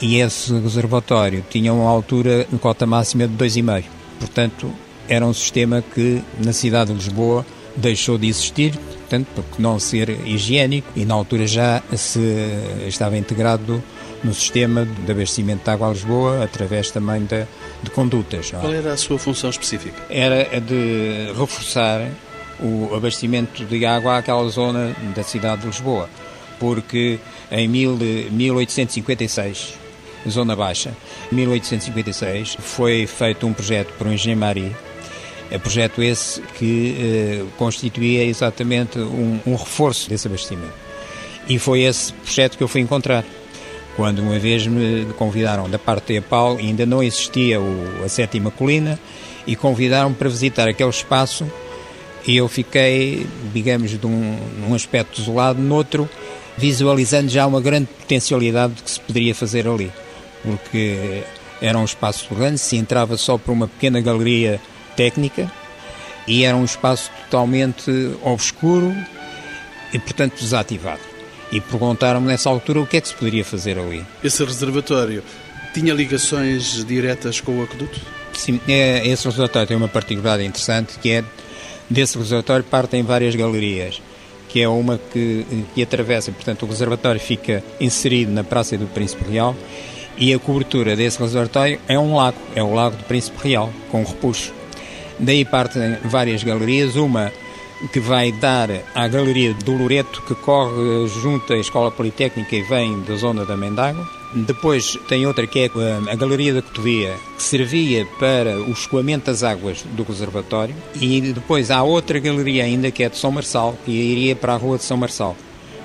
e 0.00 0.20
esse 0.20 0.52
reservatório 0.52 1.44
tinha 1.48 1.72
uma 1.72 1.88
altura, 1.88 2.46
cota 2.60 2.86
máxima 2.86 3.26
de 3.26 3.34
2,5. 3.34 3.84
Portanto, 4.18 4.70
era 5.08 5.24
um 5.24 5.32
sistema 5.32 5.82
que 5.82 6.22
na 6.42 6.52
cidade 6.52 6.92
de 6.92 6.96
Lisboa 6.96 7.44
deixou 7.76 8.18
de 8.18 8.28
existir, 8.28 8.76
portanto, 8.76 9.26
por 9.34 9.60
não 9.60 9.78
ser 9.78 10.10
higiênico, 10.26 10.88
e 10.94 11.04
na 11.04 11.14
altura 11.14 11.46
já 11.46 11.82
se 11.96 12.20
estava 12.86 13.16
integrado 13.16 13.82
no 14.22 14.32
sistema 14.32 14.84
de 14.84 15.12
abastecimento 15.12 15.64
de 15.64 15.70
água 15.70 15.88
a 15.88 15.92
Lisboa, 15.92 16.44
através 16.44 16.90
também 16.90 17.24
de, 17.24 17.46
de 17.82 17.90
condutas. 17.90 18.50
Qual 18.50 18.72
era 18.72 18.92
a 18.92 18.96
sua 18.96 19.18
função 19.18 19.50
específica? 19.50 20.02
Era 20.08 20.56
a 20.56 20.58
de 20.58 21.32
reforçar 21.38 22.10
o 22.60 22.94
abastecimento 22.94 23.64
de 23.64 23.84
água 23.84 24.18
àquela 24.18 24.48
zona 24.48 24.94
da 25.14 25.22
cidade 25.22 25.62
de 25.62 25.66
Lisboa, 25.66 26.08
porque 26.64 27.18
em 27.52 27.68
1856, 27.68 29.74
Zona 30.26 30.56
Baixa, 30.56 30.96
1856, 31.30 32.56
foi 32.58 33.06
feito 33.06 33.46
um 33.46 33.52
projeto 33.52 33.92
por 33.98 34.06
um 34.06 34.14
engenheiro 34.14 34.40
Mari, 34.40 34.74
é 35.50 35.58
projeto 35.58 36.02
esse 36.02 36.40
que 36.58 36.96
eh, 36.98 37.44
constituía 37.58 38.24
exatamente 38.24 38.98
um, 38.98 39.38
um 39.46 39.56
reforço 39.56 40.08
desse 40.08 40.26
abastecimento. 40.26 40.72
E 41.46 41.58
foi 41.58 41.82
esse 41.82 42.14
projeto 42.14 42.56
que 42.56 42.64
eu 42.64 42.68
fui 42.68 42.80
encontrar 42.80 43.22
quando 43.94 44.20
uma 44.20 44.38
vez 44.38 44.66
me 44.66 45.04
convidaram 45.18 45.68
da 45.68 45.78
parte 45.78 46.14
de 46.14 46.14
EPAL, 46.14 46.56
ainda 46.56 46.86
não 46.86 47.02
existia 47.02 47.60
o, 47.60 48.02
a 48.02 48.08
sétima 48.08 48.50
colina, 48.50 48.98
e 49.46 49.54
convidaram-me 49.54 50.16
para 50.16 50.30
visitar 50.30 50.66
aquele 50.66 50.88
espaço 50.88 51.46
e 52.26 52.36
eu 52.36 52.48
fiquei, 52.48 53.26
digamos, 53.52 53.90
de 53.90 54.06
um, 54.06 54.38
num 54.58 54.74
aspecto 54.74 55.20
isolado, 55.20 55.60
noutro, 55.60 56.08
visualizando 56.56 57.28
já 57.28 57.46
uma 57.46 57.60
grande 57.60 57.86
potencialidade 57.86 58.74
que 58.82 58.90
se 58.90 59.00
poderia 59.00 59.34
fazer 59.34 59.66
ali, 59.66 59.90
porque 60.42 61.22
era 61.60 61.78
um 61.78 61.84
espaço 61.84 62.32
grande, 62.34 62.58
se 62.58 62.76
entrava 62.76 63.16
só 63.16 63.38
por 63.38 63.52
uma 63.52 63.68
pequena 63.68 64.00
galeria 64.00 64.60
técnica 64.96 65.50
e 66.26 66.44
era 66.44 66.56
um 66.56 66.64
espaço 66.64 67.10
totalmente 67.24 67.90
obscuro 68.22 68.94
e, 69.92 69.98
portanto, 69.98 70.40
desativado. 70.40 71.00
E 71.52 71.60
perguntaram-me 71.60 72.26
nessa 72.26 72.48
altura 72.48 72.80
o 72.80 72.86
que 72.86 72.96
é 72.96 73.00
que 73.00 73.08
se 73.08 73.14
poderia 73.14 73.44
fazer 73.44 73.78
ali. 73.78 74.04
Esse 74.22 74.44
reservatório 74.44 75.22
tinha 75.72 75.92
ligações 75.92 76.84
diretas 76.84 77.40
com 77.40 77.60
o 77.60 77.62
aqueduto? 77.62 78.00
Sim, 78.32 78.60
é, 78.66 79.06
esse 79.06 79.24
reservatório 79.26 79.68
tem 79.68 79.76
uma 79.76 79.88
particularidade 79.88 80.44
interessante 80.44 80.98
que 80.98 81.10
é 81.10 81.24
desse 81.88 82.18
reservatório 82.18 82.64
partem 82.64 83.02
várias 83.02 83.34
galerias, 83.34 84.00
que 84.54 84.62
é 84.62 84.68
uma 84.68 85.00
que, 85.12 85.44
que 85.74 85.82
atravessa, 85.82 86.30
portanto 86.30 86.62
o 86.62 86.68
reservatório 86.68 87.20
fica 87.20 87.60
inserido 87.80 88.30
na 88.30 88.44
Praça 88.44 88.78
do 88.78 88.86
Príncipe 88.86 89.28
Real 89.28 89.52
e 90.16 90.32
a 90.32 90.38
cobertura 90.38 90.94
desse 90.94 91.18
reservatório 91.18 91.80
é 91.88 91.98
um 91.98 92.14
lago, 92.14 92.38
é 92.54 92.62
o 92.62 92.72
Lago 92.72 92.96
do 92.96 93.02
Príncipe 93.02 93.48
Real, 93.48 93.68
com 93.90 94.04
repuxo. 94.04 94.54
Daí 95.18 95.44
partem 95.44 95.98
várias 96.04 96.44
galerias, 96.44 96.94
uma 96.94 97.32
que 97.92 97.98
vai 97.98 98.30
dar 98.30 98.70
à 98.94 99.08
Galeria 99.08 99.52
do 99.54 99.76
Loreto, 99.76 100.22
que 100.22 100.36
corre 100.36 101.08
junto 101.20 101.52
à 101.52 101.58
Escola 101.58 101.90
Politécnica 101.90 102.54
e 102.54 102.62
vem 102.62 103.02
da 103.02 103.16
zona 103.16 103.44
da 103.44 103.56
Mendago. 103.56 104.06
Depois 104.34 104.98
tem 105.08 105.26
outra 105.26 105.46
que 105.46 105.60
é 105.60 105.70
a 106.10 106.16
Galeria 106.16 106.54
da 106.54 106.62
Cotovia, 106.62 107.14
que 107.36 107.42
servia 107.42 108.04
para 108.18 108.58
o 108.58 108.72
escoamento 108.72 109.26
das 109.26 109.44
águas 109.44 109.84
do 109.92 110.02
reservatório. 110.02 110.74
E 111.00 111.20
depois 111.20 111.70
há 111.70 111.82
outra 111.82 112.18
galeria 112.18 112.64
ainda 112.64 112.90
que 112.90 113.04
é 113.04 113.08
de 113.08 113.16
São 113.16 113.30
Marçal, 113.30 113.78
que 113.84 113.92
iria 113.92 114.34
para 114.34 114.54
a 114.54 114.56
Rua 114.56 114.76
de 114.76 114.84
São 114.84 114.96
Marçal. 114.96 115.36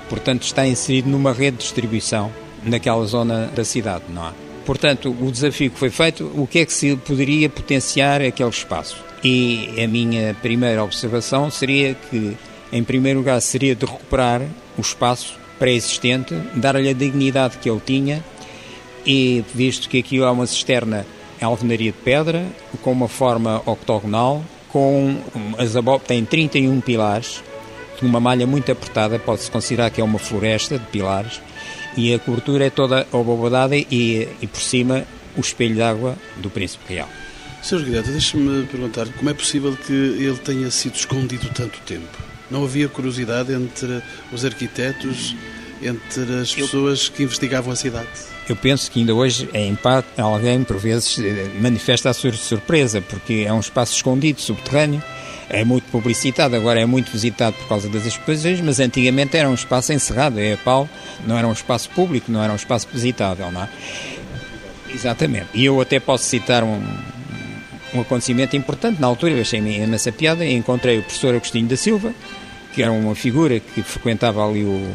Portanto, 0.08 0.42
está 0.42 0.66
inserido 0.66 1.08
numa 1.08 1.32
rede 1.32 1.58
de 1.58 1.62
distribuição 1.62 2.32
naquela 2.64 3.04
zona 3.06 3.46
da 3.54 3.64
cidade, 3.64 4.04
não 4.08 4.26
é? 4.26 4.32
Portanto, 4.66 5.16
o 5.20 5.30
desafio 5.30 5.70
que 5.70 5.78
foi 5.78 5.90
feito, 5.90 6.30
o 6.34 6.46
que 6.46 6.58
é 6.58 6.66
que 6.66 6.72
se 6.72 6.96
poderia 6.96 7.48
potenciar 7.48 8.20
aquele 8.20 8.50
espaço? 8.50 8.96
E 9.22 9.82
a 9.82 9.86
minha 9.86 10.34
primeira 10.42 10.82
observação 10.82 11.50
seria 11.50 11.94
que, 11.94 12.36
em 12.72 12.82
primeiro 12.82 13.20
lugar, 13.20 13.40
seria 13.40 13.74
de 13.74 13.86
recuperar 13.86 14.42
o 14.76 14.80
espaço 14.80 15.38
pré-existente, 15.58 16.34
dar-lhe 16.54 16.88
a 16.88 16.92
dignidade 16.92 17.58
que 17.58 17.68
ele 17.70 17.80
tinha, 17.84 18.24
e 19.04 19.44
visto 19.54 19.88
que 19.88 19.98
aquilo 19.98 20.24
é 20.24 20.30
uma 20.30 20.46
cisterna 20.46 21.06
em 21.40 21.44
alvenaria 21.44 21.92
de 21.92 21.98
pedra, 21.98 22.46
com 22.82 22.92
uma 22.92 23.08
forma 23.08 23.62
octogonal, 23.66 24.44
com 24.68 25.16
as 25.58 25.74
abóboras, 25.74 26.06
tem 26.06 26.24
31 26.24 26.80
pilares, 26.80 27.42
uma 28.02 28.20
malha 28.20 28.46
muito 28.46 28.70
apertada, 28.70 29.18
pode-se 29.18 29.50
considerar 29.50 29.90
que 29.90 30.00
é 30.00 30.04
uma 30.04 30.18
floresta 30.18 30.78
de 30.78 30.86
pilares, 30.86 31.40
e 31.96 32.14
a 32.14 32.18
cobertura 32.18 32.66
é 32.66 32.70
toda 32.70 33.06
abobadada 33.12 33.76
e, 33.76 34.28
e 34.40 34.46
por 34.46 34.60
cima 34.60 35.04
o 35.36 35.40
espelho 35.40 35.76
d'água 35.76 36.16
do 36.36 36.48
Príncipe 36.50 36.94
Real. 36.94 37.08
Sr. 37.62 37.76
Arquiteto, 37.76 38.10
deixe-me 38.10 38.66
perguntar 38.66 39.06
como 39.12 39.28
é 39.28 39.34
possível 39.34 39.76
que 39.76 39.92
ele 39.92 40.38
tenha 40.38 40.70
sido 40.70 40.94
escondido 40.94 41.50
tanto 41.54 41.78
tempo? 41.80 42.18
Não 42.50 42.64
havia 42.64 42.88
curiosidade 42.88 43.52
entre 43.52 44.02
os 44.32 44.44
arquitetos, 44.44 45.36
entre 45.82 46.40
as 46.40 46.54
pessoas 46.54 47.08
que 47.08 47.22
investigavam 47.22 47.72
a 47.72 47.76
cidade? 47.76 48.08
Eu 48.48 48.56
penso 48.56 48.90
que 48.90 48.98
ainda 49.00 49.14
hoje, 49.14 49.48
em 49.54 49.74
parte, 49.76 50.20
alguém, 50.20 50.64
por 50.64 50.76
vezes, 50.76 51.18
manifesta 51.60 52.10
a 52.10 52.12
sua 52.12 52.32
surpresa, 52.32 53.00
porque 53.00 53.44
é 53.46 53.52
um 53.52 53.60
espaço 53.60 53.94
escondido, 53.94 54.40
subterrâneo, 54.40 55.02
é 55.48 55.64
muito 55.64 55.84
publicitado, 55.90 56.54
agora 56.56 56.80
é 56.80 56.86
muito 56.86 57.10
visitado 57.10 57.56
por 57.56 57.68
causa 57.68 57.88
das 57.88 58.06
exposições, 58.06 58.60
mas 58.60 58.78
antigamente 58.80 59.36
era 59.36 59.48
um 59.48 59.54
espaço 59.54 59.92
encerrado, 59.92 60.38
é 60.38 60.54
a 60.54 60.56
pau, 60.56 60.88
não 61.26 61.36
era 61.36 61.46
um 61.46 61.52
espaço 61.52 61.90
público, 61.90 62.30
não 62.30 62.42
era 62.42 62.52
um 62.52 62.56
espaço 62.56 62.88
visitável, 62.92 63.50
não 63.50 63.62
é? 63.62 63.68
Exatamente. 64.92 65.48
E 65.54 65.64
eu 65.64 65.80
até 65.80 66.00
posso 66.00 66.24
citar 66.24 66.62
um, 66.64 66.82
um 67.94 68.00
acontecimento 68.00 68.56
importante. 68.56 69.00
Na 69.00 69.06
altura, 69.06 69.32
eu 69.32 69.40
achei-me 69.40 69.78
imensa 69.78 70.12
piada 70.12 70.44
encontrei 70.44 70.98
o 70.98 71.02
professor 71.02 71.34
Agostinho 71.34 71.66
da 71.66 71.76
Silva, 71.76 72.12
que 72.74 72.82
era 72.82 72.92
uma 72.92 73.14
figura 73.14 73.58
que 73.60 73.82
frequentava 73.82 74.44
ali 74.46 74.64
o, 74.64 74.88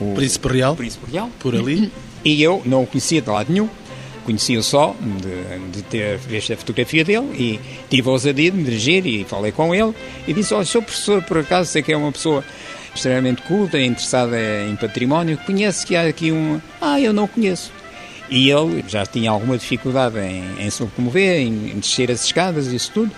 o 0.00 0.14
Príncipe 0.14 0.48
Real, 0.48 0.74
Príncipe 0.74 1.10
Real, 1.10 1.30
por 1.38 1.54
ali. 1.54 1.92
E 2.24 2.42
eu 2.42 2.62
não 2.64 2.82
o 2.82 2.86
conhecia 2.86 3.20
de 3.20 3.30
lado 3.30 3.52
nenhum, 3.52 3.68
conhecia 4.24 4.62
só 4.62 4.94
de, 5.00 5.70
de, 5.72 5.82
ter 5.82 6.18
visto 6.18 6.52
a 6.52 6.56
fotografia 6.56 7.04
dele 7.04 7.28
e 7.34 7.60
tive 7.88 8.08
a 8.08 8.12
ousadia 8.12 8.50
de 8.50 8.56
me 8.56 8.64
dirigir 8.64 9.06
e 9.06 9.24
falei 9.24 9.52
com 9.52 9.74
ele 9.74 9.94
e 10.26 10.32
disse, 10.32 10.52
olha, 10.54 10.64
sou 10.64 10.82
professor, 10.82 11.22
por 11.22 11.38
acaso, 11.38 11.70
sei 11.70 11.82
que 11.82 11.92
é 11.92 11.96
uma 11.96 12.12
pessoa 12.12 12.44
extremamente 12.94 13.42
culta, 13.42 13.80
interessada 13.80 14.36
em 14.68 14.76
património, 14.76 15.38
conhece 15.38 15.86
que 15.86 15.96
há 15.96 16.06
aqui 16.06 16.32
um... 16.32 16.60
Ah, 16.80 17.00
eu 17.00 17.12
não 17.12 17.26
conheço. 17.26 17.72
E 18.28 18.48
ele 18.50 18.84
já 18.86 19.04
tinha 19.04 19.30
alguma 19.30 19.58
dificuldade 19.58 20.18
em, 20.18 20.64
em 20.64 20.70
se 20.70 20.82
locomover, 20.82 21.40
em, 21.40 21.72
em 21.72 21.78
descer 21.78 22.10
as 22.10 22.24
escadas, 22.24 22.66
isso 22.68 22.90
tudo, 22.92 23.10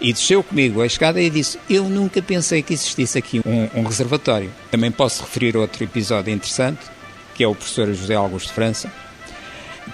e 0.00 0.12
desceu 0.12 0.42
comigo 0.42 0.80
a 0.80 0.86
escada 0.86 1.20
e 1.20 1.30
disse: 1.30 1.58
Eu 1.68 1.84
nunca 1.84 2.22
pensei 2.22 2.62
que 2.62 2.74
existisse 2.74 3.18
aqui 3.18 3.40
um, 3.44 3.80
um 3.80 3.84
reservatório. 3.84 4.50
Também 4.70 4.90
posso 4.90 5.22
referir 5.22 5.56
outro 5.56 5.82
episódio 5.82 6.32
interessante, 6.32 6.80
que 7.34 7.42
é 7.42 7.48
o 7.48 7.54
professor 7.54 7.92
José 7.92 8.14
Augusto 8.14 8.52
França, 8.52 8.92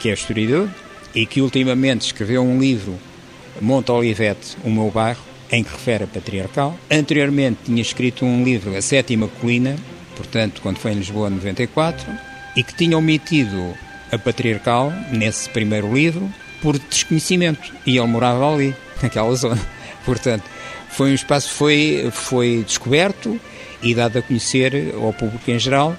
que 0.00 0.10
é 0.10 0.12
historiador, 0.12 0.68
e 1.14 1.26
que 1.26 1.40
ultimamente 1.40 2.06
escreveu 2.06 2.42
um 2.42 2.58
livro, 2.58 2.98
Monte 3.60 3.90
Olivete, 3.90 4.56
o 4.64 4.70
meu 4.70 4.90
bairro, 4.90 5.22
em 5.50 5.62
que 5.62 5.72
refere 5.72 6.04
a 6.04 6.06
patriarcal. 6.06 6.78
Anteriormente 6.90 7.60
tinha 7.64 7.82
escrito 7.82 8.24
um 8.24 8.42
livro, 8.42 8.76
A 8.76 8.82
Sétima 8.82 9.28
Colina, 9.28 9.76
portanto, 10.16 10.60
quando 10.60 10.78
foi 10.78 10.92
em 10.92 10.96
Lisboa, 10.96 11.28
em 11.28 11.34
94, 11.34 12.04
e 12.56 12.62
que 12.62 12.74
tinha 12.74 12.96
omitido 12.96 13.74
a 14.12 14.18
patriarcal 14.18 14.92
nesse 15.10 15.48
primeiro 15.50 15.92
livro 15.92 16.30
por 16.62 16.78
desconhecimento 16.78 17.72
e 17.84 17.98
ele 17.98 18.06
morava 18.06 18.54
ali 18.54 18.74
naquela 19.02 19.34
zona 19.34 19.73
portanto 20.04 20.44
foi 20.90 21.10
um 21.10 21.14
espaço 21.14 21.50
foi 21.50 22.08
foi 22.12 22.62
descoberto 22.66 23.40
e 23.82 23.94
dado 23.94 24.18
a 24.18 24.22
conhecer 24.22 24.94
ao 24.94 25.12
público 25.12 25.50
em 25.50 25.58
geral 25.58 25.96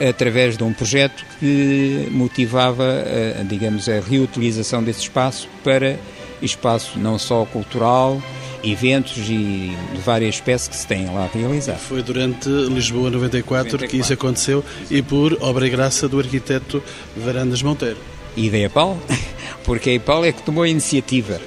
através 0.00 0.56
de 0.56 0.62
um 0.62 0.72
projeto 0.72 1.24
que 1.40 2.08
motivava 2.10 3.04
digamos 3.48 3.88
a 3.88 4.00
reutilização 4.00 4.82
desse 4.82 5.00
espaço 5.00 5.48
para 5.64 5.98
espaço 6.40 6.98
não 6.98 7.18
só 7.18 7.44
cultural 7.46 8.22
eventos 8.62 9.28
e 9.28 9.76
de 9.94 10.00
várias 10.04 10.36
espécies 10.36 10.68
que 10.68 10.76
se 10.76 10.86
têm 10.86 11.06
lá 11.06 11.28
realizado. 11.32 11.78
Foi 11.78 12.02
durante 12.02 12.48
Lisboa 12.48 13.10
94, 13.10 13.72
94, 13.72 13.88
que 13.88 13.96
isso 13.96 14.12
aconteceu 14.12 14.64
e 14.90 15.02
por 15.02 15.36
obra 15.40 15.66
e 15.66 15.70
graça 15.70 16.08
do 16.08 16.18
arquiteto 16.18 16.82
Varandas 17.16 17.62
Monteiro. 17.62 17.98
E 18.36 18.48
da 18.50 18.58
EPAL, 18.58 18.98
porque 19.64 19.90
a 19.90 19.94
EPAL 19.94 20.24
é 20.24 20.32
que 20.32 20.42
tomou 20.42 20.62
a 20.62 20.68
iniciativa. 20.68 21.40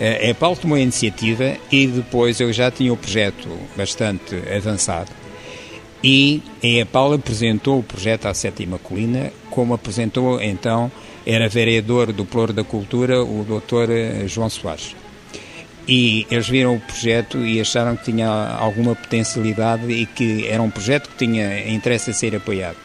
A 0.00 0.28
EPAL 0.28 0.56
tomou 0.56 0.76
a 0.76 0.80
iniciativa 0.80 1.56
e 1.72 1.86
depois 1.86 2.38
eu 2.40 2.52
já 2.52 2.70
tinha 2.70 2.92
o 2.92 2.96
projeto 2.96 3.48
bastante 3.76 4.36
avançado. 4.54 5.10
E 6.04 6.42
a 6.62 6.66
EPAL 6.66 7.14
apresentou 7.14 7.78
o 7.78 7.82
projeto 7.82 8.26
à 8.26 8.34
Sétima 8.34 8.78
Colina, 8.78 9.32
como 9.50 9.74
apresentou 9.74 10.40
então, 10.40 10.92
era 11.26 11.48
vereador 11.48 12.12
do 12.12 12.24
Ploro 12.24 12.52
da 12.52 12.62
Cultura, 12.62 13.22
o 13.22 13.44
Dr. 13.44 14.26
João 14.28 14.50
Soares 14.50 14.94
e 15.88 16.26
eles 16.30 16.48
viram 16.48 16.74
o 16.74 16.80
projeto 16.80 17.38
e 17.38 17.60
acharam 17.60 17.96
que 17.96 18.04
tinha 18.10 18.28
alguma 18.28 18.94
potencialidade 18.94 19.90
e 19.90 20.04
que 20.04 20.46
era 20.46 20.62
um 20.62 20.70
projeto 20.70 21.08
que 21.08 21.26
tinha 21.26 21.68
interesse 21.68 22.10
a 22.10 22.14
ser 22.14 22.34
apoiado. 22.34 22.76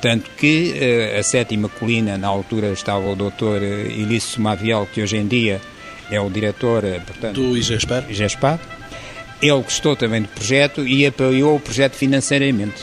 Tanto 0.00 0.30
que 0.38 0.72
uh, 0.72 1.18
a 1.18 1.22
sétima 1.22 1.68
colina, 1.68 2.16
na 2.16 2.28
altura 2.28 2.68
estava 2.68 3.06
o 3.06 3.14
doutor 3.14 3.62
Ilício 3.62 4.40
Maviel, 4.40 4.88
que 4.92 5.02
hoje 5.02 5.18
em 5.18 5.26
dia 5.26 5.60
é 6.10 6.20
o 6.20 6.28
diretor 6.28 6.84
eh, 6.84 7.00
portanto, 7.00 7.34
do 7.34 7.56
IGESPAR. 7.56 8.04
IGESPAR. 8.10 8.58
Ele 9.40 9.62
gostou 9.62 9.96
também 9.96 10.22
do 10.22 10.28
projeto 10.28 10.86
e 10.86 11.06
apoiou 11.06 11.56
o 11.56 11.60
projeto 11.60 11.94
financeiramente. 11.94 12.82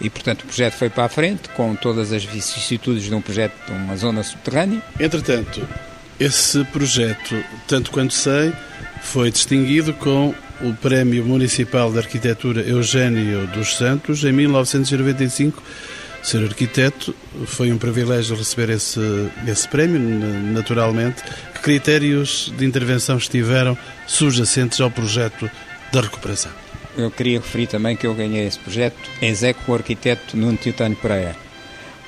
E, 0.00 0.08
portanto, 0.08 0.42
o 0.42 0.46
projeto 0.46 0.74
foi 0.74 0.90
para 0.90 1.04
a 1.04 1.08
frente, 1.08 1.48
com 1.50 1.74
todas 1.74 2.12
as 2.12 2.24
vicissitudes 2.24 3.04
de 3.04 3.14
um 3.14 3.20
projeto 3.20 3.54
de 3.66 3.72
uma 3.72 3.96
zona 3.96 4.22
subterrânea. 4.22 4.82
Entretanto, 5.00 5.66
esse 6.20 6.62
projeto, 6.66 7.42
tanto 7.66 7.90
quanto 7.90 8.14
sei, 8.14 8.52
foi 9.02 9.30
distinguido 9.30 9.92
com 9.94 10.34
o 10.60 10.74
Prémio 10.74 11.24
Municipal 11.24 11.90
de 11.92 11.98
Arquitetura 11.98 12.60
Eugênio 12.60 13.46
dos 13.48 13.76
Santos 13.76 14.24
em 14.24 14.32
1995. 14.32 15.62
Ser 16.28 16.44
arquiteto 16.44 17.14
foi 17.46 17.72
um 17.72 17.78
privilégio 17.78 18.36
receber 18.36 18.68
esse, 18.68 19.00
esse 19.46 19.66
prémio, 19.66 19.98
naturalmente. 19.98 21.22
Que 21.54 21.60
critérios 21.60 22.52
de 22.54 22.66
intervenção 22.66 23.16
estiveram 23.16 23.78
subjacentes 24.06 24.78
ao 24.78 24.90
projeto 24.90 25.50
da 25.90 26.02
recuperação? 26.02 26.52
Eu 26.98 27.10
queria 27.10 27.38
referir 27.38 27.66
também 27.68 27.96
que 27.96 28.06
eu 28.06 28.12
ganhei 28.14 28.46
esse 28.46 28.58
projeto 28.58 29.10
em 29.22 29.34
Zé 29.34 29.54
com 29.54 29.72
o 29.72 29.74
arquiteto 29.74 30.36
Nuno 30.36 30.58
Teotânio 30.58 30.98
Pereira, 30.98 31.34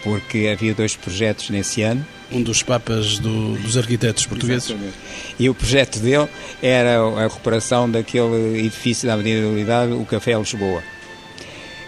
porque 0.04 0.50
havia 0.52 0.74
dois 0.74 0.94
projetos 0.94 1.48
nesse 1.48 1.80
ano. 1.80 2.04
Um 2.30 2.42
dos 2.42 2.62
papas 2.62 3.18
do, 3.18 3.54
dos 3.54 3.78
arquitetos 3.78 4.26
portugueses. 4.26 4.68
Exatamente. 4.68 4.98
E 5.38 5.48
o 5.48 5.54
projeto 5.54 5.98
dele 5.98 6.28
era 6.60 7.00
a 7.00 7.22
recuperação 7.22 7.90
daquele 7.90 8.58
edifício 8.58 9.06
da 9.08 9.14
Avenida 9.14 9.40
da 9.40 9.48
Unidade, 9.48 9.92
o 9.94 10.04
Café 10.04 10.36
Lisboa. 10.36 10.82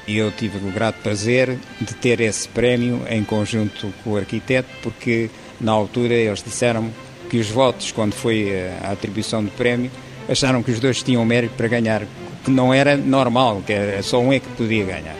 E 0.06 0.16
eu 0.16 0.32
tive 0.32 0.58
o 0.58 0.72
grato 0.72 1.00
prazer 1.02 1.56
de 1.80 1.94
ter 1.94 2.20
esse 2.20 2.48
prémio 2.48 3.02
em 3.08 3.22
conjunto 3.22 3.92
com 4.02 4.10
o 4.10 4.16
arquiteto, 4.16 4.68
porque 4.82 5.30
na 5.60 5.72
altura 5.72 6.14
eles 6.14 6.42
disseram 6.42 6.90
que 7.30 7.38
os 7.38 7.48
votos, 7.48 7.92
quando 7.92 8.12
foi 8.12 8.50
a 8.82 8.90
atribuição 8.92 9.44
do 9.44 9.50
prémio, 9.52 9.90
acharam 10.28 10.62
que 10.62 10.70
os 10.70 10.80
dois 10.80 11.02
tinham 11.02 11.24
mérito 11.24 11.54
para 11.54 11.68
ganhar, 11.68 12.02
que 12.44 12.50
não 12.50 12.74
era 12.74 12.96
normal, 12.96 13.62
que 13.64 13.72
era 13.72 14.02
só 14.02 14.18
um 14.18 14.32
é 14.32 14.40
que 14.40 14.48
podia 14.48 14.84
ganhar. 14.84 15.16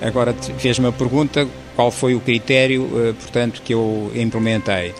Agora 0.00 0.32
fez-me 0.58 0.86
a 0.86 0.92
pergunta 0.92 1.48
qual 1.74 1.90
foi 1.90 2.14
o 2.14 2.20
critério, 2.20 2.88
eh, 2.94 3.12
portanto, 3.12 3.62
que 3.62 3.74
eu 3.74 4.12
implementei. 4.14 4.94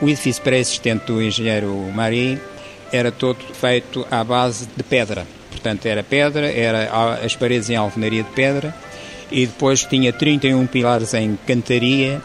O 0.00 0.08
edifício 0.08 0.42
pré-existente 0.42 1.06
do 1.06 1.20
engenheiro 1.20 1.74
Mari 1.94 2.40
era 2.92 3.10
todo 3.12 3.38
feito 3.52 4.06
à 4.10 4.22
base 4.24 4.66
de 4.76 4.82
pedra. 4.82 5.26
Portanto, 5.58 5.86
era 5.86 6.02
pedra, 6.02 6.50
era 6.50 7.18
as 7.24 7.34
paredes 7.34 7.68
em 7.70 7.76
alvenaria 7.76 8.22
de 8.22 8.30
pedra 8.30 8.74
e 9.30 9.46
depois 9.46 9.84
tinha 9.84 10.12
31 10.12 10.66
pilares 10.66 11.12
em 11.14 11.38
cantaria, 11.46 12.20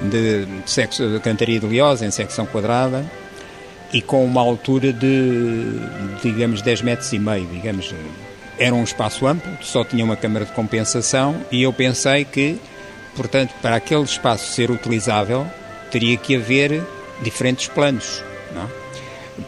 de, 0.00 0.46
de, 0.46 1.12
de 1.12 1.20
cantaria 1.20 1.60
de 1.60 1.66
liosa, 1.66 2.04
em 2.04 2.10
secção 2.10 2.46
quadrada, 2.46 3.04
e 3.92 4.00
com 4.00 4.24
uma 4.24 4.40
altura 4.40 4.92
de, 4.92 5.78
digamos, 6.22 6.62
10 6.62 6.82
metros 6.82 7.12
e 7.12 7.18
meio, 7.18 7.46
digamos. 7.46 7.94
Era 8.58 8.74
um 8.74 8.82
espaço 8.82 9.26
amplo, 9.26 9.50
só 9.60 9.84
tinha 9.84 10.04
uma 10.04 10.16
câmara 10.16 10.44
de 10.44 10.52
compensação 10.52 11.36
e 11.50 11.62
eu 11.62 11.72
pensei 11.72 12.24
que 12.24 12.58
Portanto, 13.14 13.54
para 13.60 13.76
aquele 13.76 14.02
espaço 14.02 14.52
ser 14.52 14.70
utilizável, 14.70 15.46
teria 15.90 16.16
que 16.16 16.36
haver 16.36 16.82
diferentes 17.22 17.68
planos. 17.68 18.22
Não? 18.54 18.81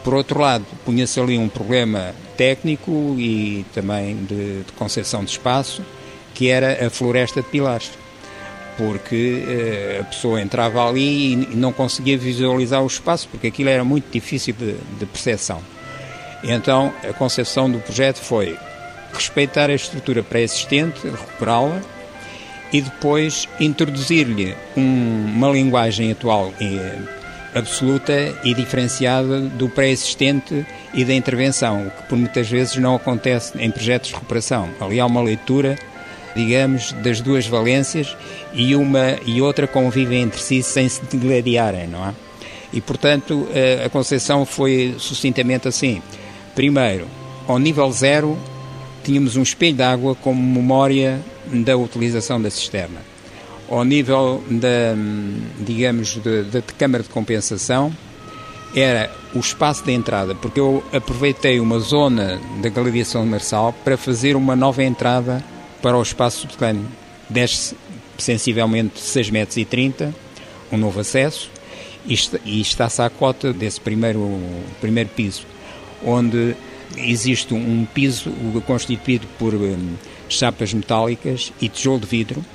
Por 0.03 0.13
outro 0.13 0.39
lado, 0.39 0.65
punha-se 0.83 1.19
ali 1.19 1.37
um 1.37 1.47
problema 1.47 2.13
técnico 2.35 3.15
e 3.17 3.65
também 3.73 4.15
de, 4.15 4.63
de 4.63 4.71
concepção 4.75 5.23
de 5.23 5.31
espaço, 5.31 5.83
que 6.33 6.49
era 6.49 6.85
a 6.85 6.89
floresta 6.89 7.41
de 7.41 7.47
pilares. 7.47 7.91
Porque 8.77 9.43
eh, 9.47 9.99
a 10.01 10.03
pessoa 10.03 10.41
entrava 10.41 10.85
ali 10.87 11.33
e 11.33 11.55
não 11.55 11.71
conseguia 11.71 12.17
visualizar 12.17 12.83
o 12.83 12.87
espaço, 12.87 13.27
porque 13.29 13.47
aquilo 13.47 13.69
era 13.69 13.83
muito 13.83 14.11
difícil 14.11 14.53
de, 14.53 14.75
de 14.99 15.05
percepção. 15.05 15.61
Então, 16.43 16.93
a 17.07 17.13
concepção 17.13 17.71
do 17.71 17.79
projeto 17.79 18.17
foi 18.17 18.57
respeitar 19.13 19.69
a 19.69 19.73
estrutura 19.73 20.21
pré-existente, 20.21 21.07
recuperá-la, 21.07 21.81
e 22.73 22.81
depois 22.81 23.47
introduzir-lhe 23.59 24.55
um, 24.75 25.25
uma 25.35 25.49
linguagem 25.49 26.11
atual 26.11 26.53
e, 26.59 26.77
absoluta 27.55 28.37
e 28.43 28.53
diferenciada 28.53 29.39
do 29.39 29.69
pré-existente 29.69 30.65
e 30.93 31.05
da 31.05 31.13
intervenção, 31.13 31.87
o 31.87 31.89
que 31.89 32.03
por 32.09 32.17
muitas 32.17 32.49
vezes 32.49 32.75
não 32.75 32.95
acontece 32.95 33.53
em 33.57 33.71
projetos 33.71 34.09
de 34.09 34.15
recuperação. 34.15 34.69
Ali 34.79 34.99
há 34.99 35.05
uma 35.05 35.23
leitura, 35.23 35.79
digamos, 36.35 36.91
das 36.91 37.21
duas 37.21 37.47
valências 37.47 38.15
e 38.53 38.75
uma 38.75 39.17
e 39.25 39.41
outra 39.41 39.65
convivem 39.67 40.23
entre 40.23 40.41
si 40.41 40.61
sem 40.61 40.89
se 40.89 41.01
degladiarem, 41.05 41.87
não 41.87 42.05
é? 42.05 42.13
E, 42.73 42.81
portanto, 42.81 43.47
a 43.85 43.89
concepção 43.89 44.45
foi 44.45 44.95
sucintamente 44.97 45.65
assim. 45.65 46.01
Primeiro, 46.53 47.07
ao 47.47 47.57
nível 47.57 47.89
zero, 47.89 48.37
tínhamos 49.01 49.37
um 49.37 49.43
espelho 49.43 49.77
de 49.77 49.83
água 49.83 50.13
como 50.15 50.41
memória 50.41 51.21
da 51.45 51.77
utilização 51.77 52.41
da 52.41 52.49
cisterna. 52.49 53.14
Ao 53.69 53.83
nível 53.83 54.43
da, 54.49 54.95
digamos, 55.59 56.17
da 56.51 56.61
câmara 56.77 57.03
de 57.03 57.09
compensação, 57.09 57.91
era 58.75 59.11
o 59.33 59.39
espaço 59.39 59.83
de 59.83 59.91
entrada, 59.91 60.35
porque 60.35 60.59
eu 60.59 60.83
aproveitei 60.93 61.59
uma 61.59 61.79
zona 61.79 62.39
da 62.61 62.69
Galeria 62.69 63.05
São 63.05 63.25
Marçal 63.25 63.73
para 63.83 63.97
fazer 63.97 64.35
uma 64.35 64.55
nova 64.55 64.83
entrada 64.83 65.43
para 65.81 65.97
o 65.97 66.01
espaço 66.01 66.41
subterrâneo. 66.41 66.85
Desce 67.29 67.75
sensivelmente 68.17 68.99
6 68.99 69.29
metros 69.29 69.57
e 69.57 69.65
30, 69.65 70.13
um 70.71 70.77
novo 70.77 70.99
acesso, 70.99 71.49
e 72.05 72.61
está-se 72.61 73.01
à 73.01 73.09
cota 73.09 73.51
desse 73.51 73.81
primeiro, 73.81 74.39
primeiro 74.79 75.09
piso, 75.09 75.43
onde 76.05 76.55
existe 76.97 77.53
um 77.53 77.85
piso 77.93 78.31
constituído 78.67 79.25
por 79.39 79.53
hum, 79.53 79.95
chapas 80.29 80.73
metálicas 80.73 81.51
e 81.59 81.67
tijolo 81.67 81.99
de 81.99 82.05
vidro 82.05 82.45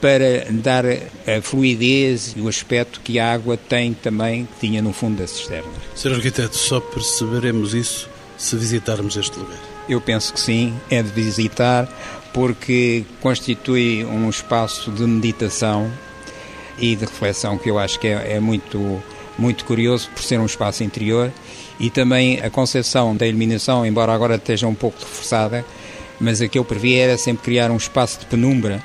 para 0.00 0.46
dar 0.50 0.84
a 0.86 1.42
fluidez 1.42 2.34
e 2.36 2.40
o 2.40 2.48
aspecto 2.48 3.00
que 3.00 3.18
a 3.18 3.32
água 3.32 3.56
tem 3.56 3.92
também, 3.92 4.46
que 4.46 4.66
tinha 4.66 4.80
no 4.80 4.92
fundo 4.92 5.18
da 5.18 5.26
cisterna. 5.26 5.68
Sr. 5.94 6.14
Arquiteto, 6.14 6.56
só 6.56 6.80
perceberemos 6.80 7.74
isso 7.74 8.08
se 8.36 8.56
visitarmos 8.56 9.16
este 9.16 9.38
lugar. 9.38 9.58
Eu 9.88 10.00
penso 10.00 10.32
que 10.32 10.40
sim, 10.40 10.74
é 10.90 11.02
de 11.02 11.10
visitar, 11.10 11.88
porque 12.32 13.04
constitui 13.20 14.04
um 14.04 14.30
espaço 14.30 14.90
de 14.90 15.02
meditação 15.02 15.90
e 16.78 16.96
de 16.96 17.04
reflexão 17.04 17.58
que 17.58 17.70
eu 17.70 17.78
acho 17.78 17.98
que 17.98 18.06
é, 18.06 18.36
é 18.36 18.40
muito, 18.40 19.02
muito 19.38 19.64
curioso 19.64 20.08
por 20.10 20.22
ser 20.22 20.40
um 20.40 20.46
espaço 20.46 20.82
interior 20.82 21.30
e 21.78 21.90
também 21.90 22.40
a 22.40 22.48
concepção 22.48 23.14
da 23.14 23.26
iluminação, 23.26 23.84
embora 23.84 24.14
agora 24.14 24.36
esteja 24.36 24.66
um 24.66 24.74
pouco 24.74 24.98
reforçada, 25.00 25.64
mas 26.18 26.40
aquilo 26.40 26.64
previa 26.64 27.04
era 27.04 27.18
sempre 27.18 27.44
criar 27.44 27.70
um 27.70 27.76
espaço 27.76 28.20
de 28.20 28.26
penumbra 28.26 28.82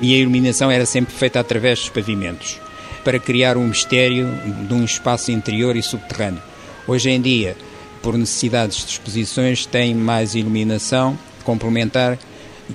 e 0.00 0.14
a 0.14 0.18
iluminação 0.18 0.70
era 0.70 0.86
sempre 0.86 1.14
feita 1.14 1.40
através 1.40 1.80
dos 1.80 1.88
pavimentos, 1.88 2.58
para 3.04 3.18
criar 3.18 3.56
um 3.56 3.66
mistério 3.66 4.28
de 4.66 4.74
um 4.74 4.84
espaço 4.84 5.30
interior 5.30 5.76
e 5.76 5.82
subterrâneo. 5.82 6.42
Hoje 6.86 7.10
em 7.10 7.20
dia, 7.20 7.56
por 8.02 8.16
necessidades 8.16 8.84
de 8.84 8.92
exposições, 8.92 9.66
tem 9.66 9.94
mais 9.94 10.34
iluminação 10.34 11.18
complementar 11.44 12.18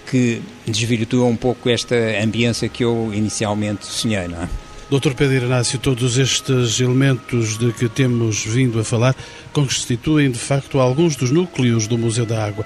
que 0.09 0.41
desvirtua 0.65 1.25
um 1.25 1.35
pouco 1.35 1.69
esta 1.69 1.95
ambiência 2.21 2.67
que 2.67 2.83
eu 2.83 3.11
inicialmente 3.13 3.85
sonhei, 3.85 4.27
não 4.27 4.43
é? 4.43 4.49
Dr. 4.87 5.15
Pedro 5.15 5.47
Inácio, 5.47 5.79
todos 5.79 6.17
estes 6.19 6.79
elementos 6.79 7.57
de 7.57 7.73
que 7.73 7.89
temos 7.89 8.45
vindo 8.45 8.79
a 8.79 8.83
falar 8.83 9.15
constituem, 9.51 10.29
de 10.29 10.37
facto, 10.37 10.79
alguns 10.79 11.15
dos 11.15 11.31
núcleos 11.31 11.87
do 11.87 11.97
Museu 11.97 12.23
da 12.23 12.45
Água. 12.45 12.63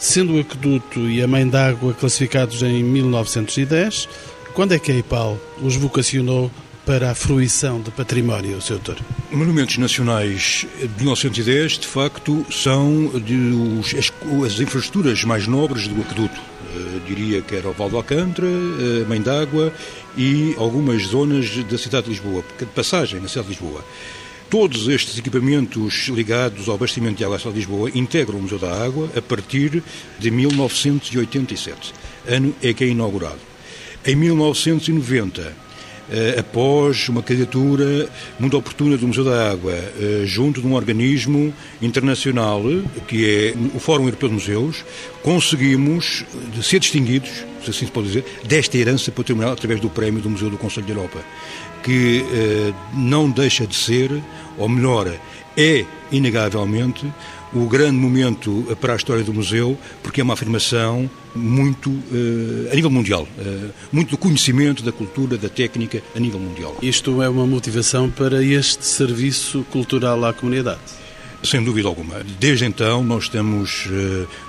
Sendo 0.00 0.36
o 0.36 0.40
aqueduto 0.40 1.00
e 1.10 1.22
a 1.22 1.28
mãe 1.28 1.46
d'água 1.46 1.92
classificados 1.92 2.62
em 2.62 2.82
1910, 2.82 4.08
quando 4.54 4.72
é 4.72 4.78
que 4.78 4.90
a 4.90 4.96
IPAL 4.96 5.38
os 5.62 5.76
vocacionou 5.76 6.50
para 6.86 7.10
a 7.10 7.14
fruição 7.14 7.82
de 7.82 7.90
património, 7.90 8.62
Sr. 8.62 8.78
Doutor? 8.78 8.96
Monumentos 9.30 9.76
Nacionais 9.76 10.66
de 10.80 10.88
1910, 11.04 11.80
de 11.80 11.86
facto, 11.86 12.46
são 12.50 13.08
de 13.20 13.34
os, 13.78 13.94
as, 13.94 14.10
as 14.46 14.58
infraestruturas 14.58 15.22
mais 15.22 15.46
nobres 15.46 15.86
do 15.86 16.00
aqueduto. 16.00 16.40
Uh, 16.74 17.00
diria 17.06 17.42
que 17.42 17.54
era 17.54 17.68
o 17.68 17.72
Val 17.74 17.90
do 17.90 17.98
Alcântara, 17.98 18.48
a 18.48 19.06
Mãe 19.06 19.20
d'Água 19.20 19.70
e 20.16 20.54
algumas 20.56 21.02
zonas 21.02 21.62
da 21.64 21.76
cidade 21.76 22.04
de 22.04 22.12
Lisboa, 22.12 22.42
de 22.58 22.66
passagem 22.66 23.20
na 23.20 23.28
cidade 23.28 23.48
de 23.48 23.52
Lisboa. 23.52 23.84
Todos 24.50 24.88
estes 24.88 25.16
equipamentos 25.16 26.08
ligados 26.08 26.68
ao 26.68 26.74
abastecimento 26.74 27.18
de 27.18 27.24
água 27.24 27.38
cidade 27.38 27.54
de 27.54 27.60
Lisboa 27.60 27.88
integram 27.94 28.36
o 28.36 28.42
Museu 28.42 28.58
da 28.58 28.84
Água 28.84 29.08
a 29.16 29.22
partir 29.22 29.80
de 30.18 30.30
1987, 30.30 31.94
ano 32.26 32.52
em 32.60 32.74
que 32.74 32.82
é 32.82 32.88
inaugurado. 32.88 33.38
Em 34.04 34.16
1990, 34.16 35.69
Uh, 35.69 35.69
após 36.38 37.08
uma 37.08 37.22
candidatura 37.22 38.08
muito 38.38 38.56
oportuna 38.56 38.96
do 38.96 39.06
Museu 39.06 39.24
da 39.24 39.50
Água, 39.50 39.72
uh, 39.72 40.26
junto 40.26 40.60
de 40.60 40.66
um 40.66 40.74
organismo 40.74 41.52
internacional, 41.80 42.62
que 43.06 43.28
é 43.28 43.54
o 43.74 43.78
Fórum 43.78 44.04
Europeu 44.04 44.28
de 44.28 44.34
Museus, 44.34 44.84
conseguimos 45.22 46.24
ser 46.62 46.80
distinguidos, 46.80 47.30
se 47.64 47.70
assim 47.70 47.86
se 47.86 47.92
pode 47.92 48.08
dizer, 48.08 48.24
desta 48.44 48.76
herança 48.76 49.12
patrimonial 49.12 49.52
através 49.52 49.80
do 49.80 49.88
prémio 49.88 50.20
do 50.20 50.30
Museu 50.30 50.50
do 50.50 50.58
Conselho 50.58 50.86
da 50.86 50.92
Europa, 50.92 51.20
que 51.82 52.22
uh, 52.22 52.74
não 52.94 53.30
deixa 53.30 53.66
de 53.66 53.76
ser, 53.76 54.10
ou 54.58 54.68
melhor, 54.68 55.12
é 55.56 55.84
inegavelmente 56.10 57.06
o 57.52 57.66
grande 57.66 57.96
momento 57.96 58.64
para 58.80 58.92
a 58.92 58.96
história 58.96 59.24
do 59.24 59.34
museu, 59.34 59.76
porque 60.02 60.20
é 60.20 60.24
uma 60.24 60.34
afirmação 60.34 61.10
muito 61.34 61.90
a 62.70 62.74
nível 62.74 62.90
mundial, 62.90 63.26
muito 63.90 64.10
do 64.10 64.16
conhecimento 64.16 64.82
da 64.82 64.92
cultura, 64.92 65.36
da 65.36 65.48
técnica 65.48 66.02
a 66.14 66.20
nível 66.20 66.38
mundial. 66.38 66.76
Isto 66.80 67.22
é 67.22 67.28
uma 67.28 67.46
motivação 67.46 68.10
para 68.10 68.42
este 68.42 68.86
serviço 68.86 69.64
cultural 69.70 70.24
à 70.24 70.32
comunidade? 70.32 70.80
Sem 71.42 71.64
dúvida 71.64 71.88
alguma. 71.88 72.22
Desde 72.38 72.64
então 72.66 73.02
nós 73.02 73.24
estamos 73.24 73.88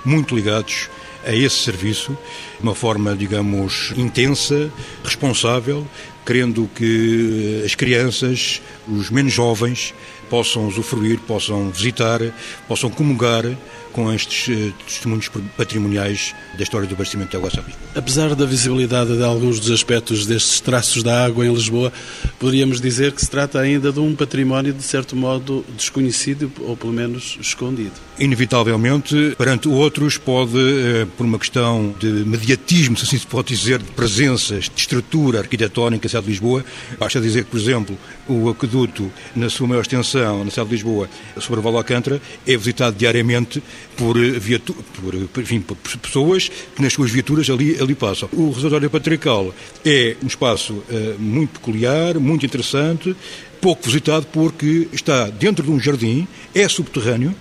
muito 0.04 0.36
ligados 0.36 0.88
a 1.24 1.34
esse 1.34 1.56
serviço 1.56 2.16
de 2.58 2.62
uma 2.62 2.74
forma, 2.74 3.16
digamos, 3.16 3.92
intensa, 3.96 4.70
responsável, 5.04 5.86
querendo 6.26 6.68
que 6.74 7.62
as 7.64 7.74
crianças, 7.74 8.60
os 8.88 9.08
menos 9.10 9.32
jovens, 9.32 9.94
possam 10.32 10.66
usufruir, 10.66 11.20
possam 11.28 11.70
visitar, 11.70 12.32
possam 12.66 12.88
comungar 12.88 13.44
com 13.92 14.12
estes 14.12 14.48
uh, 14.48 14.72
testemunhos 14.86 15.30
patrimoniais 15.56 16.34
da 16.56 16.62
história 16.62 16.86
do 16.86 16.94
abastecimento 16.94 17.30
de 17.30 17.36
água 17.36 17.50
Sabi. 17.50 17.74
Apesar 17.94 18.34
da 18.34 18.44
visibilidade 18.44 19.16
de 19.16 19.22
alguns 19.22 19.60
dos 19.60 19.70
aspectos 19.70 20.26
destes 20.26 20.60
traços 20.60 21.02
da 21.02 21.24
água 21.24 21.46
em 21.46 21.52
Lisboa, 21.52 21.92
poderíamos 22.38 22.80
dizer 22.80 23.12
que 23.12 23.20
se 23.20 23.30
trata 23.30 23.60
ainda 23.60 23.92
de 23.92 24.00
um 24.00 24.14
património, 24.14 24.72
de 24.72 24.82
certo 24.82 25.14
modo, 25.14 25.64
desconhecido 25.76 26.50
ou 26.60 26.76
pelo 26.76 26.92
menos 26.92 27.38
escondido. 27.40 27.92
Inevitavelmente, 28.18 29.34
perante 29.36 29.68
outros, 29.68 30.16
pode, 30.16 30.56
uh, 30.56 31.06
por 31.16 31.24
uma 31.24 31.38
questão 31.38 31.94
de 31.98 32.06
mediatismo, 32.06 32.96
se 32.96 33.04
assim 33.04 33.18
se 33.18 33.26
pode 33.26 33.54
dizer, 33.54 33.78
de 33.78 33.90
presenças, 33.92 34.64
de 34.64 34.80
estrutura 34.80 35.40
arquitetónica 35.40 36.06
na 36.06 36.08
cidade 36.08 36.26
de 36.26 36.32
Lisboa, 36.32 36.64
basta 36.98 37.20
dizer 37.20 37.44
que, 37.44 37.50
por 37.50 37.60
exemplo, 37.60 37.98
o 38.28 38.48
aqueduto, 38.48 39.10
na 39.36 39.50
sua 39.50 39.66
maior 39.66 39.82
extensão, 39.82 40.44
na 40.44 40.50
cidade 40.50 40.70
de 40.70 40.76
Lisboa, 40.76 41.08
sobre 41.40 41.60
o 41.60 41.62
Val 41.62 41.76
Alcântara, 41.76 42.20
é 42.46 42.56
visitado 42.56 42.96
diariamente 42.96 43.62
por, 43.96 44.16
eh, 44.16 44.38
viatu 44.38 44.74
por, 44.74 45.14
eh, 45.14 45.40
enfim, 45.40 45.60
por 45.60 45.76
pessoas 45.98 46.50
que 46.74 46.82
nas 46.82 46.92
suas 46.92 47.10
viaturas 47.10 47.48
ali, 47.50 47.76
ali 47.80 47.94
passam. 47.94 48.28
O 48.32 48.50
reservatório 48.50 48.90
patriarcal 48.90 49.54
é 49.84 50.16
um 50.22 50.26
espaço 50.26 50.72
uh, 50.72 51.18
muito 51.18 51.60
peculiar, 51.60 52.18
muito 52.18 52.46
interessante, 52.46 53.14
pouco 53.60 53.84
visitado 53.84 54.26
porque 54.32 54.88
está 54.92 55.28
dentro 55.28 55.64
de 55.64 55.70
um 55.70 55.78
jardim, 55.78 56.26
é 56.54 56.68
subterrâneo, 56.68 57.34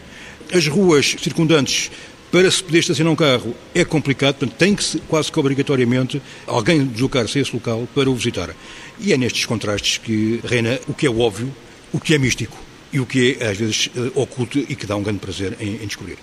as 0.54 0.68
ruas 0.68 1.16
circundantes 1.22 1.90
para 2.32 2.50
se 2.50 2.64
poder 2.64 2.80
estacionar 2.80 3.12
um 3.12 3.16
carro 3.16 3.54
é 3.76 3.84
complicado, 3.84 4.36
portanto 4.36 4.58
tem 4.58 4.74
que 4.74 5.00
quase 5.02 5.32
que 5.32 5.40
obrigatoriamente 5.40 6.22
alguém 6.48 6.86
deslocar-se 6.86 7.40
a 7.40 7.42
esse 7.42 7.54
local 7.54 7.88
para 7.94 8.10
o 8.10 8.16
visitar. 8.16 8.56
E 9.00 9.12
é 9.12 9.18
nestes 9.18 9.46
contrastes 9.46 9.98
que 9.98 10.40
reina 10.44 10.80
o 10.88 10.94
que 10.94 11.06
é 11.06 11.10
óbvio, 11.10 11.54
o 11.92 12.00
que 12.00 12.14
é 12.14 12.18
místico 12.18 12.71
e 12.92 13.00
o 13.00 13.06
que 13.06 13.38
é 13.40 13.50
às 13.50 13.58
vezes 13.58 13.90
oculto 14.16 14.60
e 14.60 14.76
que 14.76 14.86
dá 14.86 14.96
um 14.96 15.04
grande 15.04 15.20
prazer 15.20 15.58
em, 15.60 15.76
em 15.76 15.88
descobrir. 15.88 16.18